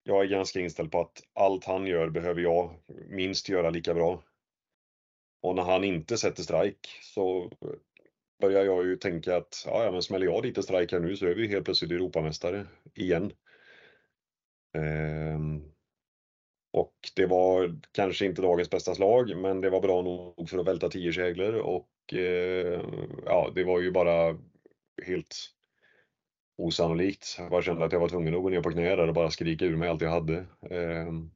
jag 0.08 0.24
är 0.24 0.28
ganska 0.28 0.60
inställd 0.60 0.92
på 0.92 1.02
att 1.02 1.24
allt 1.34 1.66
han 1.66 1.88
gör 1.88 2.10
behöver 2.10 2.42
jag 2.42 2.74
minst 3.10 3.50
göra 3.50 3.70
lika 3.70 3.94
bra. 3.94 4.24
Och 5.42 5.56
när 5.56 5.64
han 5.64 5.84
inte 5.84 6.18
sätter 6.18 6.44
strike 6.44 6.90
så 7.02 7.52
börjar 8.42 8.66
jag 8.66 8.86
ju 8.86 8.96
tänka 8.96 9.38
att 9.38 9.64
ja, 9.66 9.84
ja 9.84 9.92
men 9.92 10.02
smäller 10.02 10.26
jag 10.26 10.44
dit 10.44 10.58
en 10.58 10.64
strike 10.64 10.96
här 10.96 11.04
nu 11.04 11.16
så 11.16 11.26
är 11.26 11.36
vi 11.36 11.48
helt 11.48 11.66
plötsligt 11.66 11.92
Europamästare 11.92 12.66
igen. 12.94 13.32
Ehm, 14.78 15.72
och 16.74 16.96
det 17.16 17.26
var 17.26 17.80
kanske 17.92 18.26
inte 18.26 18.42
dagens 18.42 18.70
bästa 18.70 18.96
slag, 18.96 19.38
men 19.38 19.62
det 19.62 19.70
var 19.70 19.82
bra 19.82 20.02
nog 20.02 20.50
för 20.50 20.58
att 20.58 20.68
välta 20.68 20.90
tio 20.90 21.12
käglor 21.12 21.54
och 21.54 22.14
eh, 22.14 22.82
ja, 23.26 23.52
det 23.56 23.64
var 23.64 23.80
ju 23.80 23.92
bara 23.92 24.38
helt 25.06 25.36
osannolikt. 26.58 27.36
Jag 27.38 27.52
bara 27.52 27.62
kände 27.62 27.86
att 27.86 27.92
jag 27.92 28.00
var 28.00 28.10
tvungen 28.10 28.36
att 28.36 28.42
gå 28.42 28.50
ner 28.50 28.62
på 28.62 28.72
knä 28.72 28.96
där 28.96 29.08
och 29.08 29.14
bara 29.14 29.32
skrika 29.32 29.66
ur 29.66 29.78
mig 29.78 29.90
allt 29.90 30.02
jag 30.02 30.10
hade. 30.10 30.46
Ehm, 30.70 31.32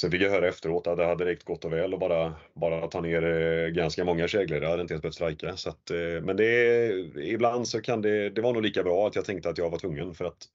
sen 0.00 0.10
fick 0.10 0.22
jag 0.22 0.30
höra 0.30 0.48
efteråt 0.48 0.86
att 0.86 0.96
det 0.96 1.06
hade 1.06 1.24
räckt 1.24 1.44
gott 1.44 1.64
och 1.64 1.72
väl 1.72 1.94
att 1.94 2.00
bara, 2.00 2.34
bara 2.54 2.86
ta 2.88 3.00
ner 3.00 3.22
eh, 3.22 3.68
ganska 3.68 4.04
många 4.04 4.28
käglor. 4.28 4.62
Jag 4.62 4.70
hade 4.70 4.82
inte 4.82 4.94
ens 4.94 5.02
behövt 5.02 5.14
strejka. 5.14 5.56
Så 5.56 5.70
att, 5.70 5.90
eh, 5.90 6.22
men 6.22 6.36
det, 6.36 6.88
ibland 7.16 7.68
så 7.68 7.80
kan 7.80 8.02
det, 8.02 8.30
det 8.30 8.40
var 8.40 8.52
nog 8.52 8.62
lika 8.62 8.82
bra 8.82 9.06
att 9.06 9.16
jag 9.16 9.24
tänkte 9.24 9.48
att 9.48 9.58
jag 9.58 9.70
var 9.70 9.78
tvungen 9.78 10.14
för 10.14 10.24
att 10.24 10.48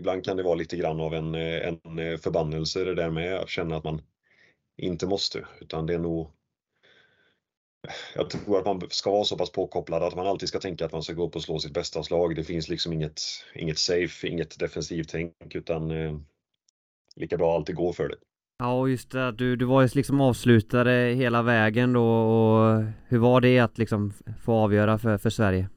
ibland 0.00 0.24
kan 0.24 0.36
det 0.36 0.42
vara 0.42 0.54
lite 0.54 0.76
grann 0.76 1.00
av 1.00 1.14
en, 1.14 1.34
eh, 1.34 1.68
en 1.68 2.18
förbannelse 2.18 2.84
det 2.84 2.94
där 2.94 3.10
med 3.10 3.36
att 3.36 3.48
känna 3.48 3.76
att 3.76 3.84
man 3.84 4.02
inte 4.76 5.06
måste, 5.06 5.46
utan 5.60 5.86
det 5.86 5.94
är 5.94 5.98
nog 5.98 6.30
jag 8.14 8.30
tror 8.30 8.58
att 8.58 8.66
man 8.66 8.82
ska 8.90 9.10
vara 9.10 9.24
så 9.24 9.38
pass 9.38 9.52
påkopplad 9.52 10.02
att 10.02 10.16
man 10.16 10.26
alltid 10.26 10.48
ska 10.48 10.58
tänka 10.58 10.84
att 10.84 10.92
man 10.92 11.02
ska 11.02 11.12
gå 11.12 11.26
upp 11.26 11.36
och 11.36 11.42
slå 11.42 11.58
sitt 11.58 11.74
bästa 11.74 12.02
slag. 12.02 12.36
Det 12.36 12.44
finns 12.44 12.68
liksom 12.68 12.92
inget, 12.92 13.20
inget 13.54 13.78
safe, 13.78 14.28
inget 14.28 14.58
defensivt 14.58 15.08
tänk 15.08 15.32
utan 15.54 15.90
eh, 15.90 16.18
lika 17.16 17.36
bra 17.36 17.54
alltid 17.54 17.76
gå 17.76 17.92
för 17.92 18.08
det. 18.08 18.16
Ja, 18.58 18.88
just 18.88 19.10
det. 19.10 19.32
Du, 19.32 19.56
du 19.56 19.64
var 19.64 19.82
ju 19.82 19.88
liksom 19.94 20.20
avslutare 20.20 21.14
hela 21.14 21.42
vägen 21.42 21.92
då 21.92 22.04
och 22.04 22.84
hur 23.08 23.18
var 23.18 23.40
det 23.40 23.58
att 23.58 23.78
liksom 23.78 24.12
få 24.44 24.52
avgöra 24.52 24.98
för, 24.98 25.18
för 25.18 25.30
Sverige? 25.30 25.68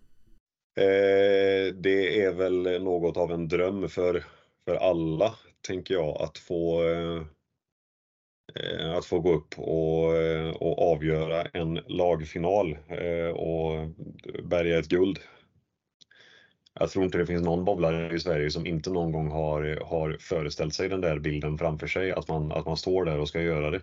Eh, 0.79 1.73
det 1.75 2.23
är 2.23 2.33
väl 2.33 2.83
något 2.83 3.17
av 3.17 3.31
en 3.31 3.47
dröm 3.47 3.89
för, 3.89 4.23
för 4.65 4.75
alla, 4.75 5.33
tänker 5.67 5.93
jag, 5.93 6.21
att 6.21 6.37
få 6.37 6.83
eh, 6.83 7.21
Eh, 7.21 7.25
Eh, 8.63 8.91
att 8.91 9.05
få 9.05 9.19
gå 9.19 9.33
upp 9.33 9.59
och, 9.59 10.15
eh, 10.15 10.49
och 10.49 10.91
avgöra 10.91 11.41
en 11.41 11.73
lagfinal 11.87 12.77
eh, 12.87 13.29
och 13.29 13.89
bärga 14.43 14.79
ett 14.79 14.89
guld. 14.89 15.19
Jag 16.73 16.89
tror 16.89 17.05
inte 17.05 17.17
det 17.17 17.25
finns 17.25 17.43
någon 17.43 17.65
bowlare 17.65 18.15
i 18.15 18.19
Sverige 18.19 18.51
som 18.51 18.65
inte 18.65 18.89
någon 18.89 19.11
gång 19.11 19.31
har, 19.31 19.79
har 19.85 20.17
föreställt 20.19 20.73
sig 20.73 20.89
den 20.89 21.01
där 21.01 21.19
bilden 21.19 21.57
framför 21.57 21.87
sig, 21.87 22.11
att 22.11 22.27
man, 22.27 22.51
att 22.51 22.65
man 22.65 22.77
står 22.77 23.05
där 23.05 23.19
och 23.19 23.27
ska 23.27 23.41
göra 23.41 23.69
det. 23.71 23.81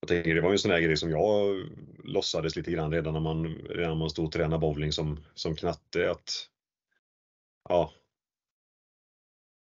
Jag 0.00 0.08
tänker, 0.08 0.34
det 0.34 0.40
var 0.40 0.48
ju 0.48 0.54
en 0.54 0.58
sån 0.58 0.70
där 0.70 0.80
grej 0.80 0.96
som 0.96 1.10
jag 1.10 1.56
låtsades 2.04 2.56
lite 2.56 2.70
grann 2.70 2.92
redan 2.92 3.12
när 3.12 3.20
man, 3.20 3.44
redan 3.54 3.90
när 3.90 3.98
man 3.98 4.10
stod 4.10 4.26
och 4.26 4.32
tränade 4.32 4.60
bowling 4.60 4.92
som, 4.92 5.20
som 5.34 5.56
knatte 5.56 6.10
att 6.10 6.30
ja, 7.68 7.92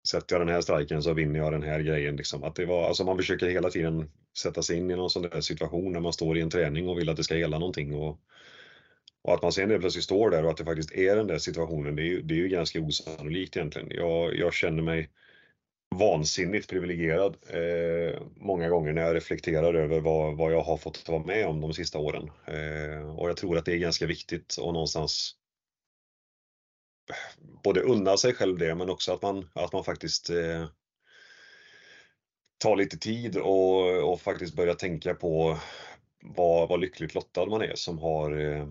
sätter 0.08 0.34
jag 0.36 0.46
den 0.46 0.54
här 0.54 0.60
striken 0.60 1.02
så 1.02 1.14
vinner 1.14 1.38
jag 1.38 1.52
den 1.52 1.62
här 1.62 1.80
grejen. 1.80 2.16
Liksom. 2.16 2.44
Att 2.44 2.54
det 2.54 2.66
var, 2.66 2.88
alltså 2.88 3.04
man 3.04 3.16
försöker 3.16 3.48
hela 3.48 3.70
tiden 3.70 4.10
sätta 4.38 4.62
sig 4.62 4.76
in 4.76 4.90
i 4.90 4.96
någon 4.96 5.10
sån 5.10 5.22
där 5.22 5.40
situation 5.40 5.92
när 5.92 6.00
man 6.00 6.12
står 6.12 6.38
i 6.38 6.40
en 6.40 6.50
träning 6.50 6.88
och 6.88 6.98
vill 6.98 7.08
att 7.08 7.16
det 7.16 7.24
ska 7.24 7.36
gälla 7.36 7.58
någonting. 7.58 7.94
Och, 7.94 8.20
och 9.22 9.34
att 9.34 9.42
man 9.42 9.52
sen 9.52 9.80
plötsligt 9.80 10.04
står 10.04 10.30
där 10.30 10.44
och 10.44 10.50
att 10.50 10.56
det 10.56 10.64
faktiskt 10.64 10.92
är 10.92 11.16
den 11.16 11.26
där 11.26 11.38
situationen, 11.38 11.96
det 11.96 12.02
är 12.02 12.06
ju, 12.06 12.22
det 12.22 12.34
är 12.34 12.38
ju 12.38 12.48
ganska 12.48 12.80
osannolikt 12.80 13.56
egentligen. 13.56 13.88
Jag, 13.90 14.36
jag 14.36 14.54
känner 14.54 14.82
mig 14.82 15.10
vansinnigt 15.94 16.68
privilegierad 16.68 17.36
eh, 17.48 18.22
många 18.36 18.68
gånger 18.68 18.92
när 18.92 19.02
jag 19.02 19.16
reflekterar 19.16 19.74
över 19.74 20.00
vad, 20.00 20.36
vad 20.36 20.52
jag 20.52 20.62
har 20.62 20.76
fått 20.76 21.08
vara 21.08 21.24
med 21.24 21.46
om 21.46 21.60
de 21.60 21.74
sista 21.74 21.98
åren. 21.98 22.30
Eh, 22.46 23.18
och 23.18 23.28
jag 23.28 23.36
tror 23.36 23.58
att 23.58 23.64
det 23.64 23.72
är 23.72 23.78
ganska 23.78 24.06
viktigt 24.06 24.56
och 24.56 24.72
någonstans 24.72 25.36
både 27.62 27.80
unna 27.80 28.16
sig 28.16 28.34
själv 28.34 28.58
det 28.58 28.74
men 28.74 28.90
också 28.90 29.12
att 29.12 29.22
man, 29.22 29.50
att 29.54 29.72
man 29.72 29.84
faktiskt 29.84 30.30
eh, 30.30 30.66
tar 32.58 32.76
lite 32.76 32.98
tid 32.98 33.36
och, 33.36 34.12
och 34.12 34.20
faktiskt 34.20 34.56
börjar 34.56 34.74
tänka 34.74 35.14
på 35.14 35.58
vad, 36.22 36.68
vad 36.68 36.80
lyckligt 36.80 37.14
lottad 37.14 37.46
man 37.46 37.62
är 37.62 37.74
som 37.74 37.98
har, 37.98 38.38
eh, 38.38 38.68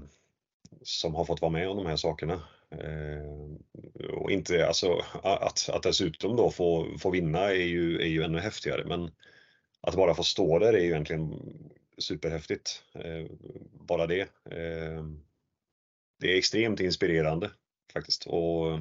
som 0.82 1.16
har 1.16 1.26
fått 1.26 1.42
vara 1.42 1.52
med 1.52 1.70
om 1.70 1.78
de 1.78 1.86
här 1.86 1.96
sakerna. 1.96 2.42
Eh, 2.72 4.12
och 4.14 4.32
inte, 4.32 4.68
alltså, 4.68 5.06
att, 5.24 5.70
att 5.70 5.84
dessutom 5.84 6.36
då 6.36 6.52
få, 6.52 6.98
få 7.00 7.10
vinna 7.10 7.40
är 7.40 7.66
ju, 7.66 8.02
är 8.02 8.08
ju 8.08 8.24
ännu 8.24 8.40
häftigare 8.40 8.86
men 8.86 9.12
att 9.82 9.96
bara 9.96 10.14
få 10.14 10.24
stå 10.24 10.60
där 10.60 10.74
är 10.74 10.80
ju 10.80 10.90
egentligen 10.90 11.40
superhäftigt. 11.98 12.84
Eh, 12.94 13.26
bara 13.88 14.08
det. 14.08 14.22
Eh, 14.46 15.04
det 16.20 16.34
är 16.34 16.38
extremt 16.38 16.80
inspirerande 16.80 17.52
faktiskt. 17.92 18.26
Och, 18.26 18.80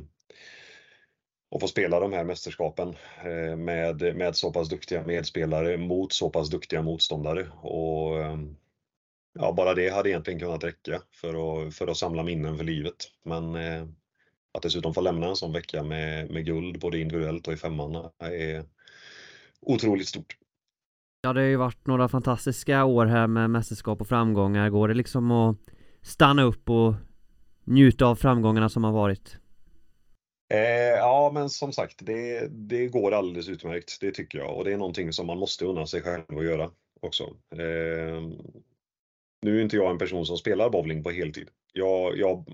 och 1.51 1.61
få 1.61 1.69
spela 1.69 2.01
de 2.01 2.13
här 2.13 2.25
mästerskapen 2.25 2.89
eh, 3.25 3.57
med, 3.57 4.17
med 4.17 4.37
så 4.37 4.53
pass 4.53 4.69
duktiga 4.69 5.03
medspelare 5.07 5.77
mot 5.77 6.13
så 6.13 6.31
pass 6.31 6.51
duktiga 6.51 6.83
motståndare. 6.83 7.49
Och, 7.63 8.17
ja, 9.33 9.53
bara 9.53 9.75
det 9.75 9.89
hade 9.89 10.11
egentligen 10.11 10.41
kunnat 10.41 10.65
räcka 10.65 11.03
för 11.13 11.67
att, 11.67 11.75
för 11.75 11.89
att 11.89 11.97
samla 11.97 12.23
minnen 12.23 12.57
för 12.57 12.65
livet. 12.65 12.97
Men 13.25 13.55
eh, 13.55 13.87
att 14.53 14.63
dessutom 14.63 14.95
få 14.95 15.01
lämna 15.01 15.27
en 15.27 15.37
sån 15.37 15.53
vecka 15.53 15.83
med, 15.83 16.31
med 16.31 16.47
guld 16.47 16.81
både 16.81 16.99
individuellt 16.99 17.49
och 17.49 17.55
i 17.55 17.57
femman 17.57 18.11
är 18.19 18.65
otroligt 19.61 20.09
stort. 20.09 20.37
Ja, 21.23 21.33
det 21.33 21.41
har 21.41 21.47
ju 21.47 21.57
varit 21.57 21.87
några 21.87 22.09
fantastiska 22.09 22.85
år 22.85 23.07
här 23.07 23.27
med 23.27 23.51
mästerskap 23.51 24.01
och 24.01 24.09
framgångar. 24.09 24.71
Går 24.71 24.89
det 24.89 24.95
liksom 24.95 25.31
att 25.31 25.57
stanna 26.03 26.43
upp 26.43 26.71
och 26.71 26.95
njuta 27.71 28.07
av 28.07 28.17
framgångarna 28.17 28.69
som 28.69 28.85
har 28.85 28.93
varit? 28.93 29.37
Eh, 30.55 30.97
ja, 30.97 31.31
men 31.35 31.51
som 31.51 31.73
sagt, 31.73 32.07
det, 32.07 32.49
det 32.51 32.87
går 32.87 33.13
alldeles 33.13 33.49
utmärkt. 33.49 34.01
Det 34.01 34.11
tycker 34.13 34.39
jag 34.39 34.57
och 34.57 34.65
det 34.65 34.73
är 34.73 34.77
någonting 34.77 35.13
som 35.13 35.27
man 35.27 35.39
måste 35.39 35.65
unna 35.65 35.87
sig 35.87 36.03
själv 36.03 36.39
att 36.39 36.45
göra 36.45 36.71
också. 37.01 37.25
Eh, 37.53 38.23
nu 39.43 39.59
är 39.59 39.63
inte 39.63 39.77
jag 39.77 39.91
en 39.91 39.99
person 39.99 40.27
som 40.27 40.37
spelar 40.37 40.71
bowling 40.71 41.03
på 41.03 41.11
heltid. 41.11 41.49
Jag, 41.73 42.19
jag, 42.19 42.45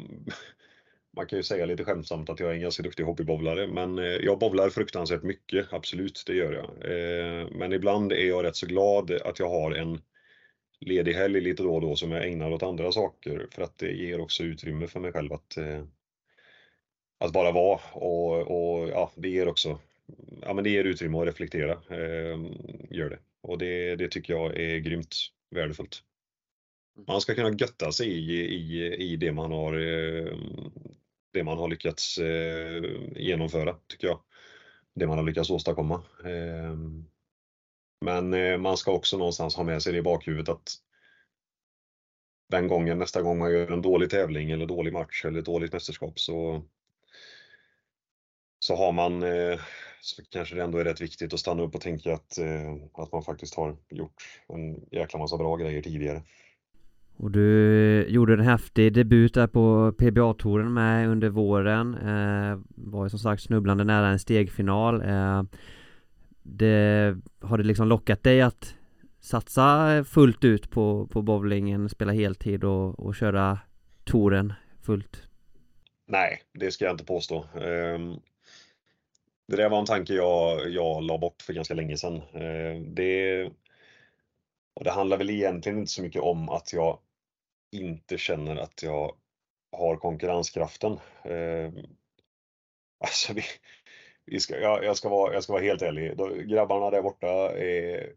man 1.16 1.26
kan 1.26 1.38
ju 1.38 1.42
säga 1.42 1.66
lite 1.66 1.84
skämtsamt 1.84 2.30
att 2.30 2.40
jag 2.40 2.50
är 2.50 2.54
en 2.54 2.60
ganska 2.60 2.82
duktig 2.82 3.04
hobbybowlare, 3.04 3.66
men 3.66 3.98
eh, 3.98 4.04
jag 4.04 4.38
bowlar 4.38 4.70
fruktansvärt 4.70 5.22
mycket, 5.22 5.72
absolut, 5.72 6.24
det 6.26 6.34
gör 6.34 6.52
jag. 6.52 6.64
Eh, 6.64 7.48
men 7.50 7.72
ibland 7.72 8.12
är 8.12 8.28
jag 8.28 8.44
rätt 8.44 8.56
så 8.56 8.66
glad 8.66 9.10
att 9.10 9.38
jag 9.38 9.48
har 9.48 9.72
en 9.72 10.00
ledig 10.80 11.12
helg 11.12 11.40
lite 11.40 11.62
då 11.62 11.74
och 11.74 11.80
då 11.80 11.96
som 11.96 12.12
jag 12.12 12.26
ägnar 12.26 12.50
åt 12.50 12.62
andra 12.62 12.92
saker 12.92 13.46
för 13.50 13.62
att 13.62 13.78
det 13.78 13.92
ger 13.92 14.20
också 14.20 14.42
utrymme 14.42 14.86
för 14.86 15.00
mig 15.00 15.12
själv 15.12 15.32
att, 15.32 15.56
eh, 15.56 15.84
att 17.18 17.32
bara 17.32 17.52
vara 17.52 17.80
och, 17.92 18.32
och 18.32 18.88
ja, 18.88 19.12
det 19.16 19.28
ger 19.28 19.48
också 19.48 19.78
ja, 20.42 20.54
men 20.54 20.64
det 20.64 20.70
ger 20.70 20.84
utrymme 20.84 21.18
att 21.18 21.26
reflektera. 21.26 21.72
Eh, 21.72 22.38
gör 22.90 23.10
det. 23.10 23.18
Och 23.40 23.58
det, 23.58 23.96
det 23.96 24.08
tycker 24.08 24.34
jag 24.34 24.56
är 24.56 24.78
grymt 24.78 25.16
värdefullt. 25.50 26.02
Man 27.06 27.20
ska 27.20 27.34
kunna 27.34 27.50
götta 27.50 27.92
sig 27.92 28.08
i, 28.08 28.54
i, 28.54 28.94
i 28.94 29.16
det 29.16 29.32
man 29.32 29.52
har 29.52 29.72
eh, 29.74 30.36
det 31.32 31.44
man 31.44 31.58
har 31.58 31.68
lyckats 31.68 32.18
eh, 32.18 32.84
genomföra, 33.16 33.76
tycker 33.86 34.06
jag. 34.06 34.20
Det 34.94 35.06
man 35.06 35.18
har 35.18 35.24
lyckats 35.24 35.50
åstadkomma. 35.50 36.02
Men 38.00 38.34
eh, 38.34 38.58
man 38.58 38.76
ska 38.76 38.92
också 38.92 39.18
någonstans 39.18 39.56
ha 39.56 39.64
med 39.64 39.82
sig 39.82 39.92
det 39.92 39.98
i 39.98 40.02
bakhuvudet 40.02 40.48
att 40.48 40.74
den 42.48 42.68
gången, 42.68 42.98
nästa 42.98 43.22
gång 43.22 43.38
man 43.38 43.52
gör 43.52 43.72
en 43.72 43.82
dålig 43.82 44.10
tävling 44.10 44.50
eller 44.50 44.66
dålig 44.66 44.92
match 44.92 45.24
eller 45.24 45.42
dåligt 45.42 45.72
mästerskap 45.72 46.18
så, 46.18 46.62
så 48.58 48.76
har 48.76 48.92
man 48.92 49.22
eh, 49.22 49.60
så 50.00 50.22
kanske 50.30 50.54
det 50.54 50.62
ändå 50.62 50.78
är 50.78 50.84
rätt 50.84 51.00
viktigt 51.00 51.34
att 51.34 51.40
stanna 51.40 51.62
upp 51.62 51.74
och 51.74 51.80
tänka 51.80 52.14
att, 52.14 52.38
eh, 52.38 52.74
att 52.94 53.12
man 53.12 53.22
faktiskt 53.22 53.54
har 53.54 53.76
gjort 53.90 54.22
en 54.48 54.80
jäkla 54.90 55.18
massa 55.18 55.36
bra 55.36 55.56
grejer 55.56 55.82
tidigare. 55.82 56.22
Och 57.18 57.30
du 57.30 58.06
gjorde 58.08 58.32
en 58.32 58.40
häftig 58.40 58.92
debut 58.92 59.34
där 59.34 59.46
på 59.46 59.92
PBA-touren 59.98 60.74
med 60.74 61.08
under 61.08 61.28
våren. 61.28 61.94
Eh, 61.94 62.58
var 62.68 63.04
ju 63.04 63.10
som 63.10 63.18
sagt 63.18 63.42
snubblande 63.42 63.84
nära 63.84 64.08
en 64.08 64.18
stegfinal. 64.18 65.02
Eh, 65.02 65.42
det, 66.46 67.16
har 67.40 67.58
det 67.58 67.64
liksom 67.64 67.88
lockat 67.88 68.22
dig 68.22 68.40
att 68.42 68.74
satsa 69.20 70.04
fullt 70.04 70.44
ut 70.44 70.70
på, 70.70 71.06
på 71.06 71.22
bowlingen, 71.22 71.88
spela 71.88 72.12
heltid 72.12 72.64
och, 72.64 73.00
och 73.00 73.14
köra 73.14 73.58
touren 74.04 74.52
fullt? 74.82 75.22
Nej, 76.06 76.42
det 76.52 76.70
ska 76.70 76.84
jag 76.84 76.94
inte 76.94 77.04
påstå. 77.04 77.46
Um, 77.54 78.20
det 79.48 79.56
där 79.56 79.68
var 79.68 79.78
en 79.78 79.86
tanke 79.86 80.14
jag, 80.14 80.70
jag 80.70 81.02
la 81.02 81.18
bort 81.18 81.42
för 81.42 81.52
ganska 81.52 81.74
länge 81.74 81.96
sedan. 81.96 82.22
Ehm, 82.32 82.94
det, 82.94 83.44
och 84.74 84.84
det 84.84 84.90
handlar 84.90 85.18
väl 85.18 85.30
egentligen 85.30 85.78
inte 85.78 85.90
så 85.90 86.02
mycket 86.02 86.22
om 86.22 86.48
att 86.48 86.72
jag 86.72 86.98
inte 87.72 88.18
känner 88.18 88.56
att 88.56 88.82
jag 88.82 89.16
har 89.72 89.96
konkurrenskraften. 89.96 90.98
Ehm, 91.24 91.74
alltså 92.98 93.32
vi, 93.32 93.42
vi 94.26 94.40
ska, 94.40 94.60
jag, 94.60 94.84
jag, 94.84 94.96
ska 94.96 95.08
vara, 95.08 95.34
jag 95.34 95.42
ska 95.42 95.52
vara 95.52 95.62
helt 95.62 95.82
ärlig. 95.82 96.16
Grabbarna 96.48 96.90
där 96.90 97.02
borta 97.02 97.56
är 97.58 98.12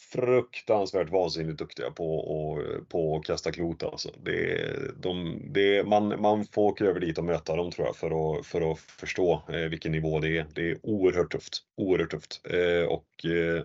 fruktansvärt 0.00 1.10
vansinnigt 1.10 1.58
duktiga 1.58 1.90
på, 1.90 2.18
och, 2.18 2.88
på 2.88 3.16
att 3.16 3.24
kasta 3.24 3.52
klot 3.52 3.82
alltså. 3.82 4.10
Det, 4.22 4.70
de, 5.02 5.42
det, 5.52 5.86
man, 5.86 6.20
man 6.22 6.44
får 6.46 6.62
åka 6.62 6.84
över 6.84 7.00
dit 7.00 7.18
och 7.18 7.24
möta 7.24 7.56
dem 7.56 7.70
tror 7.70 7.86
jag 7.86 7.96
för 7.96 8.38
att, 8.38 8.46
för 8.46 8.72
att 8.72 8.78
förstå 8.78 9.42
eh, 9.48 9.56
vilken 9.56 9.92
nivå 9.92 10.20
det 10.20 10.38
är. 10.38 10.46
Det 10.54 10.70
är 10.70 10.78
oerhört 10.82 11.32
tufft. 11.32 11.58
Oerhört 11.76 12.10
tufft. 12.10 12.40
Eh, 12.44 12.88
och 12.88 13.24
eh, 13.24 13.62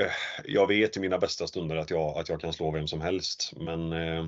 eh 0.00 0.12
jag 0.44 0.66
vet 0.66 0.96
i 0.96 1.00
mina 1.00 1.18
bästa 1.18 1.46
stunder 1.46 1.76
att 1.76 1.90
jag, 1.90 2.18
att 2.18 2.28
jag 2.28 2.40
kan 2.40 2.52
slå 2.52 2.70
vem 2.70 2.88
som 2.88 3.00
helst 3.00 3.52
men 3.56 3.92
eh, 3.92 4.26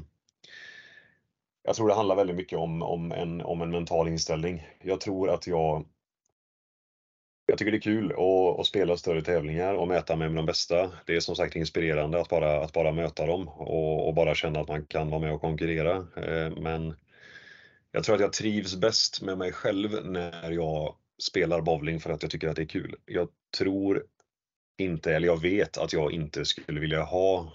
jag 1.67 1.77
tror 1.77 1.89
det 1.89 1.95
handlar 1.95 2.17
väldigt 2.17 2.37
mycket 2.37 2.59
om, 2.59 2.83
om, 2.83 3.13
en, 3.13 3.41
om 3.41 3.63
en 3.63 3.71
mental 3.71 4.09
inställning. 4.09 4.69
Jag 4.83 5.01
tror 5.01 5.31
att 5.31 5.47
jag 5.47 5.85
jag 7.47 7.59
tycker 7.59 7.73
det 7.73 7.79
är 7.79 7.81
kul 7.81 8.13
att, 8.13 8.61
att, 8.61 8.67
spela 8.67 8.97
större 8.97 9.23
tävlingar 9.23 9.75
och 9.75 9.89
mäta 9.89 10.17
mig 10.17 10.29
med 10.29 10.37
de 10.37 10.47
bästa. 10.47 10.93
Det 11.07 11.17
är 11.17 11.21
som 11.21 11.37
sagt 11.37 11.57
inspirerande 11.57 12.21
att 12.21 12.29
bara, 12.29 12.65
att 12.65 12.73
bara 12.73 12.93
möta 12.93 13.27
dem 13.27 13.49
och, 13.49 14.09
och 14.09 14.15
bara 14.15 14.35
känna 14.35 14.61
att 14.61 14.69
man 14.69 14.87
kan 14.87 15.11
vara 15.11 15.21
med 15.21 15.33
och 15.33 15.41
konkurrera. 15.41 15.97
Eh, 15.97 16.57
men 16.57 16.95
jag 17.93 18.05
tror 18.05 18.15
att 18.15 18.21
jag 18.21 18.33
trivs 18.33 18.77
bäst 18.77 19.23
med 19.23 19.39
mig 19.39 19.53
själv 19.53 20.07
när 20.07 20.51
jag 20.51 20.95
spelar 21.23 21.61
bowling 21.61 22.01
för 22.01 22.11
att 22.11 22.23
jag 22.23 22.31
tycker 22.31 22.49
att 22.49 22.57
det 22.57 22.63
är 22.63 22.67
kul. 22.67 22.97
Jag 23.07 23.29
tror 23.59 24.05
inte, 24.79 25.15
eller 25.15 25.29
jag 25.29 25.43
vet 25.43 25.79
att 25.79 25.93
jag 25.93 26.13
inte 26.13 26.45
skulle 26.45 26.81
vilja 26.81 27.03
ha 27.03 27.53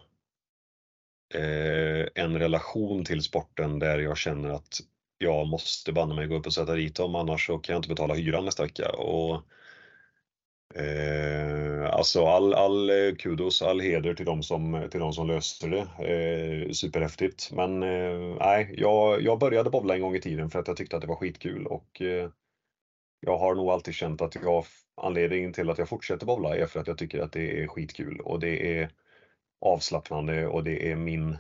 Eh, 1.34 2.08
en 2.16 2.40
relation 2.40 3.06
till 3.06 3.24
sporten 3.24 3.80
där 3.80 4.00
jag 4.00 4.18
känner 4.18 4.50
att 4.50 4.80
jag 5.18 5.48
måste 5.48 5.92
banne 5.92 6.16
mig 6.16 6.28
gå 6.28 6.36
upp 6.36 6.46
och 6.46 6.54
sätta 6.54 6.76
dit 6.76 6.96
dem 6.96 7.16
annars 7.16 7.46
så 7.48 7.58
kan 7.58 7.74
jag 7.74 7.80
inte 7.80 7.90
betala 7.90 8.14
hyran 8.14 8.46
nästa 8.46 8.64
vecka. 8.64 8.90
Och 8.90 9.42
Eh, 10.76 11.94
alltså 11.94 12.26
all, 12.26 12.54
all 12.54 12.90
eh, 12.90 13.16
kudos, 13.16 13.62
all 13.62 13.80
heder 13.80 14.14
till 14.14 14.26
de 14.26 14.44
som, 14.44 14.88
till 14.92 15.00
de 15.00 15.14
som 15.14 15.28
löste 15.28 15.68
det. 15.68 15.80
Eh, 16.08 16.72
superhäftigt. 16.72 17.52
Men 17.52 17.84
eh, 17.84 18.38
nej, 18.40 18.74
jag, 18.78 19.22
jag 19.22 19.40
började 19.40 19.70
bowla 19.70 19.96
en 19.96 20.02
gång 20.02 20.16
i 20.16 20.22
tiden 20.22 20.50
för 20.50 20.60
att 20.60 20.68
jag 20.68 20.78
tyckte 20.78 20.96
att 20.96 21.02
det 21.02 21.08
var 21.08 21.16
skitkul 21.16 21.66
och 21.66 22.02
eh, 22.02 22.30
jag 23.20 23.38
har 23.38 23.56
nog 23.56 23.70
alltid 23.70 23.94
känt 23.94 24.22
att 24.22 24.36
jag, 24.36 24.66
anledningen 25.02 25.54
till 25.54 25.70
att 25.70 25.78
jag 25.78 25.90
fortsätter 25.90 26.26
bowla 26.26 26.56
är 26.56 26.66
för 26.66 26.80
att 26.80 26.88
jag 26.88 26.98
tycker 26.98 27.20
att 27.20 27.32
det 27.32 27.64
är 27.64 27.68
skitkul 27.68 28.20
och 28.20 28.40
det 28.40 28.80
är 28.80 28.90
avslappnande 29.62 30.48
och 30.48 30.64
det 30.64 30.92
är 30.92 30.96
min 30.96 31.38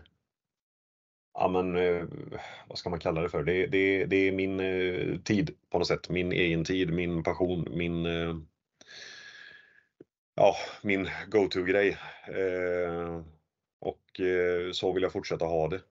ja 1.33 1.47
men 1.47 1.75
eh, 1.75 2.05
vad 2.67 2.77
ska 2.77 2.89
man 2.89 2.99
kalla 2.99 3.21
det 3.21 3.29
för? 3.29 3.43
Det, 3.43 3.67
det, 3.67 4.05
det 4.05 4.27
är 4.27 4.31
min 4.31 4.59
eh, 4.59 5.17
tid 5.17 5.55
på 5.69 5.77
något 5.79 5.87
sätt, 5.87 6.09
min 6.09 6.31
egen 6.31 6.63
tid, 6.63 6.93
min 6.93 7.23
passion, 7.23 7.67
min 7.71 8.05
eh, 8.05 8.35
ja, 10.35 10.55
min 10.81 11.09
go-to-grej. 11.27 11.97
Och 13.79 14.21
så 14.73 14.93
vill 14.93 15.03
jag 15.03 15.11
fortsätta 15.11 15.45
ha 15.45 15.67
det. 15.67 15.81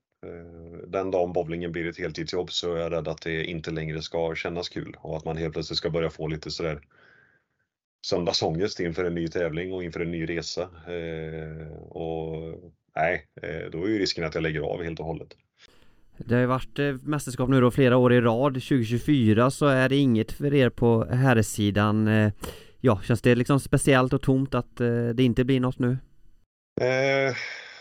Den 0.87 1.11
dagen 1.11 1.33
bowlingen 1.33 1.72
blir 1.72 1.89
ett 1.89 1.99
heltidsjobb 1.99 2.51
så 2.53 2.74
är 2.74 2.81
jag 2.81 2.93
rädd 2.93 3.09
att 3.09 3.22
det 3.22 3.45
inte 3.45 3.70
längre 3.70 4.03
ska 4.03 4.35
kännas 4.35 4.68
kul 4.68 4.97
och 5.01 5.16
att 5.16 5.24
man 5.24 5.37
helt 5.37 5.53
plötsligt 5.53 5.78
ska 5.78 5.91
börja 5.91 6.11
få 6.11 6.26
lite 6.26 6.51
sådär 6.51 6.81
söndagsångest 8.07 8.80
inför 8.80 9.05
en 9.05 9.14
ny 9.14 9.28
tävling 9.28 9.72
och 9.72 9.84
inför 9.84 10.01
en 10.01 10.11
ny 10.11 10.26
resa. 10.28 10.62
Eh, 10.86 11.72
och 11.76 12.55
nej, 12.96 13.26
eh, 13.42 13.70
då 13.72 13.84
är 13.84 13.88
ju 13.88 13.98
risken 13.98 14.24
att 14.24 14.34
jag 14.34 14.42
lägger 14.42 14.61
av 14.61 14.82
helt 14.82 15.01
och 15.01 15.07
hållet. 15.07 15.28
Det 16.16 16.34
har 16.34 16.40
ju 16.40 16.46
varit 16.46 16.78
eh, 16.78 16.94
mästerskap 17.03 17.48
nu 17.48 17.61
då 17.61 17.70
flera 17.70 17.96
år 17.96 18.12
i 18.12 18.20
rad. 18.20 18.55
2024 18.55 19.51
så 19.51 19.66
är 19.66 19.88
det 19.88 19.96
inget 19.96 20.32
för 20.32 20.55
er 20.55 20.70
på 20.70 21.05
herrsidan 21.05 22.30
ja, 22.80 23.01
känns 23.05 23.22
det 23.22 23.34
liksom 23.34 23.61
speciellt 23.61 24.12
och 24.12 24.22
tomt 24.22 24.55
att 24.55 24.76
det 25.14 25.22
inte 25.22 25.44
blir 25.44 25.61
något 25.61 25.78
nu? 25.78 25.98
Eh, 26.80 27.34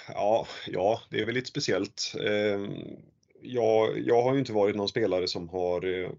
ja, 0.07 0.47
ja, 0.67 1.01
det 1.09 1.21
är 1.21 1.25
väl 1.25 1.35
lite 1.35 1.49
speciellt. 1.49 2.15
Eh, 2.25 2.69
jag, 3.41 3.99
jag 3.99 4.21
har 4.23 4.33
ju 4.33 4.39
inte 4.39 4.53
varit 4.53 4.75
någon 4.75 4.89
spelare 4.89 5.27
som 5.27 5.49
har 5.49 6.09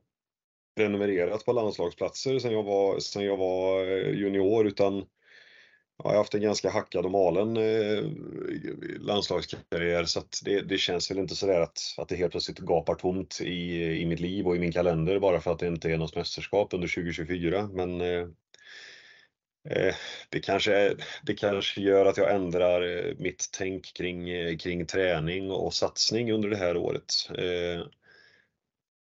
prenumererat 0.80 1.44
på 1.44 1.52
landslagsplatser 1.52 2.38
sedan 2.38 2.52
jag 2.52 2.62
var, 2.62 2.98
sedan 2.98 3.24
jag 3.24 3.36
var 3.36 3.84
eh, 3.84 4.14
junior 4.14 4.66
utan 4.66 5.06
jag 5.96 6.10
har 6.10 6.16
haft 6.16 6.34
en 6.34 6.42
ganska 6.42 6.70
hackad 6.70 7.04
och 7.04 7.10
malen 7.10 7.56
eh, 7.56 8.04
landslagskarriär 9.00 10.04
så 10.04 10.18
att 10.18 10.40
det, 10.44 10.60
det, 10.60 10.78
känns 10.78 11.10
väl 11.10 11.18
inte 11.18 11.34
sådär 11.36 11.60
att, 11.60 11.78
att 11.98 12.08
det 12.08 12.16
helt 12.16 12.30
plötsligt 12.30 12.58
gapar 12.58 12.94
tomt 12.94 13.40
i, 13.40 13.82
i 14.02 14.06
mitt 14.06 14.20
liv 14.20 14.46
och 14.46 14.56
i 14.56 14.58
min 14.58 14.72
kalender 14.72 15.18
bara 15.18 15.40
för 15.40 15.52
att 15.52 15.58
det 15.58 15.66
inte 15.66 15.90
är 15.90 15.98
något 15.98 16.16
mästerskap 16.16 16.74
under 16.74 16.88
2024. 16.88 17.68
Men 17.72 18.00
eh, 18.00 18.26
eh, 19.70 19.94
det 20.28 20.40
kanske, 20.40 20.96
det 21.22 21.34
kanske 21.34 21.80
gör 21.80 22.06
att 22.06 22.16
jag 22.16 22.34
ändrar 22.34 22.82
eh, 22.82 23.14
mitt 23.18 23.50
tänk 23.58 23.94
kring, 23.96 24.58
kring 24.58 24.86
träning 24.86 25.50
och 25.50 25.74
satsning 25.74 26.32
under 26.32 26.48
det 26.48 26.56
här 26.56 26.76
året. 26.76 27.12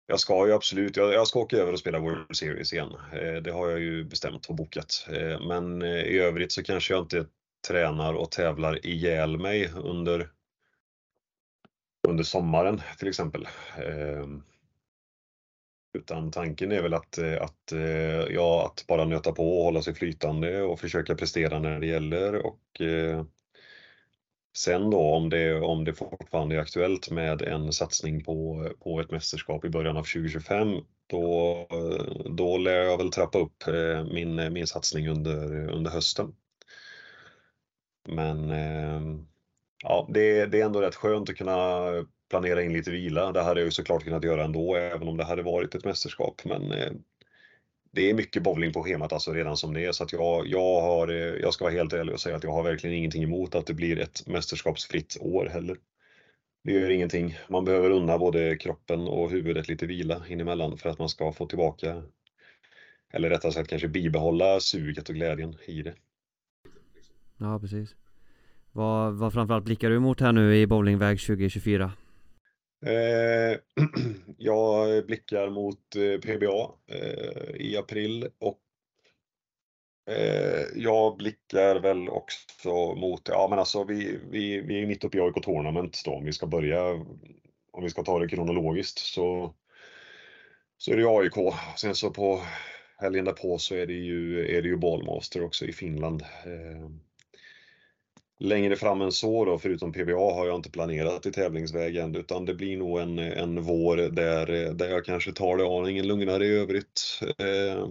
Jag 0.07 0.20
ska 0.20 0.46
ju 0.46 0.52
absolut, 0.52 0.96
jag, 0.96 1.26
ska 1.26 1.40
åka 1.40 1.57
över 1.57 1.72
och 1.72 1.78
spela 1.78 1.98
World 1.98 2.36
Series 2.36 2.72
igen. 2.72 2.92
Eh, 3.12 3.34
det 3.34 3.52
har 3.52 3.70
jag 3.70 3.80
ju 3.80 4.05
bestämt 4.05 4.46
och 4.46 4.55
bokat. 4.55 5.07
Eh, 5.09 5.46
men 5.48 5.82
eh, 5.82 5.88
i 5.88 6.18
övrigt 6.18 6.52
så 6.52 6.62
kanske 6.62 6.94
jag 6.94 7.02
inte 7.02 7.26
tränar 7.68 8.14
och 8.14 8.30
tävlar 8.30 8.86
ihjäl 8.86 9.38
mig 9.38 9.70
under, 9.74 10.30
under 12.09 12.24
sommaren 12.24 12.80
till 12.98 13.09
exempel. 13.09 13.48
Utan 15.98 16.30
tanken 16.30 16.72
är 16.72 16.82
väl 16.82 16.94
att, 16.94 17.18
att, 17.18 17.72
ja, 18.30 18.66
att 18.66 18.86
bara 18.86 19.05
nöta 19.05 19.32
på 19.32 19.59
och 19.59 19.64
hålla 19.64 19.82
sig 19.82 19.94
flytande 19.94 20.62
och 20.62 20.80
försöka 20.80 21.14
prestera 21.14 21.59
när 21.59 21.80
det 21.80 21.86
gäller. 21.86 22.46
Och, 22.46 22.80
eh, 22.80 23.24
sen 24.57 24.90
då 24.90 25.00
om 25.00 25.30
det, 25.30 25.61
om 25.61 25.84
det 25.84 25.94
fortfarande 25.94 26.57
är 26.57 26.61
aktuellt 26.61 27.11
med 27.11 27.42
en 27.42 27.72
satsning 27.72 28.24
på, 28.24 28.68
på 28.80 29.00
ett 29.00 29.11
mästerskap 29.11 29.64
i 29.64 29.68
början 29.68 29.96
av 29.96 30.02
2025, 30.02 30.68
då, 31.07 31.66
då 32.36 32.59
lär 32.59 32.82
jag 32.82 32.98
väl 32.98 33.11
trappa 33.11 33.38
upp 33.38 33.68
eh, 33.68 34.05
min, 34.12 34.52
min 34.52 34.66
satsning 34.66 35.09
under, 35.09 35.68
under 35.70 35.90
hösten. 35.90 36.34
Men 38.09 38.50
ehm, 38.50 39.26
ja, 39.82 40.09
det, 40.11 40.46
det 40.46 40.61
är 40.61 40.64
ändå 40.64 40.80
rätt 40.80 40.94
skönt 40.94 41.30
att 41.30 41.36
kunna 41.36 41.80
planera 42.30 42.62
in 42.62 42.72
lite 42.72 42.90
vila. 42.90 43.32
Det 43.32 43.42
hade 43.42 43.61
jag 43.61 43.64
ju 43.64 43.70
såklart 43.70 44.05
kunnat 44.05 44.24
göra 44.24 44.44
ändå, 44.44 44.76
även 44.76 45.09
om 45.09 45.16
det 45.16 45.24
hade 45.24 45.42
varit 45.42 45.74
ett 45.74 45.84
mästerskap. 45.84 46.42
Men 46.44 46.72
eh, 46.72 46.92
det 47.95 48.11
är 48.11 48.14
mycket 48.14 48.42
bowling 48.42 48.72
på 48.72 48.82
schemat 48.82 49.12
alltså 49.12 49.32
redan 49.32 49.57
som 49.57 49.74
det 49.74 49.84
är. 49.84 49.92
Så 49.92 50.05
att 50.05 50.12
jag, 50.12 50.47
jag, 50.47 50.80
har, 50.80 51.09
eh, 51.09 51.16
jag 51.16 51.55
ska 51.55 51.64
vara 51.64 51.74
helt 51.74 51.92
ärlig 51.92 52.14
och 52.14 52.20
säga 52.20 52.36
att 52.36 52.45
jag 52.45 52.53
har 52.53 52.62
verkligen 52.62 52.97
ingenting 52.97 53.22
emot 53.22 53.55
att 53.55 53.66
det 53.66 53.74
blir 53.74 53.99
ett 53.99 54.26
mästerskapsfritt 54.26 55.16
år 55.20 55.47
heller. 55.47 55.76
Det 56.64 56.72
gör 56.72 56.90
ingenting. 56.90 57.38
Man 57.49 57.64
behöver 57.64 57.90
unna 57.90 58.18
både 58.18 58.57
kroppen 58.57 59.01
och 59.01 59.30
huvudet 59.30 59.68
lite 59.68 59.86
vila 59.86 60.22
inemellan 60.28 60.78
för 60.78 60.88
att 60.88 60.99
man 60.99 61.09
ska 61.09 61.32
få 61.32 61.47
tillbaka, 61.47 62.03
eller 63.12 63.30
rättare 63.30 63.53
sagt 63.53 63.70
kanske 63.70 63.88
bibehålla 63.88 64.61
suget 64.61 65.09
och 65.09 65.14
glädjen 65.14 65.57
i 65.66 65.82
det. 65.82 65.95
Ja, 67.38 67.59
precis. 67.59 67.95
Vad, 68.72 69.14
vad 69.14 69.32
framförallt 69.32 69.64
blickar 69.64 69.90
du 69.90 69.97
emot 69.97 70.20
här 70.20 70.32
nu 70.32 70.57
i 70.57 70.66
bowlingväg 70.66 71.20
2024? 71.20 71.92
Eh, 72.87 73.59
jag 74.39 75.07
blickar 75.07 75.51
mot 75.51 75.97
eh, 75.97 76.20
PBA 76.20 76.70
eh, 76.87 77.57
i 77.57 77.77
april 77.77 78.29
och 78.39 78.61
eh, 80.11 80.62
jag 80.75 81.16
blickar 81.16 81.77
väl 81.81 82.09
också 82.09 82.95
mot, 82.97 83.29
ja 83.29 83.47
men 83.51 83.59
alltså 83.59 83.85
vi, 83.85 84.18
vi, 84.31 84.61
vi 84.61 84.83
är 84.83 84.87
mitt 84.87 85.05
uppe 85.05 85.18
i 85.18 85.20
AIK 85.20 85.43
Tournament 85.43 86.03
då 86.05 86.11
om 86.11 86.25
vi 86.25 86.33
ska 86.33 86.47
börja, 86.47 86.91
om 87.72 87.83
vi 87.83 87.91
ska 87.91 88.03
ta 88.03 88.18
det 88.18 88.29
kronologiskt 88.29 88.99
så, 88.99 89.55
så 90.79 90.93
är 90.93 90.97
det 90.97 91.03
ju 91.03 91.09
AIK. 91.09 91.55
Sen 91.77 91.95
så 91.95 92.11
på 92.11 92.43
helgen 92.97 93.25
därpå 93.25 93.59
så 93.59 93.75
är 93.75 93.87
det 93.87 93.93
ju, 93.93 94.57
är 94.57 94.62
det 94.62 94.68
ju 94.68 94.77
Ballmaster 94.77 95.45
också 95.45 95.64
i 95.64 95.72
Finland 95.72 96.22
eh, 96.22 96.91
längre 98.41 98.76
fram 98.76 99.01
än 99.01 99.12
så 99.12 99.45
då, 99.45 99.59
förutom 99.59 99.93
PBA, 99.93 100.35
har 100.35 100.47
jag 100.47 100.57
inte 100.57 100.70
planerat 100.70 101.26
i 101.26 101.32
tävlingsvägen 101.32 102.16
utan 102.16 102.45
det 102.45 102.55
blir 102.55 102.76
nog 102.76 102.99
en, 103.01 103.18
en 103.18 103.62
vår 103.62 103.97
där, 103.97 104.74
där 104.74 104.89
jag 104.89 105.05
kanske 105.05 105.32
tar 105.32 105.57
det 105.57 105.78
aningen 105.78 106.07
lugnare 106.07 106.47
i 106.47 106.57
övrigt. 106.57 107.20
Eh, 107.39 107.89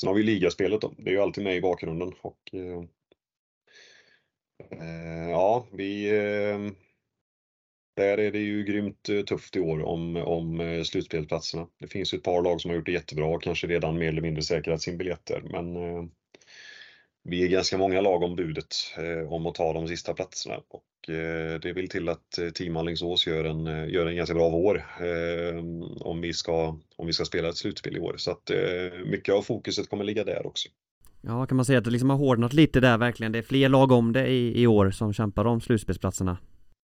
sen 0.00 0.08
har 0.08 0.14
vi 0.14 0.22
ligaspelet 0.22 0.80
då, 0.80 0.94
det 0.98 1.10
är 1.10 1.14
ju 1.14 1.20
alltid 1.20 1.44
med 1.44 1.56
i 1.56 1.60
bakgrunden 1.60 2.12
och 2.22 2.40
eh, 2.52 2.84
eh 4.80 5.30
ja, 5.30 5.66
vi 5.72 6.18
eh, 6.18 6.58
där 7.96 8.18
är 8.18 8.32
det 8.32 8.38
ju 8.38 8.64
grymt 8.64 9.08
eh, 9.08 9.22
tufft 9.22 9.56
i 9.56 9.60
år 9.60 9.82
om, 9.82 10.16
om 10.16 10.60
eh, 10.60 10.82
slutspelsplatserna. 10.82 11.68
Det 11.78 11.86
finns 11.86 12.14
ju 12.14 12.18
ett 12.18 12.24
par 12.24 12.42
lag 12.42 12.60
som 12.60 12.68
har 12.68 12.76
gjort 12.76 12.86
det 12.86 12.92
jättebra 12.92 13.26
och 13.26 13.42
kanske 13.42 13.66
redan 13.66 13.98
mer 13.98 14.08
eller 14.08 14.22
mindre 14.22 14.42
säkrat 14.42 14.82
sin 14.82 14.98
biljetter, 14.98 15.42
men 15.50 15.76
vi 17.28 17.44
är 17.44 17.48
ganska 17.48 17.78
många 17.78 18.00
lag 18.00 18.22
om 18.22 18.36
budet 18.36 18.74
eh, 18.98 19.32
om 19.32 19.46
att 19.46 19.54
ta 19.54 19.72
de 19.72 19.88
sista 19.88 20.14
platserna 20.14 20.56
och 20.68 21.14
eh, 21.14 21.60
det 21.60 21.72
vill 21.72 21.88
till 21.88 22.08
att 22.08 22.38
eh, 22.38 22.48
Team 22.48 22.76
Alingsås 22.76 23.26
gör 23.26 23.44
en, 23.44 23.88
gör 23.88 24.06
en 24.06 24.16
ganska 24.16 24.34
bra 24.34 24.48
vår 24.48 24.84
om, 26.00 26.20
vi 26.20 26.32
ska, 26.32 26.78
om 26.96 27.06
vi 27.06 27.12
ska 27.12 27.24
spela 27.24 27.48
ett 27.48 27.56
slutspel 27.56 27.96
i 27.96 28.00
år. 28.00 28.14
Så 28.18 28.30
att 28.30 28.50
mycket 29.06 29.34
av 29.34 29.42
fokuset 29.42 29.90
kommer 29.90 30.04
ligga 30.04 30.24
där 30.24 30.46
också. 30.46 30.68
Ja, 31.20 31.46
kan 31.46 31.56
man 31.56 31.64
säga 31.64 31.78
att 31.78 31.84
det 31.84 31.90
liksom 31.90 32.10
har 32.10 32.16
hårdnat 32.16 32.52
lite 32.52 32.80
där 32.80 32.98
verkligen? 32.98 33.32
Det 33.32 33.38
är 33.38 33.42
fler 33.42 33.68
lag 33.68 33.92
om 33.92 34.12
det 34.12 34.26
i, 34.26 34.62
i 34.62 34.66
år 34.66 34.90
som 34.90 35.12
kämpar 35.12 35.44
om 35.44 35.60
slutspelsplatserna. 35.60 36.38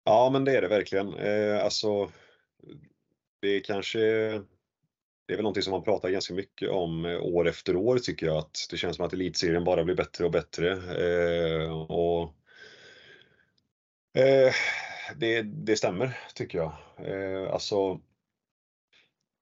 Ja, 0.04 0.30
men 0.32 0.44
det 0.44 0.56
är 0.56 0.62
det 0.62 0.68
verkligen. 0.68 1.14
Eh, 1.14 1.64
alltså, 1.64 2.10
det 3.42 3.48
är 3.48 3.60
kanske 3.60 4.00
det 5.26 5.32
är 5.32 5.36
väl 5.36 5.42
någonting 5.42 5.62
som 5.62 5.70
man 5.70 5.82
pratar 5.82 6.10
ganska 6.10 6.34
mycket 6.34 6.70
om 6.70 7.04
eh, 7.04 7.22
år 7.22 7.48
efter 7.48 7.76
år 7.76 7.98
tycker 7.98 8.26
jag 8.26 8.36
att 8.36 8.66
det 8.70 8.76
känns 8.76 8.96
som 8.96 9.06
att 9.06 9.12
elitserien 9.12 9.64
bara 9.64 9.84
blir 9.84 9.94
bättre 9.94 10.24
och 10.24 10.30
bättre. 10.30 10.70
Eh, 10.72 11.82
och 11.82 12.34
eh, 14.14 14.52
det, 15.16 15.42
det 15.42 15.76
stämmer 15.76 16.18
tycker 16.34 16.58
jag. 16.58 16.72
Eh, 16.98 17.52
alltså 17.52 18.00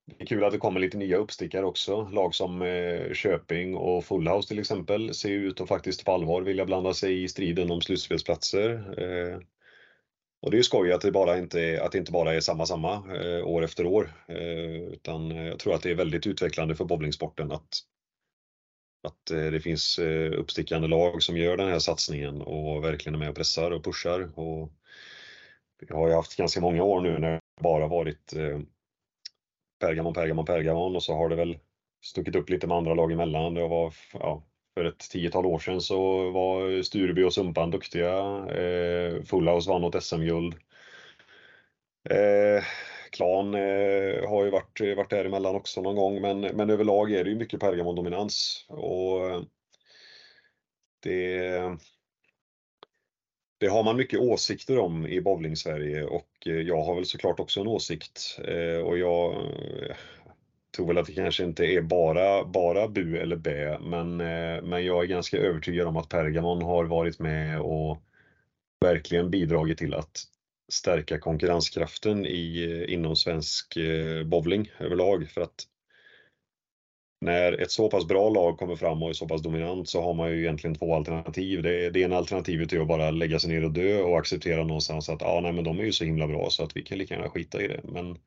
det 0.07 0.25
är 0.25 0.27
kul 0.27 0.45
att 0.45 0.53
det 0.53 0.59
kommer 0.59 0.81
lite 0.81 0.97
nya 0.97 1.17
uppstickare 1.17 1.67
också. 1.67 2.09
Lag 2.13 2.35
som 2.35 2.63
eh, 2.63 3.13
Köping 3.13 3.77
och 3.77 4.05
Fullhouse 4.05 4.49
till 4.49 4.59
exempel 4.59 5.15
ser 5.15 5.31
ut 5.31 5.61
att 5.61 5.69
faktiskt 5.69 6.05
på 6.05 6.13
allvar 6.13 6.43
vilja 6.43 6.65
blanda 6.65 6.95
sig 6.95 7.23
i 7.23 7.29
striden 7.29 7.71
om 7.71 7.81
slutspelsplatser. 7.81 8.71
Eh, 9.03 9.41
och 10.43 10.51
det 10.51 10.55
är 10.55 10.59
ju 10.59 10.65
skoj 10.65 10.93
att 10.93 11.01
det, 11.01 11.13
bara 11.13 11.39
inte, 11.39 11.83
att 11.83 11.93
det 11.93 11.99
inte 11.99 12.13
bara 12.13 12.35
är 12.35 12.41
samma 12.41 12.67
samma 12.67 12.95
eh, 13.17 13.47
år 13.47 13.65
efter 13.65 13.87
år. 13.87 14.13
Eh, 14.29 14.83
utan 14.93 15.31
jag 15.31 15.59
tror 15.59 15.75
att 15.75 15.83
det 15.83 15.91
är 15.91 15.95
väldigt 15.95 16.27
utvecklande 16.27 16.75
för 16.75 16.85
bowlingsporten 16.85 17.53
att, 17.53 17.69
att 19.09 19.31
eh, 19.31 19.51
det 19.51 19.61
finns 19.61 19.99
eh, 19.99 20.33
uppstickande 20.33 20.89
lag 20.89 21.23
som 21.23 21.37
gör 21.37 21.57
den 21.57 21.69
här 21.69 21.79
satsningen 21.79 22.43
och 22.43 22.85
verkligen 22.85 23.15
är 23.15 23.19
med 23.19 23.29
och 23.29 23.37
pressar 23.37 23.71
och 23.71 23.85
pushar. 23.85 24.39
Och 24.39 24.73
vi 25.81 25.95
har 25.95 26.09
ju 26.09 26.15
haft 26.15 26.37
ganska 26.37 26.61
många 26.61 26.83
år 26.83 27.01
nu 27.01 27.19
när 27.19 27.31
det 27.31 27.41
bara 27.63 27.87
varit 27.87 28.33
eh, 28.37 28.61
Pergamon, 29.81 30.15
Pergamon, 30.15 30.45
Pergamon 30.45 30.97
och 30.97 31.03
så 31.03 31.15
har 31.15 31.29
det 31.29 31.37
väl 31.37 31.59
stuckit 32.05 32.37
upp 32.37 32.51
lite 32.51 32.67
med 32.67 32.77
andra 32.77 32.95
lag 32.95 33.13
emellan. 33.13 33.55
Det 33.55 33.69
var, 33.69 33.95
ja, 34.13 34.45
för 34.75 34.85
ett 34.85 35.11
tiotal 35.11 35.47
år 35.47 35.59
sedan 35.59 35.81
så 35.81 36.31
var 36.31 36.83
Stureby 36.83 37.23
och 37.23 37.35
Sumpan 37.35 37.71
duktiga. 37.71 38.17
Eh, 38.49 39.23
Fullhouse 39.23 39.71
vann 39.71 39.81
något 39.81 40.03
SM-guld. 40.03 40.55
Eh, 42.11 42.65
Klan 43.11 43.55
eh, 43.55 44.29
har 44.29 44.45
ju 44.45 44.51
varit, 44.51 44.81
varit 44.97 45.11
däremellan 45.11 45.57
också 45.57 45.83
någon 45.83 45.97
gång 45.97 46.21
men, 46.21 46.41
men 46.41 46.71
överlag 46.71 47.13
är 47.13 47.25
det 47.25 47.31
ju 47.31 47.37
mycket 47.37 47.61
Pergamon-dominans. 47.61 48.67
Och 48.69 49.45
det, 51.03 51.51
det 53.59 53.67
har 53.67 53.83
man 53.83 53.97
mycket 53.97 54.21
åsikter 54.21 54.79
om 54.79 55.07
i 55.07 55.21
bowling-Sverige 55.21 56.05
och 56.05 56.29
jag 56.45 56.83
har 56.83 56.95
väl 56.95 57.07
såklart 57.07 57.41
också 57.41 57.61
en 57.61 57.67
åsikt. 57.67 58.41
Eh, 58.45 58.81
och 58.81 58.99
jag 58.99 59.47
tror 60.77 60.87
väl 60.87 60.99
att 60.99 61.07
det 61.07 61.13
kanske 61.13 61.45
inte 61.45 61.65
är 61.65 61.81
bara, 61.81 62.45
bara 62.45 62.89
bu 62.89 63.17
eller 63.17 63.37
bä, 63.37 63.79
men, 63.79 64.21
eh, 64.21 64.63
men 64.63 64.85
jag 64.85 65.03
är 65.03 65.09
ganska 65.09 65.39
övertygad 65.39 65.87
om 65.87 65.97
att 65.97 66.09
Pergamon 66.09 66.63
har 66.63 66.85
varit 66.85 67.19
med 67.19 67.61
och 67.61 68.03
verkligen 68.81 69.31
bidragit 69.31 69.79
till 69.79 69.95
att 69.95 70.25
stärka 70.73 71.19
konkurrenskraften 71.19 72.27
i, 72.27 72.63
eh, 72.63 72.95
inom 72.95 73.17
svensk 73.17 73.77
eh, 73.77 74.25
bowling 74.25 74.71
överlag. 74.79 75.29
För 75.29 75.41
att 75.41 75.67
när 77.21 77.53
ett 77.53 77.71
så 77.71 77.91
pass 77.91 78.09
bra 78.09 78.29
lag 78.29 78.59
kommer 78.59 78.77
fram 78.77 79.03
och 79.03 79.09
är 79.09 79.13
så 79.13 79.29
pass 79.29 79.43
dominant 79.43 79.89
så 79.89 80.03
har 80.03 80.15
man 80.15 80.31
ju 80.31 80.41
egentligen 80.41 80.75
två 80.75 80.95
alternativ. 80.95 81.63
Det, 81.63 81.91
det 81.91 82.01
ena 82.01 82.17
alternativet 82.17 82.73
är 82.73 82.81
att 82.81 82.89
bara 82.89 83.11
lägga 83.11 83.39
sig 83.39 83.51
ner 83.51 83.65
och 83.65 83.73
dö 83.73 84.03
och 84.03 84.19
acceptera 84.19 84.65
någonstans 84.65 85.09
att 85.09 85.23
ah, 85.23 85.41
nej, 85.41 85.53
men 85.53 85.65
de 85.65 85.79
är 85.79 85.85
ju 85.85 85.93
så 85.93 86.05
himla 86.05 86.27
bra 86.27 86.51
så 86.51 86.65
att 86.65 86.77
vi 86.77 86.83
kan 86.83 86.99
lika 86.99 87.15
gärna 87.15 87.29
skita 87.29 87.63
i 87.63 87.69
det. 87.69 87.81
Men 87.85 88.19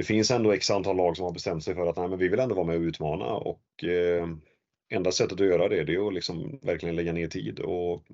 det 0.00 0.04
finns 0.04 0.30
ändå 0.30 0.52
x 0.52 0.70
antal 0.70 0.96
lag 0.96 1.16
som 1.16 1.24
har 1.24 1.32
bestämt 1.32 1.64
sig 1.64 1.74
för 1.74 1.86
att 1.86 1.96
nej, 1.96 2.08
men 2.08 2.18
vi 2.18 2.28
vill 2.28 2.40
ändå 2.40 2.54
vara 2.54 2.66
med 2.66 2.76
och 2.76 2.82
utmana 2.82 3.24
och 3.24 3.84
eh, 3.84 4.28
enda 4.90 5.12
sättet 5.12 5.40
att 5.40 5.46
göra 5.46 5.68
det, 5.68 5.84
det 5.84 5.94
är 5.94 6.08
att 6.08 6.14
liksom 6.14 6.58
verkligen 6.62 6.96
lägga 6.96 7.12
ner 7.12 7.28
tid 7.28 7.60
och 7.60 8.04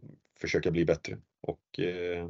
försöka 0.41 0.71
bli 0.71 0.85
bättre. 0.85 1.19
Och 1.43 1.81
eh, 1.81 2.29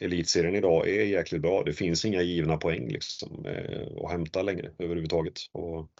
Elitserien 0.00 0.54
idag 0.54 0.88
är 0.88 1.04
jäkligt 1.04 1.42
bra. 1.42 1.62
Det 1.62 1.72
finns 1.72 2.04
inga 2.04 2.22
givna 2.22 2.56
poäng 2.56 2.88
liksom, 2.88 3.46
eh, 3.46 4.04
att 4.04 4.10
hämta 4.10 4.42
längre 4.42 4.70
överhuvudtaget. 4.78 5.38
Och 5.52 5.90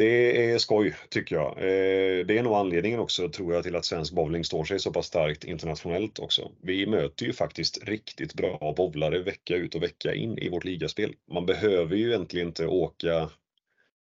det 0.00 0.50
är 0.50 0.58
skoj 0.58 0.96
tycker 1.08 1.36
jag. 1.36 1.50
Eh, 1.58 2.26
det 2.26 2.38
är 2.38 2.42
nog 2.42 2.54
anledningen 2.54 3.00
också 3.00 3.28
tror 3.28 3.54
jag 3.54 3.62
till 3.64 3.76
att 3.76 3.84
svensk 3.84 4.12
bowling 4.12 4.44
står 4.44 4.64
sig 4.64 4.78
så 4.78 4.92
pass 4.92 5.06
starkt 5.06 5.44
internationellt 5.44 6.18
också. 6.18 6.50
Vi 6.62 6.86
möter 6.86 7.26
ju 7.26 7.32
faktiskt 7.32 7.84
riktigt 7.84 8.34
bra 8.34 8.74
bowlare 8.76 9.18
vecka 9.18 9.56
ut 9.56 9.74
och 9.74 9.82
vecka 9.82 10.14
in 10.14 10.38
i 10.38 10.48
vårt 10.48 10.64
ligaspel. 10.64 11.14
Man 11.32 11.46
behöver 11.46 11.96
ju 11.96 12.08
egentligen 12.08 12.48
inte 12.48 12.66
åka 12.66 13.30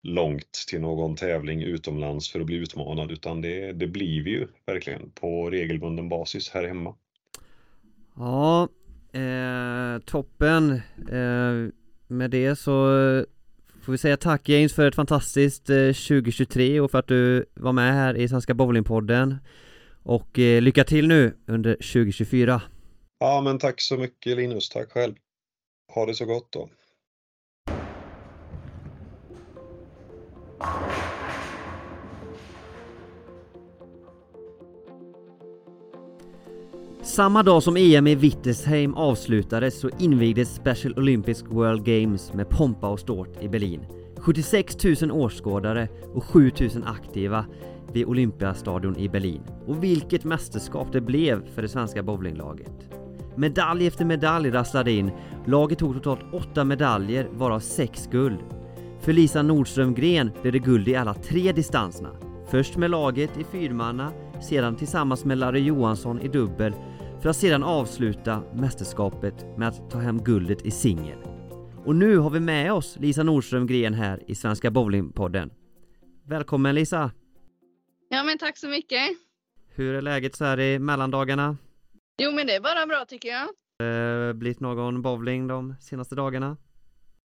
långt 0.03 0.53
till 0.69 0.81
någon 0.81 1.17
tävling 1.17 1.63
utomlands 1.63 2.33
för 2.33 2.41
att 2.41 2.47
bli 2.47 2.57
utmanad 2.57 3.11
utan 3.11 3.41
det, 3.41 3.73
det 3.73 3.87
blir 3.87 4.25
vi 4.25 4.31
ju 4.31 4.47
verkligen 4.67 5.11
på 5.11 5.51
regelbunden 5.51 6.09
basis 6.09 6.51
här 6.51 6.65
hemma. 6.65 6.95
Ja, 8.17 8.69
eh, 9.13 10.03
toppen. 10.05 10.71
Eh, 11.11 11.73
med 12.07 12.31
det 12.31 12.57
så 12.57 12.89
Får 13.85 13.93
vi 13.93 13.99
säga 13.99 14.17
tack 14.17 14.49
James 14.49 14.75
för 14.75 14.89
ett 14.89 14.95
fantastiskt 14.95 15.71
eh, 15.71 15.77
2023 15.77 16.81
och 16.81 16.91
för 16.91 16.99
att 16.99 17.09
du 17.09 17.45
var 17.55 17.73
med 17.73 17.95
här 17.95 18.17
i 18.17 18.29
Svenska 18.29 18.55
Bowlingpodden. 18.55 19.37
Och 20.03 20.39
eh, 20.39 20.63
lycka 20.63 20.85
till 20.85 21.09
nu 21.09 21.37
under 21.47 21.75
2024 21.75 22.63
Ja 23.19 23.41
men 23.41 23.59
tack 23.59 23.81
så 23.81 23.97
mycket 23.97 24.37
Linus, 24.37 24.69
tack 24.69 24.91
själv. 24.91 25.15
Ha 25.95 26.07
det 26.07 26.15
så 26.15 26.25
gott 26.25 26.53
då. 26.53 26.69
Samma 37.05 37.43
dag 37.43 37.63
som 37.63 37.77
EM 37.77 38.07
i 38.07 38.15
Wittesheim 38.15 38.95
avslutades 38.95 39.81
så 39.81 39.91
invigdes 39.99 40.55
Special 40.55 40.99
Olympics 40.99 41.43
World 41.43 41.85
Games 41.85 42.33
med 42.33 42.49
pompa 42.49 42.89
och 42.89 43.01
ståt 43.01 43.43
i 43.43 43.49
Berlin. 43.49 43.87
76 44.19 44.77
000 45.03 45.11
åskådare 45.11 45.89
och 46.15 46.25
7 46.25 46.53
000 46.61 46.71
aktiva 46.87 47.45
vid 47.93 48.07
Olympiastadion 48.07 48.97
i 48.97 49.09
Berlin. 49.09 49.43
Och 49.67 49.85
vilket 49.85 50.25
mästerskap 50.25 50.93
det 50.93 51.01
blev 51.01 51.55
för 51.55 51.63
det 51.63 51.69
svenska 51.69 52.03
bowlinglaget. 52.03 52.73
Medalj 53.37 53.87
efter 53.87 54.05
medalj 54.05 54.51
rasslade 54.51 54.93
in. 54.93 55.11
Laget 55.47 55.79
tog 55.79 55.95
totalt 55.95 56.35
8 56.51 56.65
medaljer, 56.65 57.29
varav 57.33 57.61
6 57.61 58.09
guld. 58.13 58.39
För 59.01 59.13
Lisa 59.13 59.43
Nordström 59.43 59.95
Gren 59.95 60.31
blev 60.43 60.53
det 60.53 60.59
guld 60.59 60.89
i 60.89 60.97
alla 60.97 61.15
tre 61.15 61.53
distanserna. 61.53 62.11
Först 62.51 62.77
med 62.77 62.91
laget 62.91 63.39
i 63.39 63.45
fyrmanna, 63.45 64.13
sedan 64.43 64.77
tillsammans 64.77 65.25
med 65.25 65.39
Larry 65.39 65.61
Johansson 65.61 66.21
i 66.21 66.29
dubbel 66.29 66.73
för 67.25 67.31
att 67.31 67.37
sedan 67.37 67.63
avsluta 67.63 68.43
mästerskapet 68.55 69.59
med 69.59 69.69
att 69.69 69.91
ta 69.91 69.99
hem 69.99 70.25
guldet 70.25 70.67
i 70.67 70.71
singel. 70.71 71.19
Och 71.85 71.97
nu 71.97 72.17
har 72.17 72.31
vi 72.31 72.41
med 72.41 72.73
oss 72.73 72.97
Lisa 73.01 73.23
Nordström 73.23 73.67
Gren 73.67 73.95
här 73.95 74.23
i 74.27 74.35
Svenska 74.35 74.71
Bowlingpodden. 74.71 75.51
Välkommen 76.27 76.75
Lisa! 76.75 77.11
Ja 78.09 78.23
men 78.23 78.39
tack 78.39 78.59
så 78.59 78.69
mycket! 78.69 79.01
Hur 79.75 79.95
är 79.95 80.03
läget 80.03 80.37
så 80.37 80.45
här 80.45 80.61
i 80.61 80.79
mellandagarna? 80.79 81.57
Jo 82.23 82.33
men 82.33 82.47
det 82.47 82.55
är 82.55 82.61
bara 82.61 82.87
bra 82.87 83.05
tycker 83.09 83.29
jag. 83.29 83.49
Eh, 84.29 84.33
blivit 84.33 84.61
någon 84.61 85.03
bowling 85.03 85.47
de 85.47 85.75
senaste 85.81 86.15
dagarna? 86.15 86.57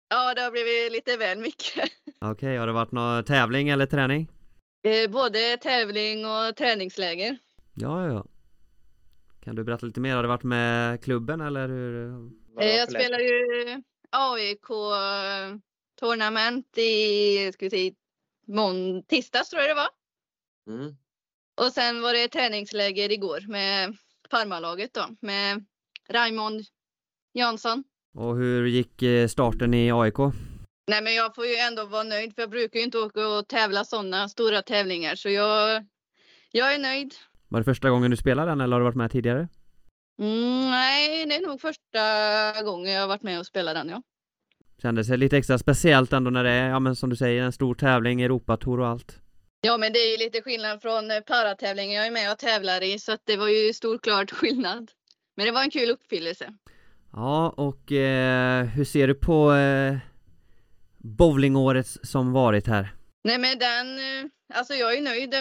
Ja 0.09 0.33
det 0.33 0.41
har 0.41 0.51
blivit 0.51 0.91
lite 0.91 1.17
väl 1.17 1.39
mycket. 1.39 1.89
Okej, 2.21 2.31
okay, 2.31 2.57
har 2.57 2.67
det 2.67 2.73
varit 2.73 2.91
någon 2.91 3.23
tävling 3.23 3.69
eller 3.69 3.85
träning? 3.85 4.31
Eh, 4.83 5.11
både 5.11 5.57
tävling 5.57 6.25
och 6.25 6.55
träningsläger. 6.55 7.37
Ja, 7.73 8.05
ja, 8.05 8.13
ja. 8.13 8.25
Kan 9.49 9.55
du 9.55 9.63
berätta 9.63 9.85
lite 9.85 9.99
mer? 9.99 10.15
Har 10.15 10.23
du 10.23 10.29
varit 10.29 10.43
med 10.43 11.03
klubben 11.03 11.41
eller 11.41 11.67
hur? 11.67 12.29
Eh, 12.59 12.67
jag 12.67 12.89
spelar 12.89 13.19
ju 13.19 13.43
AIK 14.09 14.69
eh, 14.69 15.57
Tournament 15.99 16.77
i, 16.77 17.51
ska 17.53 17.65
vi 17.65 17.69
säga, 17.69 17.91
mån 18.47 19.03
tisdags 19.03 19.49
tror 19.49 19.61
jag 19.61 19.69
det 19.69 19.75
var. 19.75 19.89
Mm. 20.67 20.95
Och 21.61 21.71
sen 21.71 22.01
var 22.01 22.13
det 22.13 22.27
träningsläger 22.27 23.11
igår 23.11 23.45
med 23.47 23.97
farmarlaget 24.31 24.93
då 24.93 25.05
med 25.19 25.65
Raymond 26.09 26.61
Jansson. 27.33 27.83
Och 28.17 28.37
hur 28.37 28.67
gick 28.67 29.01
eh, 29.01 29.27
starten 29.27 29.73
i 29.73 29.91
AIK? 29.91 30.17
Nej 30.87 31.01
men 31.03 31.15
jag 31.15 31.35
får 31.35 31.45
ju 31.45 31.55
ändå 31.55 31.85
vara 31.85 32.03
nöjd 32.03 32.35
för 32.35 32.41
jag 32.41 32.49
brukar 32.49 32.79
ju 32.79 32.85
inte 32.85 32.97
åka 32.97 33.27
och 33.27 33.47
tävla 33.47 33.85
sådana 33.85 34.29
stora 34.29 34.61
tävlingar 34.61 35.15
så 35.15 35.29
jag, 35.29 35.85
jag 36.51 36.73
är 36.73 36.79
nöjd. 36.79 37.15
Var 37.49 37.59
det 37.59 37.63
första 37.63 37.89
gången 37.89 38.11
du 38.11 38.17
spelade 38.17 38.51
den 38.51 38.61
eller 38.61 38.73
har 38.73 38.79
du 38.79 38.83
varit 38.83 38.95
med 38.95 39.11
tidigare? 39.11 39.47
Mm, 40.21 40.69
nej, 40.69 41.25
det 41.25 41.35
är 41.35 41.47
nog 41.47 41.61
första 41.61 42.63
gången 42.63 42.91
jag 42.93 43.01
har 43.01 43.07
varit 43.07 43.23
med 43.23 43.39
och 43.39 43.45
spelat 43.45 43.75
den, 43.75 43.89
ja. 43.89 44.01
Kändes 44.81 45.07
det 45.07 45.17
lite 45.17 45.37
extra 45.37 45.57
speciellt 45.57 46.13
ändå 46.13 46.31
när 46.31 46.43
det 46.43 46.51
är, 46.51 46.69
ja 46.69 46.79
men 46.79 46.95
som 46.95 47.09
du 47.09 47.15
säger, 47.15 47.43
en 47.43 47.51
stor 47.51 47.75
tävling, 47.75 48.21
Europatour 48.21 48.79
och 48.79 48.87
allt? 48.87 49.19
Ja, 49.61 49.77
men 49.77 49.93
det 49.93 49.99
är 49.99 50.11
ju 50.11 50.17
lite 50.25 50.41
skillnad 50.41 50.81
från 50.81 51.11
eh, 51.11 51.19
paratävlingen 51.19 51.95
jag 51.95 52.07
är 52.07 52.11
med 52.11 52.31
och 52.31 52.37
tävlar 52.37 52.83
i, 52.83 52.99
så 52.99 53.11
att 53.11 53.21
det 53.25 53.37
var 53.37 53.47
ju 53.47 53.73
storklart 53.73 54.31
skillnad. 54.39 54.91
Men 55.35 55.45
det 55.45 55.51
var 55.51 55.63
en 55.63 55.71
kul 55.71 55.89
uppfyllelse. 55.89 56.53
Ja, 57.13 57.49
och 57.49 57.91
eh, 57.91 58.65
hur 58.65 58.85
ser 58.85 59.07
du 59.07 59.15
på 59.15 59.53
eh, 59.53 59.97
bowlingåret 60.97 61.87
som 62.03 62.31
varit 62.31 62.67
här? 62.67 62.93
Nej 63.23 63.37
men 63.37 63.59
den, 63.59 63.87
alltså 64.53 64.73
jag 64.73 64.97
är 64.97 65.01
nöjd 65.01 65.33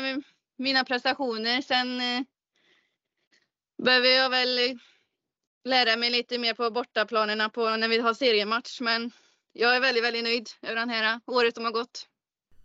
mina 0.58 0.84
prestationer. 0.84 1.60
Sen 1.60 1.88
behöver 3.82 4.08
jag 4.08 4.30
väl 4.30 4.78
lära 5.64 5.96
mig 5.96 6.10
lite 6.10 6.38
mer 6.38 6.54
på 6.54 6.70
bortaplanerna 6.70 7.48
på 7.48 7.76
när 7.76 7.88
vi 7.88 7.98
har 7.98 8.14
seriematch. 8.14 8.80
Men 8.80 9.10
jag 9.52 9.76
är 9.76 9.80
väldigt, 9.80 10.04
väldigt 10.04 10.24
nöjd 10.24 10.48
över 10.62 10.86
det 10.86 10.92
här 10.92 11.20
året 11.26 11.54
som 11.54 11.64
har 11.64 11.72
gått. 11.72 12.06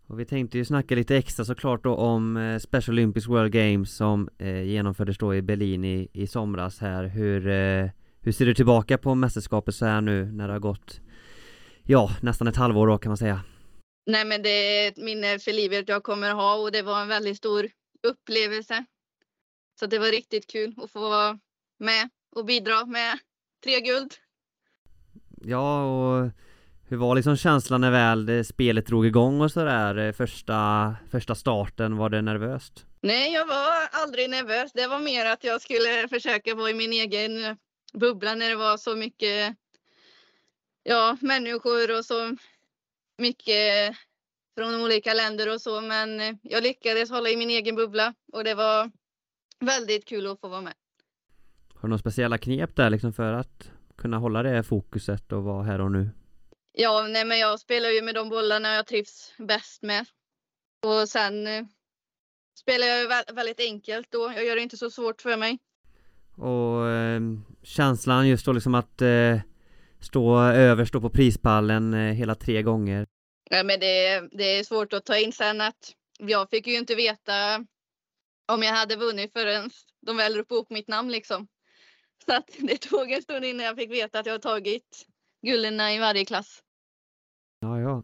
Och 0.07 0.19
vi 0.19 0.25
tänkte 0.25 0.57
ju 0.57 0.65
snacka 0.65 0.95
lite 0.95 1.17
extra 1.17 1.45
såklart 1.45 1.83
då 1.83 1.95
om 1.95 2.37
eh, 2.37 2.59
Special 2.59 2.95
Olympics 2.95 3.27
World 3.27 3.51
Games 3.51 3.95
som 3.95 4.29
eh, 4.39 4.63
genomfördes 4.63 5.17
då 5.17 5.35
i 5.35 5.41
Berlin 5.41 5.85
i, 5.85 6.09
i 6.13 6.27
somras 6.27 6.79
här. 6.79 7.03
Hur, 7.03 7.47
eh, 7.47 7.89
hur 8.21 8.31
ser 8.31 8.45
du 8.45 8.53
tillbaka 8.53 8.97
på 8.97 9.15
mästerskapet 9.15 9.75
så 9.75 9.85
här 9.85 10.01
nu 10.01 10.25
när 10.25 10.47
det 10.47 10.53
har 10.53 10.59
gått 10.59 10.99
ja, 11.83 12.09
nästan 12.21 12.47
ett 12.47 12.55
halvår 12.55 12.87
då 12.87 12.97
kan 12.97 13.09
man 13.09 13.17
säga? 13.17 13.41
Nej 14.05 14.25
men 14.25 14.41
det 14.41 14.49
är 14.49 14.87
ett 14.87 14.97
minne 14.97 15.39
för 15.39 15.53
livet 15.53 15.89
jag 15.89 16.03
kommer 16.03 16.33
ha 16.33 16.55
och 16.55 16.71
det 16.71 16.81
var 16.81 17.01
en 17.01 17.07
väldigt 17.07 17.37
stor 17.37 17.69
upplevelse. 18.03 18.85
Så 19.79 19.85
det 19.85 19.99
var 19.99 20.07
riktigt 20.07 20.47
kul 20.47 20.75
att 20.77 20.91
få 20.91 20.99
vara 20.99 21.39
med 21.79 22.09
och 22.35 22.45
bidra 22.45 22.85
med 22.85 23.19
tre 23.63 23.81
guld. 23.81 24.13
Ja 25.41 25.83
och 25.83 26.31
hur 26.89 26.97
var 26.97 27.15
liksom 27.15 27.37
känslan 27.37 27.81
när 27.81 27.91
väl 27.91 28.45
spelet 28.45 28.87
drog 28.87 29.05
igång 29.05 29.41
och 29.41 29.51
sådär? 29.51 29.97
Eh, 29.97 30.11
första, 30.11 30.95
första 31.11 31.35
starten, 31.35 31.97
var 31.97 32.09
det 32.09 32.21
nervöst? 32.21 32.85
Nej, 33.01 33.33
jag 33.33 33.45
var 33.45 33.87
aldrig 33.91 34.29
nervös. 34.29 34.71
Det 34.73 34.87
var 34.87 34.99
mer 34.99 35.25
att 35.25 35.43
jag 35.43 35.61
skulle 35.61 36.07
försöka 36.07 36.55
vara 36.55 36.69
i 36.69 36.73
min 36.73 36.93
egen 36.93 37.57
bubbla 37.93 38.35
när 38.35 38.49
det 38.49 38.55
var 38.55 38.77
så 38.77 38.95
mycket 38.95 39.55
ja, 40.83 41.17
människor 41.21 41.97
och 41.97 42.05
så 42.05 42.37
mycket 43.17 43.95
från 44.57 44.81
olika 44.81 45.13
länder 45.13 45.53
och 45.53 45.61
så. 45.61 45.81
Men 45.81 46.39
jag 46.41 46.63
lyckades 46.63 47.09
hålla 47.09 47.29
i 47.29 47.37
min 47.37 47.49
egen 47.49 47.75
bubbla 47.75 48.13
och 48.33 48.43
det 48.43 48.53
var 48.55 48.91
väldigt 49.59 50.05
kul 50.05 50.27
att 50.27 50.39
få 50.39 50.47
vara 50.47 50.61
med. 50.61 50.73
Har 51.75 51.81
du 51.81 51.87
några 51.87 51.99
speciella 51.99 52.37
knep 52.37 52.75
där 52.75 52.89
liksom 52.89 53.13
för 53.13 53.33
att 53.33 53.71
kunna 53.95 54.17
hålla 54.17 54.43
det 54.43 54.63
fokuset 54.63 55.31
och 55.31 55.43
vara 55.43 55.63
här 55.63 55.81
och 55.81 55.91
nu? 55.91 56.09
Ja, 56.71 57.07
nej 57.09 57.25
men 57.25 57.39
jag 57.39 57.59
spelar 57.59 57.89
ju 57.89 58.01
med 58.01 58.15
de 58.15 58.29
bollarna 58.29 58.75
jag 58.75 58.87
trivs 58.87 59.33
bäst 59.37 59.83
med. 59.83 60.05
Och 60.85 61.09
sen 61.09 61.47
eh, 61.47 61.63
spelar 62.59 62.87
jag 62.87 63.33
väldigt 63.35 63.59
enkelt 63.59 64.11
då. 64.11 64.31
Jag 64.35 64.45
gör 64.45 64.55
det 64.55 64.61
inte 64.61 64.77
så 64.77 64.89
svårt 64.89 65.21
för 65.21 65.37
mig. 65.37 65.59
Och 66.35 66.89
eh, 66.89 67.21
känslan 67.63 68.27
just 68.27 68.45
då 68.45 68.51
liksom 68.51 68.75
att 68.75 69.01
eh, 69.01 69.39
stå 69.99 70.39
överst 70.41 70.93
på 70.93 71.09
prispallen 71.09 71.93
eh, 71.93 72.13
hela 72.13 72.35
tre 72.35 72.61
gånger. 72.61 73.05
Ja, 73.55 73.63
men 73.63 73.79
det, 73.79 74.27
det 74.31 74.43
är 74.43 74.63
svårt 74.63 74.93
att 74.93 75.05
ta 75.05 75.17
in 75.17 75.31
sen 75.31 75.61
att 75.61 75.95
jag 76.19 76.49
fick 76.49 76.67
ju 76.67 76.77
inte 76.77 76.95
veta 76.95 77.55
om 78.47 78.63
jag 78.63 78.73
hade 78.73 78.95
vunnit 78.95 79.33
förrän 79.33 79.69
de 80.01 80.17
väl 80.17 80.35
ropade 80.35 80.61
upp 80.61 80.69
mitt 80.69 80.87
namn 80.87 81.11
liksom. 81.11 81.47
Så 82.25 82.35
att 82.35 82.49
det 82.59 82.77
tog 82.77 83.11
en 83.11 83.21
stund 83.21 83.45
innan 83.45 83.65
jag 83.65 83.75
fick 83.75 83.91
veta 83.91 84.19
att 84.19 84.25
jag 84.25 84.41
tagit 84.41 85.05
gulden 85.41 85.81
i 85.81 85.99
varje 85.99 86.25
klass. 86.25 86.63
Ja, 87.59 87.79
ja. 87.79 88.03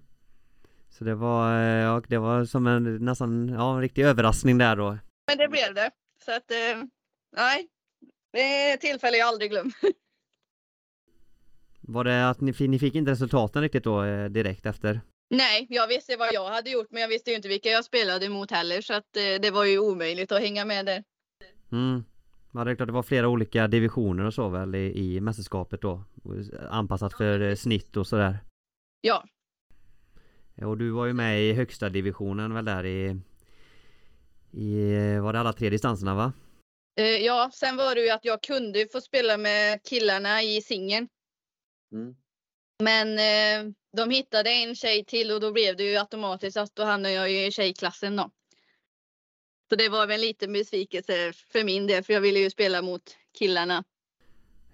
Så 0.89 1.03
det 1.03 1.15
var, 1.15 1.53
eh, 1.53 1.83
ja, 1.83 2.01
det 2.07 2.17
var 2.17 2.45
som 2.45 2.67
en 2.67 3.05
nästan, 3.05 3.49
ja, 3.49 3.75
en 3.75 3.81
riktig 3.81 4.03
överraskning 4.03 4.57
där 4.57 4.75
då. 4.75 4.97
Men 5.27 5.37
det 5.37 5.47
blev 5.47 5.73
det. 5.73 5.91
Så 6.25 6.31
att, 6.31 6.51
eh, 6.51 6.83
nej. 7.35 7.67
Det 8.31 8.41
är 8.41 8.73
ett 8.73 8.81
tillfälle 8.81 9.17
jag 9.17 9.27
aldrig 9.27 9.51
glömmer. 9.51 9.73
Var 11.81 12.03
det 12.03 12.29
att 12.29 12.41
ni, 12.41 12.67
ni 12.67 12.79
fick 12.79 12.95
inte 12.95 13.11
resultaten 13.11 13.61
riktigt 13.61 13.83
då 13.83 14.03
eh, 14.03 14.29
direkt 14.29 14.65
efter? 14.65 15.01
Nej, 15.29 15.67
jag 15.69 15.87
visste 15.87 16.17
vad 16.17 16.33
jag 16.33 16.49
hade 16.49 16.69
gjort 16.69 16.87
men 16.91 17.01
jag 17.01 17.09
visste 17.09 17.29
ju 17.29 17.35
inte 17.35 17.47
vilka 17.47 17.69
jag 17.69 17.85
spelade 17.85 18.29
mot 18.29 18.51
heller 18.51 18.81
så 18.81 18.93
att 18.93 19.13
det 19.13 19.51
var 19.53 19.65
ju 19.65 19.79
omöjligt 19.79 20.31
att 20.31 20.41
hänga 20.41 20.65
med 20.65 20.85
där. 20.85 21.03
Mm. 21.71 22.03
Ja 22.53 22.63
det 22.63 22.71
är 22.71 22.75
klart 22.75 22.87
det 22.87 22.93
var 22.93 23.03
flera 23.03 23.27
olika 23.27 23.67
divisioner 23.67 24.25
och 24.25 24.33
så 24.33 24.49
väl 24.49 24.75
i, 24.75 25.15
i 25.15 25.21
mästerskapet 25.21 25.81
då 25.81 26.03
Anpassat 26.69 27.13
för 27.13 27.55
snitt 27.55 27.97
och 27.97 28.07
sådär 28.07 28.37
Ja 29.01 29.23
Och 30.55 30.77
du 30.77 30.89
var 30.91 31.05
ju 31.05 31.13
med 31.13 31.43
i 31.43 31.53
högsta 31.53 31.89
divisionen 31.89 32.53
väl 32.53 32.65
där 32.65 32.85
i 32.85 33.21
i, 34.51 35.17
var 35.17 35.33
det 35.33 35.39
alla 35.39 35.53
tre 35.53 35.69
distanserna 35.69 36.15
va? 36.15 36.33
Eh, 36.99 37.05
ja, 37.05 37.51
sen 37.53 37.77
var 37.77 37.95
det 37.95 38.01
ju 38.01 38.09
att 38.09 38.25
jag 38.25 38.43
kunde 38.43 38.87
få 38.91 39.01
spela 39.01 39.37
med 39.37 39.83
killarna 39.83 40.43
i 40.43 40.61
singeln. 40.61 41.07
Mm. 41.91 42.15
Men 42.83 43.19
eh, 43.19 43.73
de 43.97 44.09
hittade 44.09 44.49
en 44.49 44.75
tjej 44.75 45.05
till 45.05 45.31
och 45.31 45.39
då 45.39 45.51
blev 45.51 45.75
det 45.75 45.83
ju 45.83 45.97
automatiskt 45.97 46.57
att 46.57 46.75
då 46.75 46.83
hamnade 46.83 47.13
jag 47.13 47.31
i 47.31 47.51
tjejklassen 47.51 48.15
då. 48.15 48.31
Så 49.69 49.75
det 49.75 49.89
var 49.89 50.07
väl 50.07 50.15
en 50.15 50.21
liten 50.21 50.53
besvikelse 50.53 51.33
för 51.33 51.63
min 51.63 51.87
del 51.87 52.03
för 52.03 52.13
jag 52.13 52.21
ville 52.21 52.39
ju 52.39 52.49
spela 52.49 52.81
mot 52.81 53.17
killarna. 53.37 53.83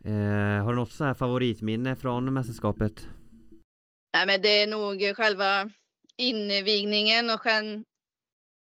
Eh, 0.06 0.64
har 0.64 0.70
du 0.70 0.76
något 0.76 0.92
så 0.92 1.04
här 1.04 1.14
favoritminne 1.14 1.96
från 1.96 2.34
mästerskapet? 2.34 3.08
Nej 4.14 4.26
men 4.28 4.42
det 4.42 4.62
är 4.62 4.68
nog 4.68 5.16
själva 5.16 5.70
invigningen 6.18 7.30
och 7.30 7.42
sen 7.44 7.86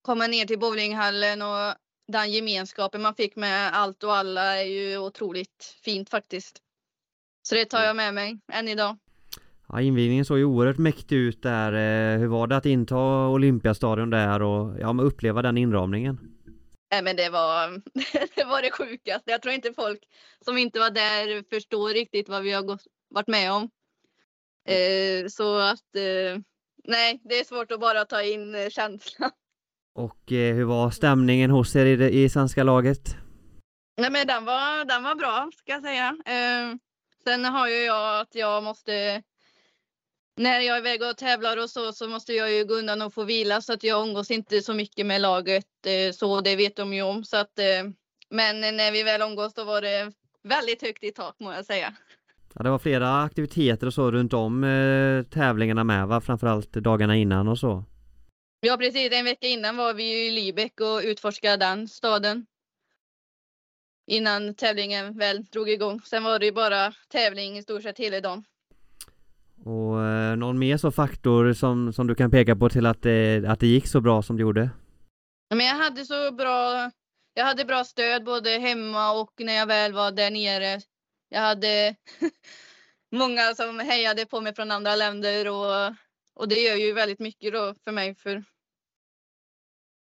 komma 0.01 0.27
ner 0.27 0.45
till 0.45 0.59
bowlinghallen 0.59 1.41
och 1.41 1.75
den 2.07 2.31
gemenskapen 2.31 3.01
man 3.01 3.15
fick 3.15 3.35
med 3.35 3.73
allt 3.73 4.03
och 4.03 4.15
alla 4.15 4.61
är 4.61 4.65
ju 4.65 4.97
otroligt 4.97 5.77
fint 5.83 6.09
faktiskt. 6.09 6.61
Så 7.41 7.55
det 7.55 7.65
tar 7.65 7.83
jag 7.83 7.95
med 7.95 8.13
mig 8.13 8.39
än 8.51 8.67
idag. 8.67 8.97
Ja, 9.69 9.81
invigningen 9.81 10.25
såg 10.25 10.37
ju 10.37 10.45
oerhört 10.45 10.77
mäktig 10.77 11.15
ut 11.15 11.41
där. 11.41 11.73
Eh, 11.73 12.19
hur 12.19 12.27
var 12.27 12.47
det 12.47 12.57
att 12.57 12.65
inta 12.65 13.27
Olympiastadion 13.27 14.09
där 14.09 14.41
och 14.41 14.79
ja, 14.79 14.97
uppleva 15.01 15.41
den 15.41 15.57
inramningen? 15.57 16.19
Nej 16.91 17.03
men 17.03 17.15
det 17.15 17.29
var, 17.29 17.69
det 18.35 18.43
var 18.43 18.61
det 18.61 18.71
sjukaste. 18.71 19.31
Jag 19.31 19.41
tror 19.41 19.53
inte 19.53 19.73
folk 19.73 19.99
som 20.45 20.57
inte 20.57 20.79
var 20.79 20.89
där 20.89 21.43
förstår 21.49 21.89
riktigt 21.89 22.29
vad 22.29 22.43
vi 22.43 22.51
har 22.51 22.61
gått, 22.61 22.83
varit 23.09 23.27
med 23.27 23.51
om. 23.51 23.69
Eh, 24.67 25.27
så 25.27 25.57
att 25.57 25.95
eh, 25.95 26.41
nej, 26.83 27.21
det 27.23 27.39
är 27.39 27.43
svårt 27.43 27.71
att 27.71 27.79
bara 27.79 28.05
ta 28.05 28.21
in 28.21 28.55
eh, 28.55 28.69
känslan. 28.69 29.31
Och 29.95 30.31
eh, 30.31 30.55
hur 30.55 30.63
var 30.63 30.89
stämningen 30.89 31.51
hos 31.51 31.75
er 31.75 31.85
i, 31.85 31.95
det, 31.95 32.09
i 32.09 32.29
svenska 32.29 32.63
laget? 32.63 33.15
Nej 33.97 34.11
men 34.11 34.27
den 34.27 34.45
var, 34.45 34.85
den 34.85 35.03
var 35.03 35.15
bra 35.15 35.49
ska 35.55 35.71
jag 35.71 35.83
säga. 35.83 36.17
Eh, 36.25 36.75
sen 37.23 37.45
har 37.45 37.67
ju 37.67 37.75
jag 37.75 38.19
att 38.19 38.35
jag 38.35 38.63
måste 38.63 39.23
när 40.37 40.59
jag 40.59 40.75
är 40.75 40.81
iväg 40.81 41.01
och 41.01 41.17
tävlar 41.17 41.57
och 41.57 41.69
så, 41.69 41.93
så 41.93 42.07
måste 42.07 42.33
jag 42.33 42.53
ju 42.53 42.65
gå 42.65 42.73
undan 42.73 43.01
och 43.01 43.13
få 43.13 43.23
vila 43.23 43.61
så 43.61 43.73
att 43.73 43.83
jag 43.83 44.07
umgås 44.07 44.31
inte 44.31 44.61
så 44.61 44.73
mycket 44.73 45.05
med 45.05 45.21
laget. 45.21 45.65
Eh, 45.85 46.13
så 46.13 46.41
det 46.41 46.55
vet 46.55 46.75
de 46.75 46.93
ju 46.93 47.01
om. 47.01 47.23
Så 47.23 47.37
att, 47.37 47.59
eh, 47.59 47.91
men 48.29 48.61
när 48.61 48.91
vi 48.91 49.03
väl 49.03 49.21
umgås 49.21 49.53
då 49.53 49.63
var 49.63 49.81
det 49.81 50.11
väldigt 50.43 50.81
högt 50.81 51.03
i 51.03 51.11
tak 51.11 51.35
må 51.39 51.53
jag 51.53 51.65
säga. 51.65 51.95
Ja, 52.53 52.63
det 52.63 52.69
var 52.69 52.79
flera 52.79 53.23
aktiviteter 53.23 53.87
och 53.87 53.93
så 53.93 54.11
runt 54.11 54.33
om 54.33 54.63
eh, 54.63 55.23
tävlingarna 55.23 55.83
med 55.83 56.07
va? 56.07 56.21
Framförallt 56.21 56.71
dagarna 56.71 57.15
innan 57.15 57.47
och 57.47 57.59
så. 57.59 57.83
Ja 58.59 58.77
precis, 58.77 59.11
en 59.11 59.25
vecka 59.25 59.47
innan 59.47 59.77
var 59.77 59.93
vi 59.93 60.27
i 60.27 60.31
Lübeck 60.31 60.81
och 60.81 61.01
utforskade 61.03 61.57
den 61.57 61.87
staden. 61.87 62.45
Innan 64.07 64.53
tävlingen 64.55 65.17
väl 65.17 65.45
drog 65.45 65.69
igång. 65.69 66.01
Sen 66.01 66.23
var 66.23 66.39
det 66.39 66.45
ju 66.45 66.51
bara 66.51 66.93
tävling 67.07 67.57
i 67.57 67.63
stort 67.63 67.83
sett 67.83 67.97
hela 67.99 68.21
dagen. 68.21 68.43
Och 69.67 70.03
eh, 70.03 70.35
någon 70.35 70.59
mer 70.59 70.77
så 70.77 70.91
faktor 70.91 71.53
som, 71.53 71.93
som 71.93 72.07
du 72.07 72.15
kan 72.15 72.31
peka 72.31 72.55
på 72.55 72.69
till 72.69 72.85
att 72.85 73.01
det, 73.01 73.45
att 73.47 73.59
det 73.59 73.67
gick 73.67 73.87
så 73.87 74.01
bra 74.01 74.21
som 74.21 74.37
det 74.37 74.41
gjorde? 74.41 74.69
Men 75.49 75.65
jag 75.65 75.75
hade 75.75 76.05
så 76.05 76.31
bra, 76.31 76.91
jag 77.33 77.45
hade 77.45 77.65
bra 77.65 77.83
stöd 77.83 78.23
både 78.23 78.49
hemma 78.49 79.11
och 79.11 79.31
när 79.37 79.53
jag 79.53 79.67
väl 79.67 79.93
var 79.93 80.11
där 80.11 80.31
nere. 80.31 80.81
Jag 81.29 81.41
hade 81.41 81.95
många 83.11 83.55
som 83.55 83.79
hejade 83.79 84.25
på 84.25 84.41
mig 84.41 84.55
från 84.55 84.71
andra 84.71 84.95
länder 84.95 85.47
och, 85.47 85.95
och 86.35 86.47
det 86.47 86.55
gör 86.55 86.75
ju 86.75 86.93
väldigt 86.93 87.19
mycket 87.19 87.53
då 87.53 87.75
för 87.83 87.91
mig 87.91 88.15
för 88.15 88.43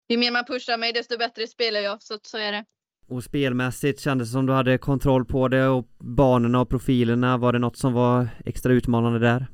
ju 0.09 0.17
mer 0.17 0.31
man 0.31 0.45
pushar 0.45 0.77
mig 0.77 0.93
desto 0.93 1.17
bättre 1.17 1.47
spelar 1.47 1.79
jag, 1.79 2.03
så, 2.03 2.17
så 2.21 2.37
är 2.37 2.51
det. 2.51 2.65
Och 3.07 3.23
spelmässigt 3.23 3.99
kändes 3.99 4.27
det 4.27 4.31
som 4.31 4.45
du 4.45 4.53
hade 4.53 4.77
kontroll 4.77 5.25
på 5.25 5.47
det 5.47 5.67
och 5.67 5.85
banorna 5.99 6.61
och 6.61 6.69
profilerna, 6.69 7.37
var 7.37 7.53
det 7.53 7.59
något 7.59 7.77
som 7.77 7.93
var 7.93 8.29
extra 8.45 8.73
utmanande 8.73 9.19
där? 9.19 9.47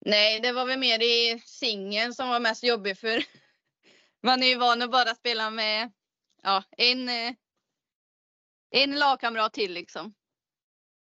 Nej, 0.00 0.40
det 0.40 0.52
var 0.52 0.66
väl 0.66 0.78
mer 0.78 1.02
i 1.02 1.42
singeln 1.46 2.14
som 2.14 2.28
var 2.28 2.40
mest 2.40 2.64
jobbig 2.64 2.98
för 2.98 3.24
man 4.22 4.42
är 4.42 4.46
ju 4.46 4.56
van 4.56 4.82
att 4.82 4.90
bara 4.90 5.14
spela 5.14 5.50
med 5.50 5.92
ja, 6.42 6.64
en, 6.76 7.08
eh, 7.08 7.34
en 8.70 8.98
lagkamrat 8.98 9.52
till 9.52 9.72
liksom. 9.72 10.14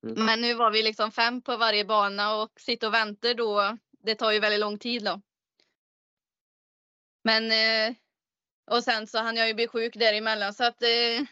Mm. 0.03 0.25
Men 0.25 0.41
nu 0.41 0.53
var 0.53 0.71
vi 0.71 0.83
liksom 0.83 1.11
fem 1.11 1.41
på 1.41 1.57
varje 1.57 1.85
bana 1.85 2.35
och 2.35 2.51
sitta 2.59 2.87
och 2.87 2.93
vänta 2.93 3.33
då, 3.33 3.77
det 3.91 4.15
tar 4.15 4.31
ju 4.31 4.39
väldigt 4.39 4.59
lång 4.59 4.79
tid 4.79 5.03
då. 5.03 5.21
Men 7.23 7.51
eh, 7.51 7.95
och 8.71 8.83
sen 8.83 9.07
så 9.07 9.19
hann 9.19 9.37
jag 9.37 9.47
ju 9.47 9.53
bli 9.53 9.67
sjuk 9.67 9.95
däremellan 9.95 10.53
så 10.53 10.63
att 10.63 10.81
eh, 10.81 11.25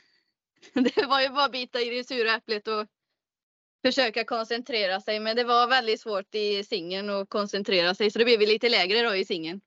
det 0.84 1.06
var 1.06 1.22
ju 1.22 1.30
bara 1.30 1.45
att 1.45 1.51
bita 1.51 1.82
i 1.82 1.89
det 1.89 2.04
sura 2.04 2.36
äpplet 2.36 2.68
och 2.68 2.88
försöka 3.86 4.23
koncentrera 4.23 4.99
sig. 4.99 5.19
Men 5.19 5.36
det 5.36 5.43
var 5.43 5.67
väldigt 5.67 5.99
svårt 5.99 6.36
i 6.36 6.63
singeln 6.63 7.09
att 7.09 7.29
koncentrera 7.29 7.95
sig 7.95 8.11
så 8.11 8.19
det 8.19 8.25
blev 8.25 8.39
lite 8.39 8.69
lägre 8.69 9.01
då 9.01 9.15
i 9.15 9.25
singeln. 9.25 9.61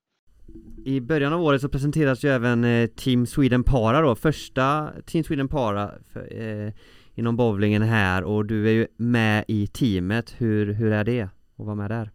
I 0.84 1.00
början 1.00 1.32
av 1.32 1.42
året 1.42 1.60
så 1.60 1.68
presenteras 1.68 2.24
ju 2.24 2.28
även 2.28 2.64
eh, 2.64 2.86
Team 2.86 3.26
Sweden 3.26 3.64
Para 3.64 4.00
då, 4.00 4.16
första 4.16 4.92
Team 5.06 5.24
Sweden 5.24 5.48
Para 5.48 5.94
för, 6.12 6.42
eh, 6.42 6.72
inom 7.14 7.36
bowlingen 7.36 7.82
här 7.82 8.24
och 8.24 8.46
du 8.46 8.68
är 8.68 8.72
ju 8.72 8.86
med 8.96 9.44
i 9.48 9.66
teamet. 9.66 10.34
Hur, 10.38 10.72
hur 10.72 10.92
är 10.92 11.04
det 11.04 11.22
att 11.22 11.66
vara 11.66 11.74
med 11.74 11.90
där? 11.90 12.10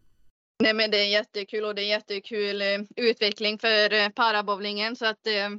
Nej 0.64 0.74
men 0.74 0.92
det 0.92 0.98
är 0.98 1.10
jättekul 1.10 1.66
och 1.66 1.76
det 1.76 1.82
är 1.82 1.90
jättekul 1.90 2.62
eh, 2.62 2.80
utveckling 2.96 3.60
för 3.60 3.94
eh, 3.94 4.10
parabowlingen 4.10 4.96
så 4.96 5.06
att 5.06 5.28
eh, 5.28 5.50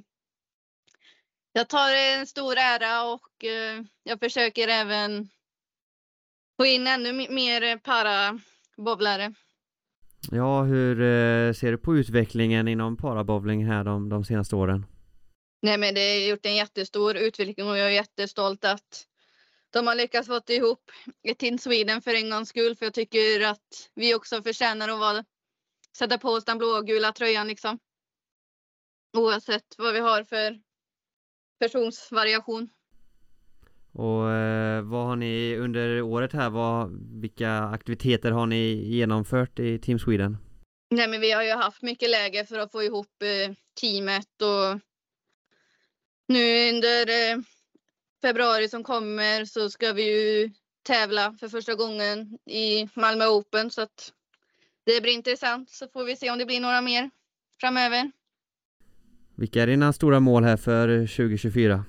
jag 1.53 1.69
tar 1.69 1.93
en 1.93 2.27
stor 2.27 2.57
ära 2.57 3.05
och 3.05 3.45
eh, 3.45 3.83
jag 4.03 4.21
försöker 4.21 4.69
även 4.69 5.29
få 6.63 6.67
in 6.67 6.87
ännu 6.87 7.13
mer 7.13 7.79
parabowlare. 7.79 9.35
Ja, 10.31 10.63
hur 10.63 11.01
eh, 11.01 11.53
ser 11.53 11.71
du 11.71 11.79
på 11.79 11.97
utvecklingen 11.97 12.69
inom 12.69 12.97
parabowling 12.97 13.67
här 13.67 13.85
de, 13.85 14.09
de 14.09 14.25
senaste 14.25 14.57
åren? 14.57 14.87
Nej 15.63 15.79
men 15.79 15.95
det 15.95 16.01
har 16.01 16.31
gjort 16.31 16.47
en 16.47 16.57
jättestor 16.57 17.17
utveckling 17.17 17.69
och 17.69 17.79
jag 17.79 17.87
är 17.87 17.91
jättestolt 17.91 18.65
att 18.65 19.07
de 19.73 19.87
har 19.87 19.95
lyckats 19.95 20.29
få 20.29 20.41
ihop 20.49 20.91
ett 21.29 21.39
Team 21.39 21.59
Sweden 21.59 22.03
för 22.03 22.15
en 22.15 22.31
gångs 22.31 22.49
skull. 22.49 22.77
För 22.77 22.87
jag 22.87 22.95
tycker 22.95 23.47
att 23.47 23.91
vi 23.95 24.15
också 24.15 24.43
förtjänar 24.43 24.89
att 24.89 24.99
vara, 24.99 25.25
sätta 25.97 26.19
på 26.19 26.29
oss 26.29 26.45
den 26.45 26.59
blågula 26.59 27.13
tröjan 27.13 27.49
liksom. 27.49 27.79
Oavsett 29.17 29.75
vad 29.79 29.95
vi 29.95 30.01
har 30.01 30.25
för 30.25 30.61
personsvariation. 31.59 32.71
Och 33.93 34.31
eh, 34.31 34.83
vad 34.83 35.07
har 35.07 35.17
ni 35.17 35.57
under 35.57 36.03
året 36.03 36.33
här, 36.33 36.51
vad, 36.51 36.91
vilka 37.21 37.59
aktiviteter 37.59 38.31
har 38.31 38.47
ni 38.47 38.73
genomfört 38.73 39.59
i 39.59 39.79
Team 39.79 39.99
Sweden? 39.99 40.37
Nej 40.91 41.09
men 41.09 41.21
vi 41.21 41.33
har 41.33 41.43
ju 41.43 41.53
haft 41.53 41.83
mycket 41.83 42.11
läger 42.11 42.45
för 42.45 42.59
att 42.59 42.73
få 42.73 42.83
ihop 42.83 43.23
eh, 43.23 43.55
teamet 43.81 44.43
och 44.43 44.81
nu 46.29 46.71
under 46.71 47.09
eh, 47.09 47.39
februari 48.23 48.69
som 48.69 48.85
kommer 48.85 49.45
så 49.45 49.71
ska 49.71 49.93
vi 49.93 50.03
ju 50.03 50.51
tävla 50.83 51.33
för 51.41 51.49
första 51.49 51.75
gången 51.75 52.39
i 52.47 52.89
Malmö 52.95 53.27
Open 53.27 53.71
så 53.71 53.83
att 53.83 54.13
det 54.85 55.03
blir 55.03 55.13
intressant 55.13 55.71
så 55.71 55.89
får 55.89 56.05
vi 56.05 56.17
se 56.17 56.31
om 56.31 56.39
det 56.39 56.47
blir 56.47 56.61
några 56.61 56.81
mer 56.81 57.11
framöver. 57.61 58.11
Vilka 59.35 59.63
är 59.63 59.67
dina 59.67 59.93
stora 59.93 60.21
mål 60.21 60.45
här 60.45 60.57
för 60.57 61.07
2024? 61.07 61.85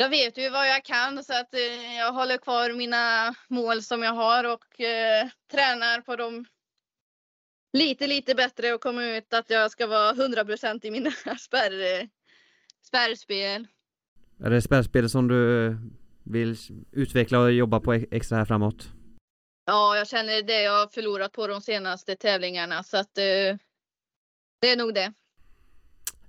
Jag 0.00 0.08
vet 0.08 0.38
ju 0.38 0.50
vad 0.50 0.68
jag 0.68 0.84
kan 0.84 1.24
så 1.24 1.32
att 1.32 1.54
eh, 1.54 1.96
jag 1.96 2.12
håller 2.12 2.36
kvar 2.36 2.72
mina 2.72 3.34
mål 3.48 3.82
som 3.82 4.02
jag 4.02 4.12
har 4.12 4.44
och 4.44 4.80
eh, 4.80 5.28
tränar 5.50 6.00
på 6.00 6.16
dem 6.16 6.44
lite, 7.72 8.06
lite 8.06 8.34
bättre 8.34 8.74
och 8.74 8.80
kommer 8.80 9.16
ut 9.16 9.34
att 9.34 9.50
jag 9.50 9.70
ska 9.70 9.86
vara 9.86 10.12
100% 10.12 10.86
i 10.86 10.90
mina 10.90 11.10
spärr, 11.38 12.08
spärrspel. 12.82 13.66
Är 14.44 14.50
det 14.50 14.62
spärrspel 14.62 15.10
som 15.10 15.28
du 15.28 15.76
vill 16.24 16.56
utveckla 16.92 17.40
och 17.40 17.52
jobba 17.52 17.80
på 17.80 17.92
extra 17.92 18.38
här 18.38 18.44
framåt? 18.44 18.88
Ja, 19.66 19.96
jag 19.96 20.08
känner 20.08 20.42
det 20.42 20.62
jag 20.62 20.72
har 20.80 20.86
förlorat 20.86 21.32
på 21.32 21.46
de 21.46 21.60
senaste 21.60 22.16
tävlingarna 22.16 22.82
så 22.82 22.96
att 22.96 23.18
eh, 23.18 23.56
det 24.60 24.70
är 24.70 24.76
nog 24.76 24.94
det. 24.94 25.12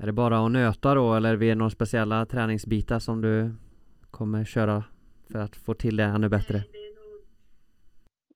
Är 0.02 0.06
det 0.06 0.14
bara 0.14 0.46
att 0.46 0.52
nöta 0.52 0.94
då 0.94 1.16
eller 1.16 1.34
är 1.34 1.38
det 1.38 1.56
några 1.56 1.70
speciella 1.70 2.26
träningsbitar 2.26 3.00
som 3.00 3.22
du 3.22 3.56
kommer 4.12 4.46
köra 4.46 4.84
för 5.32 5.40
att 5.40 5.56
få 5.56 5.74
till 5.74 5.96
det 5.96 6.04
ännu 6.04 6.30
bättre? 6.30 6.64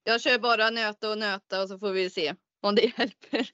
Jag 0.03 0.21
kör 0.21 0.39
bara 0.39 0.69
nöta 0.69 1.11
och 1.11 1.17
nöta 1.17 1.61
och 1.61 1.69
så 1.69 1.79
får 1.79 1.91
vi 1.91 2.09
se 2.09 2.33
om 2.61 2.75
det 2.75 2.81
hjälper. 2.97 3.49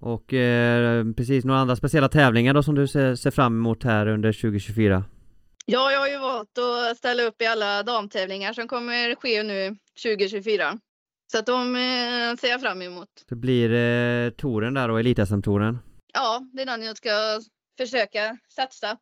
Och 0.00 0.34
eh, 0.34 1.04
precis, 1.16 1.44
några 1.44 1.60
andra 1.60 1.76
speciella 1.76 2.08
tävlingar 2.08 2.54
då 2.54 2.62
som 2.62 2.74
du 2.74 2.88
ser, 2.88 3.14
ser 3.14 3.30
fram 3.30 3.56
emot 3.56 3.84
här 3.84 4.06
under 4.06 4.32
2024? 4.32 5.04
Ja, 5.66 5.92
jag 5.92 6.00
har 6.00 6.08
ju 6.08 6.18
valt 6.18 6.58
att 6.58 6.96
ställa 6.96 7.22
upp 7.22 7.42
i 7.42 7.46
alla 7.46 7.82
damtävlingar 7.82 8.52
som 8.52 8.68
kommer 8.68 9.14
ske 9.14 9.42
nu 9.42 9.76
2024. 10.02 10.78
Så 11.32 11.38
att 11.38 11.46
de 11.46 11.76
eh, 11.76 12.36
ser 12.36 12.48
jag 12.48 12.60
fram 12.60 12.82
emot. 12.82 13.08
Det 13.28 13.36
blir 13.36 13.72
eh, 13.72 14.30
touren 14.30 14.74
där 14.74 14.88
och 14.88 15.00
elit 15.00 15.44
touren 15.44 15.78
Ja, 16.12 16.42
det 16.52 16.62
är 16.62 16.66
den 16.66 16.82
jag 16.82 16.96
ska 16.96 17.40
försöka 17.78 18.38
satsa 18.48 18.98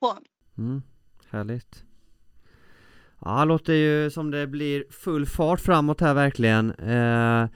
på. 0.00 0.18
Mm, 0.58 0.82
härligt. 1.30 1.84
Ja, 3.24 3.38
det 3.38 3.44
låter 3.44 3.72
ju 3.72 4.10
som 4.10 4.30
det 4.30 4.46
blir 4.46 4.84
full 4.90 5.26
fart 5.26 5.60
framåt 5.60 6.00
här 6.00 6.14
verkligen. 6.14 6.70
Eh, 6.70 7.48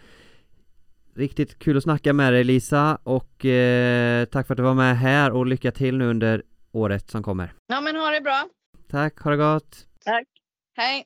riktigt 1.15 1.59
kul 1.59 1.77
att 1.77 1.83
snacka 1.83 2.13
med 2.13 2.33
dig 2.33 2.45
Lisa 2.45 2.99
och 3.03 3.45
eh, 3.45 4.25
tack 4.25 4.47
för 4.47 4.55
att 4.55 4.57
du 4.57 4.63
var 4.63 4.75
med 4.75 4.99
här 4.99 5.31
och 5.31 5.47
lycka 5.47 5.73
till 5.73 5.99
nu 5.99 6.07
under 6.07 6.43
året 6.73 7.11
som 7.11 7.23
kommer. 7.23 7.53
Ja 7.67 7.81
men 7.81 7.97
ha 7.97 8.11
det 8.11 8.21
bra. 8.21 8.49
Tack, 8.91 9.19
ha 9.19 9.31
det 9.31 9.37
gott. 9.37 9.87
Tack. 10.05 10.27
Hej. 10.77 11.05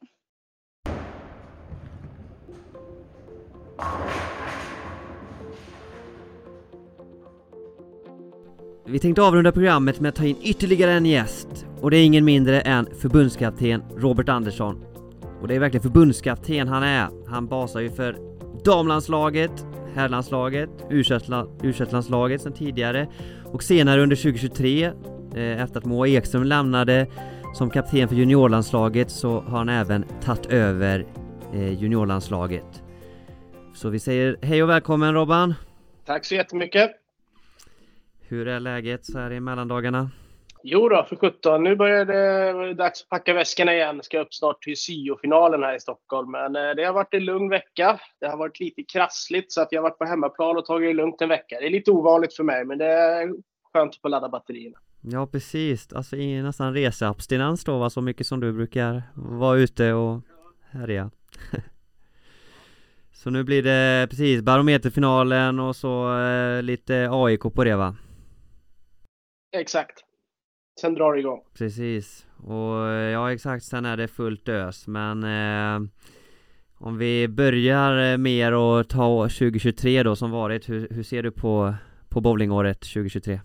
Vi 8.89 8.99
tänkte 8.99 9.23
avrunda 9.23 9.53
programmet 9.53 10.01
med 10.01 10.09
att 10.09 10.15
ta 10.15 10.25
in 10.25 10.37
ytterligare 10.43 10.93
en 10.93 11.07
gäst 11.07 11.67
och 11.81 11.91
det 11.91 11.97
är 11.97 12.05
ingen 12.05 12.25
mindre 12.25 12.61
än 12.61 12.89
förbundskapten 13.01 13.83
Robert 13.97 14.29
Andersson. 14.29 14.85
Och 15.41 15.49
det 15.49 15.55
är 15.55 15.61
verkligen 15.61 15.83
förbundskapten 15.83 16.69
han 16.69 16.83
är. 16.83 17.09
Han 17.29 17.47
basar 17.47 17.81
ju 17.81 17.91
för 17.91 18.17
damlandslaget, 18.65 19.67
herrlandslaget, 19.95 20.71
U21-landslaget 20.91 22.43
sedan 22.43 22.53
tidigare 22.53 23.09
och 23.45 23.63
senare 23.63 24.03
under 24.03 24.17
2023 24.17 24.85
eh, 24.85 24.93
efter 25.63 25.79
att 25.79 25.85
Moa 25.85 26.09
Ekström 26.09 26.45
lämnade 26.45 27.07
som 27.55 27.71
kapten 27.71 28.09
för 28.09 28.17
juniorlandslaget 28.17 29.11
så 29.11 29.41
har 29.41 29.59
han 29.59 29.69
även 29.69 30.05
tagit 30.23 30.47
över 30.47 31.07
eh, 31.55 31.83
juniorlandslaget. 31.83 32.83
Så 33.75 33.89
vi 33.89 33.99
säger 33.99 34.37
hej 34.43 34.63
och 34.63 34.69
välkommen 34.69 35.15
Robban! 35.15 35.55
Tack 36.05 36.25
så 36.25 36.35
jättemycket! 36.35 37.06
Hur 38.29 38.49
är 38.49 38.61
läget 38.61 39.05
så 39.05 39.19
här 39.19 39.33
i 39.33 39.41
mellandagarna? 39.41 40.11
Jo 40.63 40.89
då, 40.89 41.07
för 41.09 41.17
17. 41.17 41.63
Nu 41.63 41.77
börjar 41.77 42.05
det 42.05 42.75
dags 42.75 43.03
att 43.03 43.09
packa 43.09 43.35
väskorna 43.35 43.75
igen. 43.75 44.03
Ska 44.03 44.21
upp 44.21 44.35
snart 44.35 44.63
till 44.63 44.77
syofinalen 44.77 45.63
här 45.63 45.77
i 45.77 45.81
Stockholm. 45.81 46.31
Men 46.31 46.57
eh, 46.57 46.75
det 46.77 46.85
har 46.85 46.93
varit 46.93 47.15
en 47.15 47.25
lugn 47.25 47.49
vecka. 47.49 48.01
Det 48.21 48.27
har 48.27 48.37
varit 48.37 48.61
lite 48.61 48.83
krassligt 48.83 49.53
så 49.53 49.61
att 49.61 49.69
jag 49.71 49.83
har 49.83 49.89
varit 49.89 49.99
på 49.99 50.05
hemmaplan 50.05 50.57
och 50.57 50.65
tagit 50.65 50.91
det 50.91 50.95
lugnt 50.95 51.21
en 51.21 51.29
vecka. 51.29 51.57
Det 51.61 51.67
är 51.67 51.71
lite 51.71 51.91
ovanligt 51.91 52.35
för 52.35 52.45
mig 52.45 52.65
men 52.65 52.79
det 52.79 52.87
är 52.87 53.29
skönt 53.73 53.91
att 53.91 54.01
få 54.01 54.09
ladda 54.09 54.29
batterierna. 54.29 54.79
Ja 55.01 55.27
precis, 55.27 55.93
alltså 55.93 56.17
i 56.17 56.43
nästan 56.43 56.75
reseabstinens 56.75 57.65
då 57.65 57.79
va, 57.79 57.91
så 57.91 58.01
mycket 58.01 58.27
som 58.27 58.41
du 58.41 58.53
brukar 58.53 59.03
vara 59.15 59.59
ute 59.59 59.93
och 59.93 60.21
härja. 60.71 61.11
så 63.13 63.31
nu 63.31 63.45
blir 63.45 63.63
det 63.63 64.07
precis 64.11 64.43
barometerfinalen 64.43 65.61
och 65.61 65.77
så 65.77 66.19
eh, 66.19 66.63
lite 66.63 67.09
AIK 67.11 67.41
på 67.41 67.65
det 67.65 67.77
va? 67.77 67.97
Exakt. 69.61 70.05
Sen 70.81 70.95
drar 70.95 71.13
det 71.13 71.21
igång. 71.21 71.43
Precis. 71.59 72.27
Och 72.47 72.89
eh, 72.89 73.11
ja 73.11 73.33
exakt, 73.33 73.65
sen 73.65 73.85
är 73.85 73.97
det 73.97 74.09
fullt 74.09 74.49
ös 74.49 74.87
men 74.87 75.23
eh, 75.25 75.89
Om 76.79 76.99
vi 76.99 77.29
börjar 77.29 78.13
eh, 78.13 78.19
mer 78.19 78.53
och 78.53 78.89
ta 78.89 79.23
2023 79.23 80.03
då 80.03 80.17
som 80.17 80.31
varit, 80.31 80.69
hur, 80.69 80.89
hur 80.91 81.03
ser 81.03 81.23
du 81.23 81.31
på, 81.31 81.75
på 82.09 82.21
bowlingåret 82.21 82.81
2023? 82.81 83.41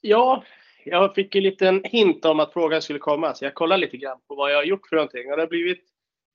Ja, 0.00 0.44
jag 0.84 1.14
fick 1.14 1.34
en 1.34 1.42
liten 1.42 1.84
hint 1.84 2.24
om 2.24 2.40
att 2.40 2.52
frågan 2.52 2.82
skulle 2.82 2.98
komma 2.98 3.34
så 3.34 3.44
jag 3.44 3.54
kollade 3.54 3.80
lite 3.80 3.96
grann 3.96 4.18
på 4.28 4.34
vad 4.34 4.52
jag 4.52 4.56
har 4.56 4.64
gjort 4.64 4.86
för 4.88 4.96
någonting. 4.96 5.30
Och 5.30 5.36
det 5.36 5.42
har 5.42 5.48
blivit 5.48 5.84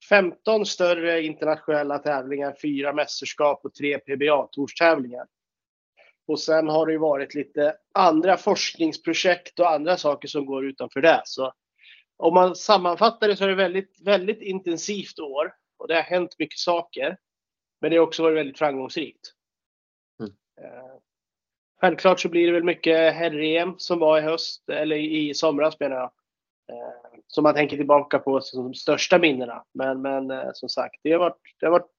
15 0.10 0.66
större 0.66 1.22
internationella 1.22 1.98
tävlingar, 1.98 2.56
fyra 2.62 2.94
mästerskap 2.94 3.66
och 3.66 3.74
tre 3.74 3.98
PBA-torstävlingar. 3.98 5.26
Och 6.30 6.40
sen 6.40 6.68
har 6.68 6.86
det 6.86 6.92
ju 6.92 6.98
varit 6.98 7.36
lite 7.36 7.76
andra 7.94 8.38
forskningsprojekt 8.38 9.60
och 9.60 9.72
andra 9.72 9.98
saker 9.98 10.28
som 10.28 10.46
går 10.46 10.66
utanför 10.66 11.02
det. 11.02 11.22
Så 11.26 11.54
om 12.18 12.34
man 12.34 12.56
sammanfattar 12.56 13.28
det 13.28 13.36
så 13.36 13.44
är 13.44 13.48
det 13.48 13.56
väldigt, 13.56 14.02
väldigt 14.02 14.42
intensivt 14.42 15.20
år 15.20 15.54
och 15.78 15.88
det 15.88 15.96
har 15.96 16.02
hänt 16.02 16.36
mycket 16.40 16.60
saker. 16.60 17.18
Men 17.82 17.92
det 17.92 17.98
har 17.98 18.04
också 18.04 18.24
varit 18.24 18.38
väldigt 18.38 18.58
framgångsrikt. 18.58 19.20
Mm. 20.20 20.32
Eh, 20.62 21.00
självklart 21.82 22.20
så 22.20 22.30
blir 22.30 22.48
det 22.48 22.54
väl 22.54 22.64
mycket 22.64 23.14
herr-EM 23.14 23.76
som 23.78 24.00
var 24.00 24.20
i 24.20 24.22
höst, 24.22 24.70
eller 24.70 24.96
i 24.96 25.34
somras 25.34 25.80
menar 25.80 25.96
jag. 25.96 26.12
Eh, 26.72 27.20
som 27.28 27.44
man 27.44 27.54
tänker 27.54 27.78
tillbaka 27.78 28.20
på 28.20 28.42
som 28.42 28.64
de 28.64 28.74
största 28.74 29.20
minnena. 29.20 29.66
Men, 29.74 30.02
men 30.02 30.32
eh, 30.32 30.50
som 30.54 30.70
sagt, 30.70 31.00
det 31.04 31.12
har, 31.12 31.20
varit, 31.20 31.56
det 31.60 31.66
har 31.66 31.72
varit 31.72 31.92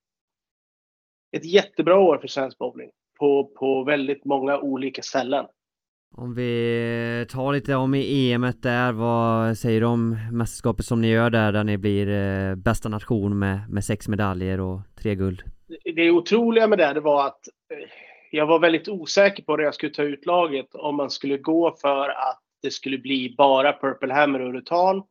ett 1.36 1.44
jättebra 1.44 1.98
år 1.98 2.18
för 2.18 2.28
svensk 2.28 2.58
bowling 2.58 2.90
på, 3.20 3.44
på 3.44 3.84
väldigt 3.84 4.24
många 4.24 4.58
olika 4.58 5.02
ställen. 5.02 5.46
Om 6.16 6.34
vi 6.34 7.26
tar 7.30 7.52
lite 7.52 7.74
om 7.74 7.94
i 7.94 8.32
EMet 8.32 8.62
där, 8.62 8.92
vad 8.92 9.58
säger 9.58 9.80
du 9.80 9.86
om 9.86 10.16
mästerskapet 10.32 10.86
som 10.86 11.00
ni 11.00 11.08
gör 11.08 11.30
där, 11.30 11.52
där 11.52 11.64
ni 11.64 11.78
blir 11.78 12.08
eh, 12.08 12.54
bästa 12.54 12.88
nation 12.88 13.38
med, 13.38 13.70
med 13.70 13.84
sex 13.84 14.08
medaljer 14.08 14.60
och 14.60 14.80
tre 15.02 15.14
guld? 15.14 15.42
Det 15.94 16.10
otroliga 16.10 16.66
med 16.66 16.78
det, 16.78 16.92
det 16.92 17.00
var 17.00 17.26
att 17.26 17.48
eh, 17.72 17.88
jag 18.30 18.46
var 18.46 18.58
väldigt 18.58 18.88
osäker 18.88 19.42
på 19.42 19.56
när 19.56 19.64
jag 19.64 19.74
skulle 19.74 19.92
ta 19.92 20.02
ut 20.02 20.26
laget 20.26 20.74
om 20.74 20.96
man 20.96 21.10
skulle 21.10 21.38
gå 21.38 21.76
för 21.80 22.08
att 22.08 22.40
det 22.62 22.70
skulle 22.70 22.98
bli 22.98 23.34
bara 23.38 23.72
Purple 23.72 24.14
Hammer 24.14 24.40
och 24.40 24.52
Rutan. 24.52 25.02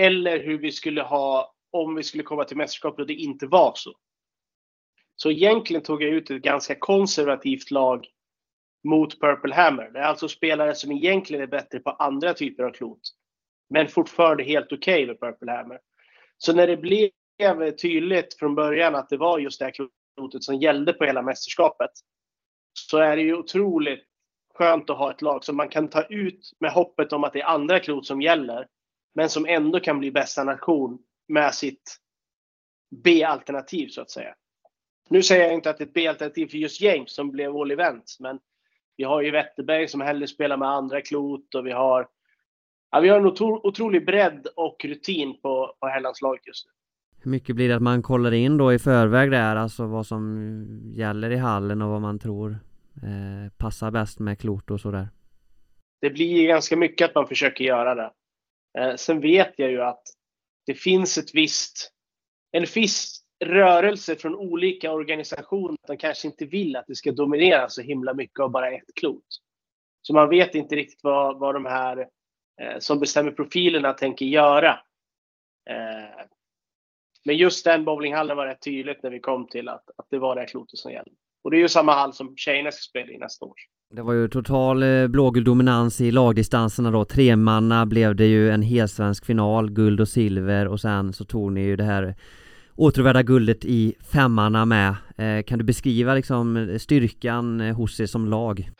Eller 0.00 0.44
hur 0.44 0.58
vi 0.58 0.72
skulle 0.72 1.02
ha 1.02 1.54
om 1.72 1.94
vi 1.94 2.02
skulle 2.02 2.22
komma 2.22 2.44
till 2.44 2.56
mästerskapet 2.56 3.00
och 3.00 3.06
det 3.06 3.14
inte 3.14 3.46
var 3.46 3.72
så. 3.74 3.92
Så 5.16 5.30
egentligen 5.30 5.82
tog 5.82 6.02
jag 6.02 6.10
ut 6.10 6.30
ett 6.30 6.42
ganska 6.42 6.74
konservativt 6.74 7.70
lag 7.70 8.06
mot 8.88 9.20
Purple 9.20 9.54
Hammer. 9.54 9.90
Det 9.90 9.98
är 9.98 10.04
alltså 10.04 10.28
spelare 10.28 10.74
som 10.74 10.92
egentligen 10.92 11.42
är 11.42 11.46
bättre 11.46 11.78
på 11.78 11.90
andra 11.90 12.34
typer 12.34 12.62
av 12.62 12.70
klot. 12.70 13.00
Men 13.70 13.88
fortfarande 13.88 14.44
helt 14.44 14.72
okej 14.72 15.04
okay 15.04 15.06
med 15.06 15.20
Purple 15.20 15.52
Hammer. 15.52 15.80
Så 16.38 16.52
när 16.52 16.66
det 16.66 16.76
blev 16.76 17.10
tydligt 17.70 18.34
från 18.34 18.54
början 18.54 18.94
att 18.94 19.08
det 19.08 19.16
var 19.16 19.38
just 19.38 19.58
det 19.58 19.64
här 19.64 19.74
klotet 20.16 20.44
som 20.44 20.54
gällde 20.54 20.92
på 20.92 21.04
hela 21.04 21.22
mästerskapet. 21.22 21.90
Så 22.88 22.98
är 22.98 23.16
det 23.16 23.22
ju 23.22 23.36
otroligt 23.36 24.04
skönt 24.54 24.90
att 24.90 24.98
ha 24.98 25.10
ett 25.10 25.22
lag 25.22 25.44
som 25.44 25.56
man 25.56 25.68
kan 25.68 25.88
ta 25.88 26.02
ut 26.02 26.52
med 26.60 26.70
hoppet 26.70 27.12
om 27.12 27.24
att 27.24 27.32
det 27.32 27.40
är 27.40 27.46
andra 27.46 27.80
klot 27.80 28.06
som 28.06 28.22
gäller. 28.22 28.66
Men 29.14 29.28
som 29.28 29.46
ändå 29.46 29.80
kan 29.80 29.98
bli 29.98 30.10
bästa 30.10 30.44
nation 30.44 30.98
med 31.28 31.54
sitt 31.54 31.96
B-alternativ 33.04 33.88
så 33.88 34.00
att 34.00 34.10
säga. 34.10 34.34
Nu 35.08 35.22
säger 35.22 35.44
jag 35.44 35.54
inte 35.54 35.70
att 35.70 35.78
det 35.78 35.84
är 35.84 35.86
ett 35.86 35.94
B-alternativ 35.94 36.46
för 36.46 36.58
just 36.58 36.80
James 36.80 37.14
som 37.14 37.30
blev 37.30 37.56
all 37.56 37.70
event, 37.70 38.16
men 38.20 38.38
vi 38.96 39.04
har 39.04 39.22
ju 39.22 39.30
Wetterberg 39.30 39.88
som 39.88 40.00
hellre 40.00 40.26
spelar 40.26 40.56
med 40.56 40.68
andra 40.68 41.00
klot 41.00 41.54
och 41.54 41.66
vi 41.66 41.72
har 41.72 42.08
ja, 42.90 43.00
vi 43.00 43.08
har 43.08 43.20
en 43.20 43.26
otro, 43.26 43.66
otrolig 43.66 44.06
bredd 44.06 44.46
och 44.56 44.84
rutin 44.84 45.40
på, 45.42 45.74
på 45.80 45.86
herrlandslaget 45.86 46.46
just 46.46 46.66
nu. 46.66 46.72
Hur 47.22 47.30
mycket 47.30 47.56
blir 47.56 47.68
det 47.68 47.76
att 47.76 47.82
man 47.82 48.02
kollar 48.02 48.32
in 48.34 48.56
då 48.56 48.72
i 48.72 48.78
förväg 48.78 49.30
där, 49.30 49.56
alltså 49.56 49.86
vad 49.86 50.06
som 50.06 50.92
gäller 50.94 51.30
i 51.30 51.36
hallen 51.36 51.82
och 51.82 51.90
vad 51.90 52.00
man 52.00 52.18
tror 52.18 52.50
eh, 53.02 53.52
passar 53.56 53.90
bäst 53.90 54.18
med 54.18 54.38
klot 54.38 54.70
och 54.70 54.80
sådär? 54.80 55.08
Det 56.00 56.10
blir 56.10 56.46
ganska 56.48 56.76
mycket 56.76 57.08
att 57.08 57.14
man 57.14 57.26
försöker 57.26 57.64
göra 57.64 57.94
det. 57.94 58.10
Eh, 58.78 58.94
sen 58.96 59.20
vet 59.20 59.54
jag 59.56 59.70
ju 59.70 59.82
att 59.82 60.02
det 60.66 60.74
finns 60.74 61.18
ett 61.18 61.34
visst, 61.34 61.92
en 62.52 62.66
viss 62.74 63.22
rörelse 63.44 64.16
från 64.16 64.34
olika 64.34 64.92
organisationer. 64.92 65.78
De 65.86 65.96
kanske 65.96 66.28
inte 66.28 66.44
vill 66.44 66.76
att 66.76 66.86
det 66.86 66.94
ska 66.94 67.12
dominera 67.12 67.68
så 67.68 67.82
himla 67.82 68.14
mycket 68.14 68.40
av 68.40 68.50
bara 68.50 68.70
ett 68.70 68.94
klot. 68.94 69.26
Så 70.02 70.14
man 70.14 70.28
vet 70.28 70.54
inte 70.54 70.76
riktigt 70.76 71.00
vad, 71.02 71.38
vad 71.38 71.54
de 71.54 71.64
här 71.64 71.98
eh, 72.60 72.78
som 72.78 73.00
bestämmer 73.00 73.30
profilerna 73.30 73.92
tänker 73.92 74.26
göra. 74.26 74.70
Eh, 75.70 76.26
men 77.24 77.36
just 77.36 77.64
den 77.64 77.84
bowlinghallen 77.84 78.36
var 78.36 78.46
rätt 78.46 78.62
tydligt 78.62 79.02
när 79.02 79.10
vi 79.10 79.20
kom 79.20 79.46
till 79.46 79.68
att, 79.68 79.90
att 79.96 80.06
det 80.10 80.18
var 80.18 80.36
det 80.36 80.46
klotet 80.46 80.78
som 80.78 80.92
gällde. 80.92 81.10
Och 81.44 81.50
det 81.50 81.56
är 81.56 81.60
ju 81.60 81.68
samma 81.68 81.92
hall 81.92 82.12
som 82.12 82.36
tjejerna 82.36 82.72
ska 82.72 82.80
spela 82.80 83.12
i 83.12 83.18
nästa 83.18 83.44
år. 83.44 83.54
Det 83.94 84.02
var 84.02 84.12
ju 84.12 84.28
total 84.28 84.82
eh, 84.82 85.06
blågul 85.06 85.44
dominans 85.44 86.00
i 86.00 86.10
lagdistanserna 86.10 86.90
då. 86.90 87.04
Tremanna 87.04 87.86
blev 87.86 88.16
det 88.16 88.26
ju 88.26 88.50
en 88.50 88.62
helsvensk 88.62 89.26
final, 89.26 89.70
guld 89.70 90.00
och 90.00 90.08
silver 90.08 90.68
och 90.68 90.80
sen 90.80 91.12
så 91.12 91.24
tog 91.24 91.52
ni 91.52 91.60
ju 91.64 91.76
det 91.76 91.84
här 91.84 92.14
återvärda 92.76 93.22
guldet 93.22 93.64
i 93.64 93.94
femmarna 94.12 94.64
med. 94.64 94.96
Eh, 95.16 95.42
kan 95.42 95.58
du 95.58 95.64
beskriva 95.64 96.14
liksom 96.14 96.78
styrkan 96.80 97.60
eh, 97.60 97.76
hos 97.76 98.00
er 98.00 98.06
som 98.06 98.26
lag? 98.26 98.70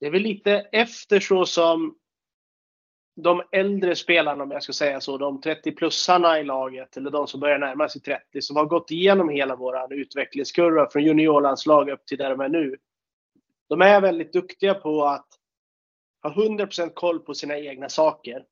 Det 0.00 0.06
är 0.06 0.10
väl 0.10 0.22
lite 0.22 0.52
efter 0.72 1.20
så 1.20 1.46
som 1.46 1.94
de 3.16 3.42
äldre 3.52 3.96
spelarna, 3.96 4.44
om 4.44 4.50
jag 4.50 4.62
ska 4.62 4.72
säga 4.72 5.00
så, 5.00 5.18
de 5.18 5.40
30-plussarna 5.40 6.40
i 6.40 6.44
laget, 6.44 6.96
eller 6.96 7.10
de 7.10 7.26
som 7.26 7.40
börjar 7.40 7.58
närma 7.58 7.88
sig 7.88 8.02
30, 8.02 8.42
som 8.42 8.56
har 8.56 8.64
gått 8.64 8.90
igenom 8.90 9.28
hela 9.28 9.56
vår 9.56 9.92
utvecklingskurva 9.92 10.88
från 10.90 11.04
juniorlandslag 11.04 11.90
upp 11.90 12.06
till 12.06 12.18
där 12.18 12.30
de 12.30 12.40
är 12.40 12.48
nu. 12.48 12.76
De 13.68 13.82
är 13.82 14.00
väldigt 14.00 14.32
duktiga 14.32 14.74
på 14.74 15.04
att 15.04 15.26
ha 16.22 16.30
100% 16.30 16.90
koll 16.94 17.20
på 17.20 17.34
sina 17.34 17.58
egna 17.58 17.88
saker. 17.88 18.44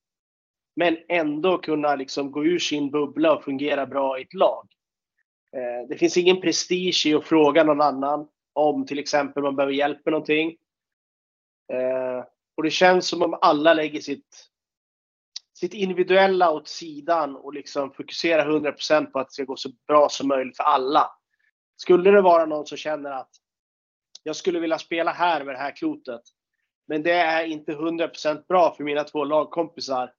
Men 0.77 0.97
ändå 1.09 1.59
kunna 1.59 1.97
liksom 1.97 2.31
gå 2.33 2.45
ur 2.45 2.59
sin 2.59 2.91
bubbla 2.91 3.37
och 3.37 3.45
fungera 3.45 3.87
bra 3.87 4.19
i 4.19 4.23
ett 4.23 4.35
lag. 4.35 4.69
Eh, 5.57 5.89
det 5.89 5.97
finns 5.97 6.17
ingen 6.17 6.41
prestige 6.41 7.07
i 7.07 7.15
att 7.15 7.25
fråga 7.25 7.65
någon 7.65 7.81
annan 7.81 8.29
om 8.53 8.87
till 8.87 8.99
exempel 8.99 9.43
man 9.43 9.57
behöver 9.57 9.73
hjälp 9.73 10.05
med 10.05 10.13
någonting. 10.13 10.57
Eh, 11.73 12.25
och 12.57 12.63
det 12.63 12.71
känns 12.71 13.07
som 13.07 13.23
om 13.23 13.39
alla 13.41 13.75
lägger 13.75 14.01
sitt, 14.01 14.49
sitt 15.55 15.75
individuella 15.75 16.51
åt 16.51 16.69
sidan 16.69 17.37
och 17.37 17.55
liksom 17.55 17.93
fokuserar 17.93 18.51
100% 18.51 19.07
på 19.07 19.19
att 19.19 19.29
det 19.29 19.33
ska 19.33 19.45
gå 19.45 19.57
så 19.57 19.71
bra 19.87 20.09
som 20.09 20.29
möjligt 20.29 20.57
för 20.57 20.65
alla. 20.65 21.11
Skulle 21.77 22.11
det 22.11 22.21
vara 22.21 22.47
någon 22.47 22.67
som 22.67 22.79
känner 22.79 23.11
att 23.11 23.31
jag 24.23 24.37
skulle 24.37 24.61
vilja 24.61 24.79
spela 24.79 25.11
här 25.11 25.45
med 25.45 25.55
det 25.55 25.59
här 25.59 25.77
klotet, 25.77 26.21
men 26.87 27.03
det 27.03 27.13
är 27.13 27.45
inte 27.45 27.73
100% 27.73 28.47
bra 28.49 28.75
för 28.75 28.85
mina 28.85 29.05
två 29.05 29.25
lagkompisar. 29.25 30.13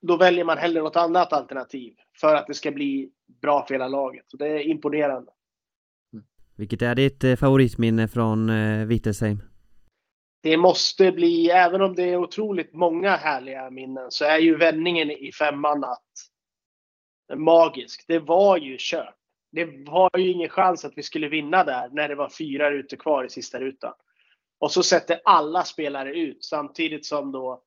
Då 0.00 0.16
väljer 0.16 0.44
man 0.44 0.58
hellre 0.58 0.82
något 0.82 0.96
annat 0.96 1.32
alternativ 1.32 1.94
för 2.20 2.34
att 2.34 2.46
det 2.46 2.54
ska 2.54 2.70
bli 2.70 3.10
bra 3.42 3.66
för 3.66 3.74
hela 3.74 3.88
laget. 3.88 4.32
Och 4.32 4.38
det 4.38 4.48
är 4.48 4.60
imponerande. 4.60 5.32
Mm. 6.12 6.24
Vilket 6.56 6.82
är 6.82 6.94
ditt 6.94 7.24
eh, 7.24 7.36
favoritminne 7.36 8.08
från 8.08 8.50
eh, 8.50 8.86
Wittelsheim? 8.86 9.42
Det 10.42 10.56
måste 10.56 11.12
bli, 11.12 11.50
även 11.50 11.82
om 11.82 11.94
det 11.94 12.02
är 12.02 12.16
otroligt 12.16 12.74
många 12.74 13.16
härliga 13.16 13.70
minnen, 13.70 14.10
så 14.10 14.24
är 14.24 14.38
ju 14.38 14.56
vändningen 14.56 15.10
i 15.10 15.32
femman 15.32 15.84
att 15.84 16.02
magisk. 17.36 18.04
Det 18.08 18.18
var 18.18 18.56
ju 18.56 18.76
kört. 18.78 19.14
Det 19.52 19.64
var 19.86 20.10
ju 20.18 20.30
ingen 20.30 20.48
chans 20.48 20.84
att 20.84 20.92
vi 20.96 21.02
skulle 21.02 21.28
vinna 21.28 21.64
där 21.64 21.88
när 21.92 22.08
det 22.08 22.14
var 22.14 22.28
fyra 22.28 22.70
rutor 22.70 22.96
kvar 22.96 23.24
i 23.24 23.30
sista 23.30 23.60
rutan. 23.60 23.92
Och 24.60 24.72
så 24.72 24.82
sätter 24.82 25.20
alla 25.24 25.64
spelare 25.64 26.14
ut 26.14 26.44
samtidigt 26.44 27.06
som 27.06 27.32
då 27.32 27.62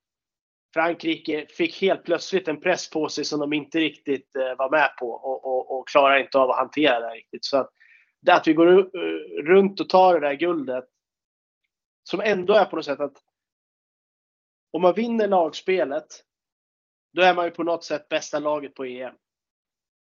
Frankrike 0.73 1.45
fick 1.49 1.81
helt 1.81 2.03
plötsligt 2.03 2.47
en 2.47 2.61
press 2.61 2.89
på 2.89 3.09
sig 3.09 3.25
som 3.25 3.39
de 3.39 3.53
inte 3.53 3.79
riktigt 3.79 4.35
eh, 4.35 4.57
var 4.57 4.69
med 4.69 4.89
på 4.99 5.11
och, 5.11 5.45
och, 5.45 5.79
och 5.79 5.87
klarar 5.87 6.17
inte 6.17 6.37
av 6.37 6.49
att 6.49 6.57
hantera 6.57 6.99
det 6.99 7.15
riktigt. 7.15 7.45
Så 7.45 7.57
att, 7.57 7.69
det 8.21 8.33
att 8.33 8.47
vi 8.47 8.53
går 8.53 8.67
uh, 8.67 9.43
runt 9.43 9.79
och 9.79 9.89
tar 9.89 10.13
det 10.13 10.27
där 10.27 10.33
guldet 10.33 10.85
som 12.03 12.21
ändå 12.21 12.53
är 12.53 12.65
på 12.65 12.75
något 12.75 12.85
sätt 12.85 12.99
att 12.99 13.17
om 14.71 14.81
man 14.81 14.93
vinner 14.93 15.27
lagspelet 15.27 16.07
då 17.13 17.21
är 17.21 17.33
man 17.33 17.45
ju 17.45 17.51
på 17.51 17.63
något 17.63 17.83
sätt 17.83 18.09
bästa 18.09 18.39
laget 18.39 18.75
på 18.75 18.85
EM. 18.85 19.15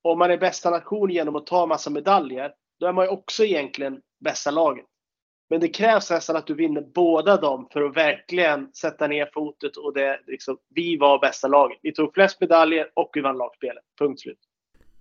Och 0.03 0.13
om 0.13 0.19
man 0.19 0.31
är 0.31 0.39
bästa 0.39 0.71
nation 0.71 1.11
genom 1.11 1.37
att 1.37 1.47
ta 1.47 1.67
massa 1.67 1.91
medaljer 1.91 2.55
då 2.81 2.87
är 2.87 2.93
man 2.93 3.05
ju 3.05 3.11
också 3.11 3.45
egentligen 3.45 4.03
bästa 4.21 4.51
laget. 4.51 4.87
Men 5.51 5.61
det 5.61 5.69
krävs 5.69 6.11
nästan 6.11 6.37
att 6.37 6.47
du 6.47 6.55
vinner 6.55 6.81
båda 6.95 7.37
dem 7.37 7.69
för 7.73 7.83
att 7.83 7.97
verkligen 7.97 8.73
sätta 8.73 9.07
ner 9.07 9.31
fotet 9.35 9.77
och 9.77 9.95
det 9.95 10.21
liksom, 10.27 10.59
vi 10.69 10.97
var 10.97 11.19
bästa 11.19 11.49
laget. 11.49 11.79
Vi 11.83 11.93
tog 11.93 12.15
flest 12.15 12.41
medaljer 12.41 12.91
och 12.95 13.11
vi 13.13 13.21
vann 13.21 13.39
lagspelet. 13.39 13.85
Punkt 13.99 14.21
slut. 14.21 14.39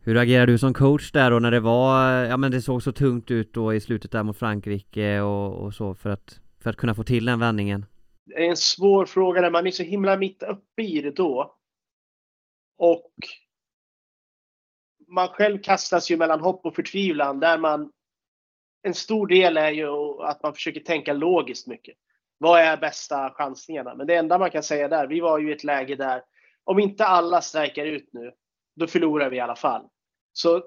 Hur 0.02 0.18
agerade 0.18 0.52
du 0.52 0.58
som 0.58 0.74
coach 0.74 1.12
där 1.12 1.32
då 1.32 1.40
när 1.40 1.52
det 1.52 1.60
var, 1.60 2.10
ja 2.12 2.38
men 2.38 2.52
det 2.52 2.62
såg 2.62 2.84
så 2.84 2.92
tungt 2.92 3.32
ut 3.32 3.54
då 3.54 3.74
i 3.74 3.82
slutet 3.82 4.12
där 4.12 4.24
mot 4.24 4.38
Frankrike 4.38 5.22
och, 5.22 5.54
och 5.54 5.74
så 5.74 5.96
för 5.96 6.10
att, 6.10 6.40
för 6.64 6.70
att 6.70 6.78
kunna 6.78 6.96
få 6.96 7.04
till 7.04 7.26
den 7.26 7.40
vändningen? 7.40 7.86
Det 8.26 8.46
är 8.46 8.50
en 8.50 8.58
svår 8.58 9.06
fråga 9.06 9.42
när 9.42 9.52
man 9.52 9.68
är 9.68 9.72
så 9.72 9.84
himla 9.84 10.18
mitt 10.18 10.44
uppe 10.44 10.82
i 10.82 11.02
det 11.02 11.12
då. 11.12 11.56
Och 12.78 13.12
man 15.08 15.28
själv 15.28 15.62
kastas 15.62 16.12
ju 16.12 16.18
mellan 16.18 16.40
hopp 16.40 16.66
och 16.66 16.76
förtvivlan 16.76 17.40
där 17.40 17.58
man 17.58 17.92
en 18.86 18.94
stor 18.94 19.28
del 19.28 19.58
är 19.58 19.72
ju 19.72 19.88
att 20.22 20.44
man 20.44 20.54
försöker 20.54 20.80
tänka 20.80 21.14
logiskt 21.14 21.68
mycket. 21.68 21.96
Vad 22.38 22.60
är 22.60 22.78
bästa 22.78 23.30
chansningarna? 23.30 23.96
Men 23.96 24.08
det 24.08 24.16
enda 24.16 24.38
man 24.38 24.52
kan 24.52 24.64
säga 24.64 24.88
där, 24.88 25.08
vi 25.08 25.20
var 25.20 25.40
ju 25.40 25.50
i 25.50 25.54
ett 25.54 25.64
läge 25.64 25.96
där 25.96 26.24
om 26.64 26.80
inte 26.80 27.06
alla 27.06 27.42
strejkar 27.42 27.86
ut 27.86 28.10
nu, 28.12 28.32
då 28.76 28.88
förlorar 28.88 29.30
vi 29.30 29.38
i 29.38 29.40
alla 29.40 29.56
fall. 29.56 29.88
Så 30.34 30.64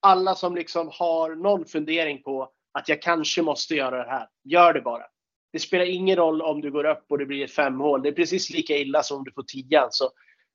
alla 0.00 0.34
som 0.34 0.54
liksom 0.54 0.90
har 0.92 1.34
någon 1.34 1.64
fundering 1.64 2.22
på 2.22 2.52
att 2.72 2.88
jag 2.88 3.02
kanske 3.02 3.42
måste 3.42 3.74
göra 3.74 4.04
det 4.04 4.10
här, 4.10 4.28
gör 4.44 4.72
det 4.72 4.80
bara. 4.80 5.04
Det 5.52 5.58
spelar 5.58 5.84
ingen 5.84 6.16
roll 6.16 6.42
om 6.42 6.60
du 6.60 6.70
går 6.70 6.84
upp 6.84 7.04
och 7.08 7.18
det 7.18 7.26
blir 7.26 7.44
ett 7.44 7.52
femhål. 7.52 8.02
Det 8.02 8.08
är 8.08 8.12
precis 8.12 8.50
lika 8.50 8.76
illa 8.76 9.02
som 9.02 9.18
om 9.18 9.24
du 9.24 9.32
får 9.32 9.42
tian. 9.42 9.88
Så 9.90 10.10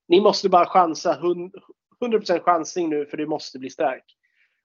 ni 0.07 0.21
måste 0.21 0.49
bara 0.49 0.65
chansa. 0.65 1.19
100% 2.01 2.39
chansning 2.39 2.89
nu 2.89 3.05
för 3.05 3.17
det 3.17 3.27
måste 3.27 3.59
bli 3.59 3.69
stark. 3.69 4.03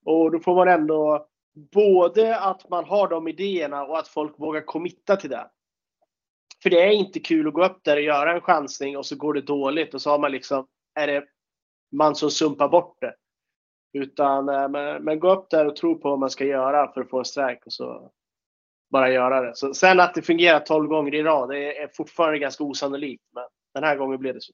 Och 0.05 0.33
då 0.33 0.39
får 0.41 0.55
man 0.55 0.69
ändå 0.69 1.29
både 1.55 2.39
att 2.41 2.69
man 2.71 2.85
har 2.85 3.09
de 3.09 3.29
idéerna 3.29 3.85
och 3.85 3.99
att 3.99 4.09
folk 4.09 4.39
vågar 4.39 4.61
committa 4.61 5.17
till 5.17 5.31
det. 5.31 5.51
För 6.63 6.71
det 6.71 6.83
är 6.83 6.91
inte 6.91 7.21
kul 7.21 7.49
att 7.49 7.55
gå 7.55 7.65
upp 7.65 7.85
där 7.85 7.97
och 7.97 8.03
göra 8.03 8.33
en 8.33 8.41
chansning 8.41 8.97
och 8.97 9.07
så 9.07 9.17
går 9.17 9.35
det 9.35 9.41
dåligt 9.41 9.95
och 9.95 10.03
så 10.03 10.11
har 10.11 10.19
man 10.19 10.33
liksom, 10.33 10.67
är 10.95 11.07
det 11.07 11.25
man 11.93 12.15
som 12.15 12.31
sumpar 12.31 12.69
bort 12.69 12.97
det. 13.01 13.15
Utan 13.93 14.49
eh, 14.49 14.69
men, 14.69 15.05
men 15.05 15.21
gå 15.21 15.33
upp 15.33 15.51
där 15.51 15.67
och 15.67 15.77
tro 15.77 15.99
på 15.99 16.11
vad 16.11 16.19
man 16.19 16.31
ska 16.31 16.45
göra 16.45 16.93
för 16.93 17.01
att 17.01 17.11
få 17.11 17.19
en 17.19 17.25
strike 17.25 17.63
och 17.67 17.73
så 17.73 18.11
bara 18.91 19.13
göra 19.13 19.41
det. 19.41 19.57
Så, 19.57 19.75
sen 19.75 20.01
att 20.01 20.15
det 20.15 20.23
fungerar 20.23 20.61
12 20.61 20.89
gånger 20.89 21.15
i 21.15 21.23
rad, 21.23 21.49
det 21.49 21.79
är 21.79 21.89
fortfarande 21.89 22.39
ganska 22.39 22.65
osannolikt. 22.65 23.25
Men 23.35 23.45
den 23.75 23.85
här 23.85 23.97
gången 23.97 24.19
blev 24.19 24.35
det 24.35 24.41
så. 24.41 24.53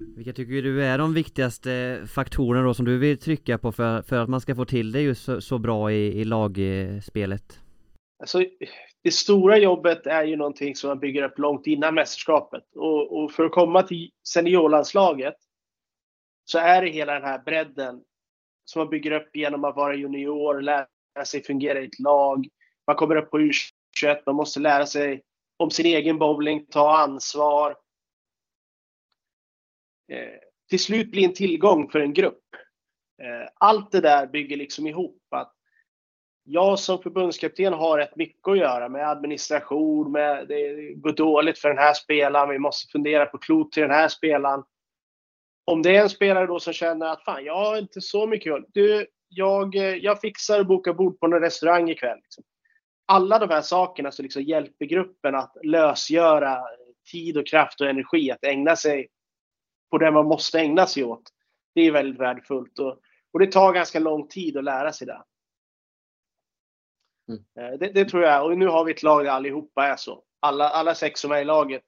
Vilka 0.00 0.32
tycker 0.32 0.62
du 0.62 0.84
är 0.84 0.98
de 0.98 1.14
viktigaste 1.14 2.02
faktorerna 2.14 2.66
då 2.66 2.74
som 2.74 2.84
du 2.84 2.98
vill 2.98 3.18
trycka 3.18 3.58
på 3.58 3.72
för, 3.72 4.02
för 4.02 4.16
att 4.16 4.28
man 4.28 4.40
ska 4.40 4.54
få 4.54 4.64
till 4.64 4.92
det 4.92 5.00
just 5.00 5.24
så, 5.24 5.40
så 5.40 5.58
bra 5.58 5.92
i, 5.92 6.20
i 6.20 6.24
lagspelet? 6.24 7.60
Alltså, 8.20 8.44
det 9.02 9.10
stora 9.10 9.58
jobbet 9.58 10.06
är 10.06 10.24
ju 10.24 10.36
någonting 10.36 10.76
som 10.76 10.88
man 10.88 10.98
bygger 10.98 11.22
upp 11.22 11.38
långt 11.38 11.66
innan 11.66 11.94
mästerskapet. 11.94 12.64
Och, 12.76 13.22
och 13.22 13.32
för 13.32 13.44
att 13.44 13.52
komma 13.52 13.82
till 13.82 14.10
seniorlandslaget 14.28 15.34
så 16.44 16.58
är 16.58 16.82
det 16.82 16.88
hela 16.88 17.14
den 17.14 17.24
här 17.24 17.38
bredden 17.38 18.00
som 18.64 18.80
man 18.80 18.88
bygger 18.88 19.10
upp 19.10 19.36
genom 19.36 19.64
att 19.64 19.76
vara 19.76 19.94
junior, 19.94 20.60
lära 20.60 20.86
sig 21.24 21.42
fungera 21.42 21.80
i 21.80 21.86
ett 21.86 22.00
lag. 22.00 22.48
Man 22.86 22.96
kommer 22.96 23.16
upp 23.16 23.30
på 23.30 23.38
U21, 23.38 24.22
man 24.26 24.34
måste 24.34 24.60
lära 24.60 24.86
sig 24.86 25.22
om 25.56 25.70
sin 25.70 25.86
egen 25.86 26.18
bowling, 26.18 26.66
ta 26.66 26.98
ansvar. 26.98 27.76
Eh, 30.10 30.38
till 30.68 30.78
slut 30.78 31.10
bli 31.10 31.24
en 31.24 31.34
tillgång 31.34 31.90
för 31.90 32.00
en 32.00 32.12
grupp. 32.12 32.44
Eh, 33.22 33.48
allt 33.54 33.92
det 33.92 34.00
där 34.00 34.26
bygger 34.26 34.56
liksom 34.56 34.86
ihop 34.86 35.22
att 35.30 35.52
jag 36.44 36.78
som 36.78 37.02
förbundskapten 37.02 37.72
har 37.72 37.98
rätt 37.98 38.16
mycket 38.16 38.48
att 38.48 38.58
göra 38.58 38.88
med 38.88 39.08
administration, 39.08 40.12
med 40.12 40.48
det 40.48 40.92
går 40.94 41.12
dåligt 41.12 41.58
för 41.58 41.68
den 41.68 41.78
här 41.78 41.94
spelaren, 41.94 42.50
vi 42.50 42.58
måste 42.58 42.92
fundera 42.92 43.26
på 43.26 43.38
klot 43.38 43.72
till 43.72 43.82
den 43.82 43.90
här 43.90 44.08
spelaren. 44.08 44.62
Om 45.64 45.82
det 45.82 45.96
är 45.96 46.02
en 46.02 46.10
spelare 46.10 46.46
då 46.46 46.60
som 46.60 46.72
känner 46.72 47.06
att 47.06 47.24
fan, 47.24 47.44
jag 47.44 47.56
har 47.56 47.78
inte 47.78 48.00
så 48.00 48.26
mycket 48.26 48.54
du, 48.68 49.06
jag, 49.28 49.76
eh, 49.76 49.94
jag 49.94 50.20
fixar 50.20 50.60
och 50.60 50.66
bokar 50.66 50.92
bord 50.92 51.20
på 51.20 51.26
en 51.26 51.32
restaurang 51.32 51.90
ikväll. 51.90 52.18
Liksom. 52.22 52.44
Alla 53.06 53.38
de 53.38 53.48
här 53.48 53.62
sakerna 53.62 54.10
som 54.10 54.22
liksom 54.22 54.42
hjälper 54.42 54.84
gruppen 54.84 55.34
att 55.34 55.56
lösgöra 55.62 56.58
tid 57.12 57.36
och 57.36 57.46
kraft 57.46 57.80
och 57.80 57.88
energi 57.88 58.30
att 58.30 58.44
ägna 58.44 58.76
sig 58.76 59.08
på 59.90 59.98
det 59.98 60.10
man 60.10 60.26
måste 60.26 60.60
ägna 60.60 60.86
sig 60.86 61.04
åt. 61.04 61.22
Det 61.74 61.80
är 61.80 61.92
väldigt 61.92 62.20
värdefullt 62.20 62.78
och, 62.78 63.00
och 63.32 63.38
det 63.38 63.52
tar 63.52 63.72
ganska 63.72 63.98
lång 63.98 64.28
tid 64.28 64.56
att 64.56 64.64
lära 64.64 64.92
sig 64.92 65.06
det. 65.06 65.22
Mm. 67.28 67.44
Eh, 67.58 67.78
det, 67.78 67.92
det, 67.92 68.04
tror 68.04 68.22
jag. 68.22 68.44
Och 68.44 68.58
nu 68.58 68.66
har 68.66 68.84
vi 68.84 68.92
ett 68.92 69.02
lag 69.02 69.24
där 69.24 69.30
allihopa 69.30 69.86
är 69.86 69.96
så. 69.96 70.22
Alla, 70.40 70.68
alla 70.68 70.94
sex 70.94 71.20
som 71.20 71.32
är 71.32 71.40
i 71.40 71.44
laget 71.44 71.84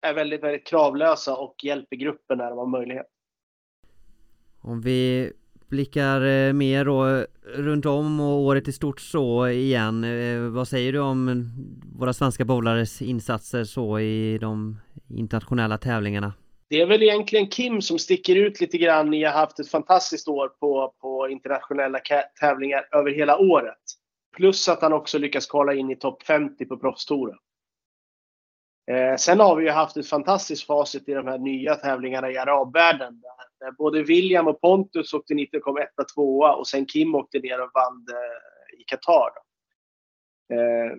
är 0.00 0.14
väldigt, 0.14 0.42
väldigt 0.42 0.66
kravlösa 0.66 1.36
och 1.36 1.64
hjälper 1.64 1.96
gruppen 1.96 2.38
när 2.38 2.50
de 2.50 2.58
har 2.58 2.66
möjlighet. 2.66 3.06
Om 4.60 4.80
vi 4.80 5.32
blickar 5.68 6.20
eh, 6.20 6.52
mer 6.52 6.84
då 6.84 7.26
runt 7.42 7.86
om 7.86 8.20
och 8.20 8.40
året 8.40 8.68
i 8.68 8.72
stort 8.72 9.00
så 9.00 9.48
igen. 9.48 10.04
Eh, 10.04 10.40
vad 10.40 10.68
säger 10.68 10.92
du 10.92 10.98
om 10.98 11.50
våra 11.98 12.12
svenska 12.12 12.44
bowlares 12.44 13.02
insatser 13.02 13.64
så 13.64 13.98
i 13.98 14.38
de 14.38 14.80
internationella 15.08 15.78
tävlingarna? 15.78 16.32
Det 16.68 16.80
är 16.80 16.86
väl 16.86 17.02
egentligen 17.02 17.46
Kim 17.46 17.82
som 17.82 17.98
sticker 17.98 18.36
ut 18.36 18.60
lite 18.60 18.78
grann. 18.78 19.10
Ni 19.10 19.24
har 19.24 19.32
haft 19.32 19.60
ett 19.60 19.70
fantastiskt 19.70 20.28
år 20.28 20.48
på, 20.48 20.94
på 21.00 21.28
internationella 21.28 22.00
tävlingar 22.40 22.88
över 22.92 23.10
hela 23.10 23.38
året. 23.38 23.82
Plus 24.36 24.68
att 24.68 24.82
han 24.82 24.92
också 24.92 25.18
lyckas 25.18 25.46
kvala 25.46 25.74
in 25.74 25.90
i 25.90 25.96
topp 25.96 26.22
50 26.22 26.66
på 26.66 26.76
proffstouren. 26.76 27.38
Eh, 28.90 29.16
sen 29.16 29.40
har 29.40 29.56
vi 29.56 29.64
ju 29.64 29.70
haft 29.70 29.96
ett 29.96 30.08
fantastiskt 30.08 30.66
facit 30.66 31.08
i 31.08 31.14
de 31.14 31.26
här 31.26 31.38
nya 31.38 31.74
tävlingarna 31.74 32.30
i 32.30 32.38
arabvärlden. 32.38 33.20
Där, 33.20 33.66
där 33.66 33.72
både 33.72 34.02
William 34.02 34.46
och 34.46 34.60
Pontus 34.60 35.14
åkte 35.14 35.34
ner 35.34 35.56
och 35.56 35.62
kom 35.62 35.76
etta, 35.76 36.04
tvåa 36.04 36.54
och 36.54 36.68
sen 36.68 36.86
Kim 36.86 37.14
åkte 37.14 37.38
ner 37.38 37.60
och 37.60 37.70
vann 37.74 38.06
eh, 38.10 38.80
i 38.80 38.84
Qatar. 38.84 39.30
Eh, 40.52 40.96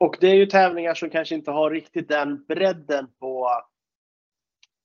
och 0.00 0.16
det 0.20 0.26
är 0.26 0.34
ju 0.34 0.46
tävlingar 0.46 0.94
som 0.94 1.10
kanske 1.10 1.34
inte 1.34 1.50
har 1.50 1.70
riktigt 1.70 2.08
den 2.08 2.44
bredden 2.44 3.06
på 3.20 3.48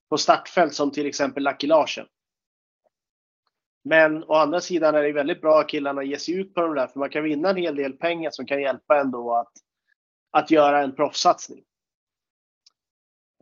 på 0.09 0.17
startfält 0.17 0.73
som 0.73 0.91
till 0.91 1.05
exempel 1.05 1.43
Lucky 1.43 1.67
Larsen. 1.67 2.05
Men 3.83 4.23
å 4.23 4.33
andra 4.33 4.61
sidan 4.61 4.95
är 4.95 5.03
det 5.03 5.11
väldigt 5.11 5.41
bra 5.41 5.59
att 5.59 5.69
killarna 5.69 6.03
ger 6.03 6.17
sig 6.17 6.35
ut 6.35 6.53
på 6.53 6.61
de 6.61 6.75
där 6.75 6.87
för 6.87 6.99
man 6.99 7.09
kan 7.09 7.23
vinna 7.23 7.49
en 7.49 7.55
hel 7.55 7.75
del 7.75 7.93
pengar 7.93 8.31
som 8.31 8.45
kan 8.45 8.61
hjälpa 8.61 8.99
ändå 8.99 9.35
att, 9.35 9.51
att 10.31 10.51
göra 10.51 10.81
en 10.81 10.95
proffssatsning. 10.95 11.63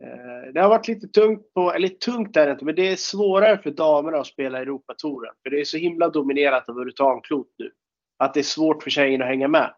Eh, 0.02 0.52
det 0.52 0.60
har 0.60 0.68
varit 0.68 0.88
lite 0.88 1.08
tungt 1.08 1.54
på, 1.54 1.72
eller 1.72 1.88
tungt 1.88 2.36
är 2.36 2.46
det 2.46 2.52
inte, 2.52 2.64
men 2.64 2.74
det 2.74 2.88
är 2.88 2.96
svårare 2.96 3.58
för 3.62 3.70
damerna 3.70 4.18
att 4.18 4.26
spela 4.26 4.58
Europatouren. 4.58 5.34
För 5.42 5.50
det 5.50 5.60
är 5.60 5.64
så 5.64 5.76
himla 5.76 6.08
dominerat 6.08 6.68
av 6.68 6.78
urutanklot 6.78 7.48
nu. 7.58 7.72
Att 8.16 8.34
det 8.34 8.40
är 8.40 8.44
svårt 8.44 8.82
för 8.82 8.90
tjejerna 8.90 9.24
att 9.24 9.30
hänga 9.30 9.48
med. 9.48 9.74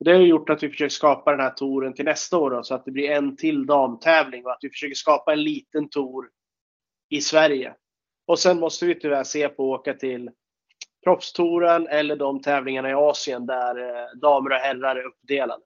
Det 0.00 0.12
har 0.12 0.20
gjort 0.20 0.50
att 0.50 0.62
vi 0.62 0.68
försöker 0.68 0.88
skapa 0.88 1.30
den 1.30 1.40
här 1.40 1.50
touren 1.50 1.94
till 1.94 2.04
nästa 2.04 2.38
år 2.38 2.50
då, 2.50 2.62
så 2.62 2.74
att 2.74 2.84
det 2.84 2.90
blir 2.90 3.10
en 3.10 3.36
till 3.36 3.66
damtävling 3.66 4.44
och 4.44 4.52
att 4.52 4.58
vi 4.62 4.70
försöker 4.70 4.94
skapa 4.94 5.32
en 5.32 5.42
liten 5.42 5.88
tour 5.88 6.28
i 7.10 7.20
Sverige. 7.20 7.74
Och 8.26 8.38
sen 8.38 8.60
måste 8.60 8.86
vi 8.86 8.94
tyvärr 8.94 9.24
se 9.24 9.48
på 9.48 9.74
att 9.74 9.80
åka 9.80 9.94
till 9.94 10.30
proffstouren 11.04 11.86
eller 11.86 12.16
de 12.16 12.42
tävlingarna 12.42 12.90
i 12.90 12.94
Asien 12.94 13.46
där 13.46 13.78
eh, 13.80 14.18
damer 14.22 14.50
och 14.50 14.56
herrar 14.56 14.96
är 14.96 15.06
uppdelade. 15.06 15.62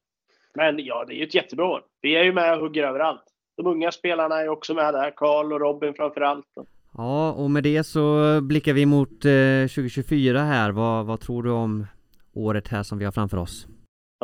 Men 0.55 0.79
ja, 0.79 1.05
det 1.09 1.15
är 1.15 1.17
ju 1.17 1.25
ett 1.25 1.35
jättebra 1.35 1.67
år. 1.67 1.83
Vi 2.01 2.17
är 2.17 2.25
ju 2.25 2.33
med 2.33 2.55
och 2.55 2.61
hugger 2.61 2.85
överallt. 2.85 3.25
De 3.57 3.67
unga 3.67 3.93
spelarna 3.93 4.41
är 4.41 4.49
också 4.49 4.75
med 4.75 4.95
där, 4.95 5.13
Karl 5.17 5.53
och 5.53 5.61
Robin 5.61 5.95
framför 5.95 6.21
allt. 6.21 6.47
Ja, 6.95 7.33
och 7.33 7.51
med 7.51 7.63
det 7.63 7.85
så 7.85 8.41
blickar 8.43 8.73
vi 8.73 8.87
mot 8.87 9.25
eh, 9.25 9.69
2024 9.75 10.39
här. 10.39 10.71
Vad, 10.71 11.07
vad 11.07 11.21
tror 11.21 11.43
du 11.43 11.51
om 11.51 11.87
året 12.35 12.69
här 12.69 12.83
som 12.83 12.99
vi 12.99 13.05
har 13.05 13.13
framför 13.13 13.37
oss? 13.37 13.67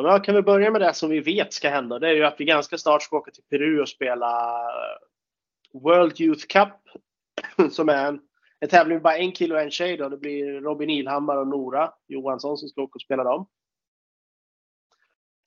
Ja, 0.01 0.03
men 0.03 0.21
kan 0.21 0.35
vi 0.35 0.41
börja 0.41 0.71
med 0.71 0.81
det 0.81 0.93
som 0.93 1.09
vi 1.09 1.19
vet 1.19 1.53
ska 1.53 1.69
hända. 1.69 1.99
Det 1.99 2.09
är 2.09 2.13
ju 2.13 2.23
att 2.23 2.39
vi 2.39 2.45
ganska 2.45 2.77
snart 2.77 3.03
ska 3.03 3.17
åka 3.17 3.31
till 3.31 3.43
Peru 3.43 3.81
och 3.81 3.89
spela 3.89 4.59
eh, 4.59 5.79
World 5.79 6.21
Youth 6.21 6.45
Cup. 6.47 6.73
Som 7.71 7.89
är 7.89 8.07
en, 8.07 8.21
en 8.59 8.69
tävling 8.69 8.95
med 8.95 9.03
bara 9.03 9.17
en 9.17 9.31
kille 9.31 9.55
och 9.55 9.61
en 9.61 9.71
tjej. 9.71 9.97
Då. 9.97 10.09
Det 10.09 10.17
blir 10.17 10.61
Robin 10.61 10.89
Ilhammar 10.89 11.37
och 11.37 11.47
Nora 11.47 11.93
Johansson 12.07 12.57
som 12.57 12.69
ska 12.69 12.81
åka 12.81 12.95
och 12.95 13.01
spela 13.01 13.23
dem. 13.23 13.47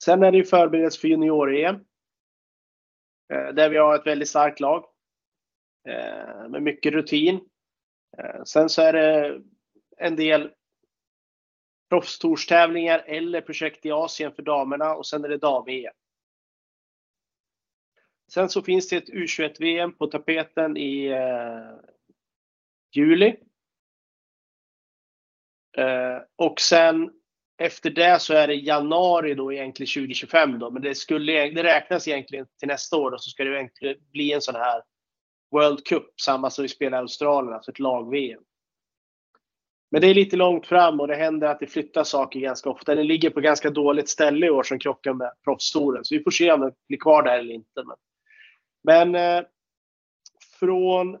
Sen 0.03 0.23
är 0.23 0.31
det 0.31 0.37
ju 0.37 0.43
förberedelse 0.43 0.99
för 0.99 1.07
junior-EM. 1.07 1.75
Eh, 3.33 3.53
där 3.53 3.69
vi 3.69 3.77
har 3.77 3.95
ett 3.95 4.07
väldigt 4.07 4.29
starkt 4.29 4.59
lag. 4.59 4.85
Eh, 5.89 6.49
med 6.49 6.61
mycket 6.63 6.93
rutin. 6.93 7.49
Sen 8.45 8.69
så 8.69 8.81
är 8.81 8.93
det 8.93 9.41
en 9.97 10.15
del 10.15 10.51
proffstourstävlingar 11.93 13.03
eller 13.07 13.41
projekt 13.41 13.85
i 13.85 13.91
Asien 13.91 14.33
för 14.33 14.43
damerna 14.43 14.95
och 14.95 15.05
sen 15.05 15.25
är 15.25 15.29
det 15.29 15.37
dam-EM. 15.37 15.93
Sen 18.31 18.49
så 18.49 18.61
finns 18.61 18.89
det 18.89 18.95
ett 18.95 19.09
U21-VM 19.09 19.93
på 19.97 20.07
tapeten 20.07 20.77
i 20.77 21.05
eh, 21.05 21.79
juli. 22.95 23.35
Eh, 25.77 26.17
och 26.35 26.59
sen 26.59 27.11
efter 27.57 27.89
det 27.89 28.21
så 28.21 28.33
är 28.33 28.47
det 28.47 28.55
januari 28.55 29.33
då 29.33 29.53
egentligen 29.53 30.03
2025 30.03 30.59
då, 30.59 30.71
men 30.71 30.81
det, 30.81 30.95
skulle, 30.95 31.49
det 31.49 31.63
räknas 31.63 32.07
egentligen 32.07 32.47
till 32.59 32.67
nästa 32.67 32.97
år 32.97 33.11
då, 33.11 33.17
så 33.17 33.29
ska 33.29 33.43
det 33.43 33.55
egentligen 33.55 33.97
bli 34.11 34.33
en 34.33 34.41
sån 34.41 34.55
här 34.55 34.81
World 35.51 35.85
Cup, 35.85 36.21
samma 36.21 36.49
som 36.49 36.61
vi 36.61 36.69
spelar 36.69 36.97
i 36.97 37.01
Australien, 37.01 37.53
alltså 37.53 37.71
ett 37.71 37.79
lag-VM. 37.79 38.43
Men 39.93 40.01
det 40.01 40.07
är 40.07 40.13
lite 40.13 40.35
långt 40.35 40.67
fram 40.67 40.99
och 40.99 41.07
det 41.07 41.15
händer 41.15 41.47
att 41.47 41.59
det 41.59 41.67
flyttar 41.67 42.03
saker 42.03 42.39
ganska 42.39 42.69
ofta. 42.69 42.95
Den 42.95 43.07
ligger 43.07 43.29
på 43.29 43.41
ganska 43.41 43.69
dåligt 43.69 44.09
ställe 44.09 44.45
i 44.45 44.49
år 44.49 44.63
som 44.63 44.79
krockar 44.79 45.13
med 45.13 45.31
proffstouren. 45.43 46.05
Så 46.05 46.15
vi 46.15 46.23
får 46.23 46.31
se 46.31 46.51
om 46.51 46.61
den 46.61 46.71
blir 46.87 46.97
kvar 46.97 47.23
där 47.23 47.39
eller 47.39 47.53
inte. 47.53 47.83
Men, 47.85 47.95
men 48.83 49.37
eh, 49.37 49.45
från 50.59 51.17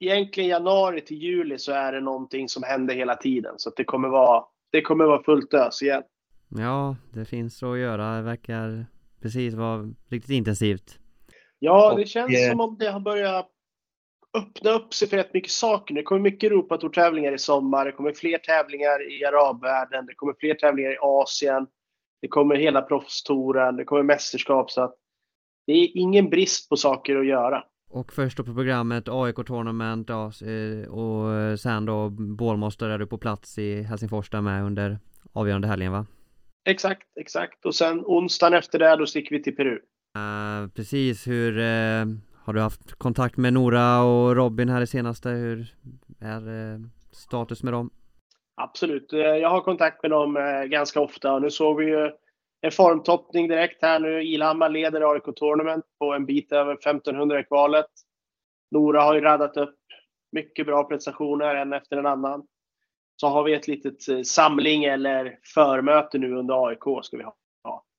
egentligen 0.00 0.50
januari 0.50 1.00
till 1.00 1.22
juli 1.22 1.58
så 1.58 1.72
är 1.72 1.92
det 1.92 2.00
någonting 2.00 2.48
som 2.48 2.62
händer 2.62 2.94
hela 2.94 3.16
tiden. 3.16 3.54
Så 3.56 3.72
det 3.76 3.84
kommer 3.84 4.08
vara, 4.08 4.44
det 4.72 4.82
kommer 4.82 5.04
vara 5.04 5.22
fullt 5.22 5.54
ös 5.54 5.82
igen. 5.82 6.02
Ja, 6.48 6.96
det 7.14 7.24
finns 7.24 7.58
så 7.58 7.72
att 7.72 7.78
göra. 7.78 8.16
Det 8.16 8.22
verkar 8.22 8.86
precis 9.22 9.54
vara 9.54 9.94
riktigt 10.10 10.30
intensivt. 10.30 10.98
Ja, 11.58 11.94
det 11.96 12.06
känns 12.06 12.30
och, 12.30 12.50
som 12.50 12.60
om 12.60 12.76
det 12.78 12.90
har 12.90 13.00
börjat 13.00 13.50
öppna 14.36 14.70
upp 14.70 14.94
sig 14.94 15.08
för 15.08 15.16
rätt 15.16 15.34
mycket 15.34 15.50
saker. 15.50 15.94
Det 15.94 16.02
kommer 16.02 16.20
mycket 16.20 16.50
Europatour-tävlingar 16.50 17.32
i 17.32 17.38
sommar. 17.38 17.84
Det 17.84 17.92
kommer 17.92 18.12
fler 18.12 18.38
tävlingar 18.38 19.12
i 19.12 19.24
arabvärlden. 19.24 20.06
Det 20.06 20.14
kommer 20.14 20.34
fler 20.40 20.54
tävlingar 20.54 20.90
i 20.90 20.98
Asien. 21.00 21.66
Det 22.22 22.28
kommer 22.28 22.56
hela 22.56 22.82
proffstouren. 22.82 23.76
Det 23.76 23.84
kommer 23.84 24.02
mästerskap. 24.02 24.70
Så 24.70 24.80
att 24.82 24.94
det 25.66 25.72
är 25.72 25.90
ingen 25.94 26.30
brist 26.30 26.68
på 26.68 26.76
saker 26.76 27.16
att 27.16 27.26
göra. 27.26 27.64
Och 27.90 28.12
först 28.12 28.36
då 28.36 28.44
på 28.44 28.54
programmet 28.54 29.08
AIK 29.08 29.36
Tournament 29.36 30.08
ja, 30.08 30.24
eh, 30.24 30.88
och 30.88 31.60
sen 31.60 31.86
då 31.86 32.08
Bålmoster 32.10 32.88
är 32.88 32.98
du 32.98 33.06
på 33.06 33.18
plats 33.18 33.58
i 33.58 33.82
Helsingfors 33.82 34.30
där 34.30 34.40
med 34.40 34.64
under 34.64 34.98
avgörande 35.32 35.68
helgen 35.68 35.92
va? 35.92 36.06
Exakt, 36.68 37.02
exakt. 37.20 37.64
Och 37.66 37.74
sen 37.74 38.02
onsdagen 38.04 38.58
efter 38.58 38.78
det 38.78 38.96
då 38.96 39.06
sticker 39.06 39.36
vi 39.36 39.42
till 39.42 39.56
Peru. 39.56 39.78
Uh, 40.16 40.68
precis, 40.74 41.26
hur 41.26 41.58
uh, 41.58 42.06
har 42.48 42.52
du 42.52 42.60
haft 42.60 42.92
kontakt 42.92 43.36
med 43.36 43.52
Nora 43.52 44.02
och 44.02 44.36
Robin 44.36 44.68
här 44.68 44.82
i 44.82 44.86
senaste? 44.86 45.28
Hur 45.28 45.74
är 46.20 46.72
eh, 46.72 46.80
status 47.12 47.62
med 47.62 47.72
dem? 47.72 47.90
Absolut, 48.54 49.12
eh, 49.12 49.18
jag 49.20 49.50
har 49.50 49.60
kontakt 49.60 50.02
med 50.02 50.10
dem 50.10 50.36
eh, 50.36 50.64
ganska 50.64 51.00
ofta 51.00 51.32
och 51.32 51.42
nu 51.42 51.50
såg 51.50 51.76
vi 51.76 51.86
ju 51.86 52.10
en 52.60 52.70
formtoppning 52.70 53.48
direkt 53.48 53.82
här 53.82 54.00
nu. 54.00 54.22
Ilhammar 54.22 54.68
leder 54.68 55.12
AIK 55.12 55.36
Tournament 55.36 55.84
på 55.98 56.14
en 56.14 56.26
bit 56.26 56.52
över 56.52 56.72
1500 56.72 57.40
i 57.40 57.44
kvalet. 57.44 57.90
Nora 58.70 59.02
har 59.02 59.14
ju 59.14 59.20
radat 59.20 59.56
upp 59.56 59.78
mycket 60.32 60.66
bra 60.66 60.84
prestationer 60.84 61.54
en 61.54 61.72
efter 61.72 61.96
en 61.96 62.06
annan. 62.06 62.46
så 63.16 63.28
har 63.28 63.44
vi 63.44 63.54
ett 63.54 63.68
litet 63.68 64.08
eh, 64.08 64.22
samling 64.22 64.84
eller 64.84 65.38
förmöte 65.54 66.18
nu 66.18 66.34
under 66.34 66.68
AIK 66.68 67.04
ska 67.04 67.16
vi 67.16 67.22
ha 67.22 67.36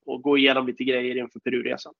och 0.06 0.22
gå 0.22 0.38
igenom 0.38 0.68
lite 0.68 0.84
grejer 0.84 1.18
inför 1.18 1.40
Peruresan. 1.40 1.94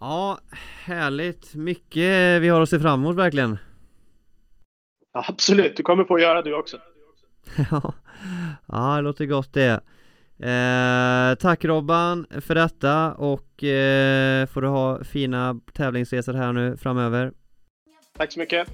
Ja, 0.00 0.38
härligt. 0.84 1.54
Mycket 1.54 2.42
vi 2.42 2.48
har 2.48 2.60
att 2.60 2.68
se 2.68 2.80
fram 2.80 3.00
emot 3.00 3.16
verkligen. 3.16 3.58
Ja, 5.12 5.24
absolut, 5.28 5.76
du 5.76 5.82
kommer 5.82 6.04
få 6.04 6.18
göra 6.18 6.42
du 6.42 6.54
också. 6.54 6.76
ja, 7.70 7.94
ja, 8.66 8.96
det 8.96 9.02
låter 9.02 9.26
gott 9.26 9.52
det. 9.52 9.80
Eh, 10.42 11.34
tack 11.34 11.64
Robban 11.64 12.26
för 12.40 12.54
detta 12.54 13.14
och 13.14 13.64
eh, 13.64 14.46
får 14.46 14.62
du 14.62 14.68
ha 14.68 15.04
fina 15.04 15.60
tävlingsresor 15.72 16.32
här 16.32 16.52
nu 16.52 16.76
framöver. 16.76 17.32
Tack 18.18 18.32
så 18.32 18.38
mycket. 18.38 18.68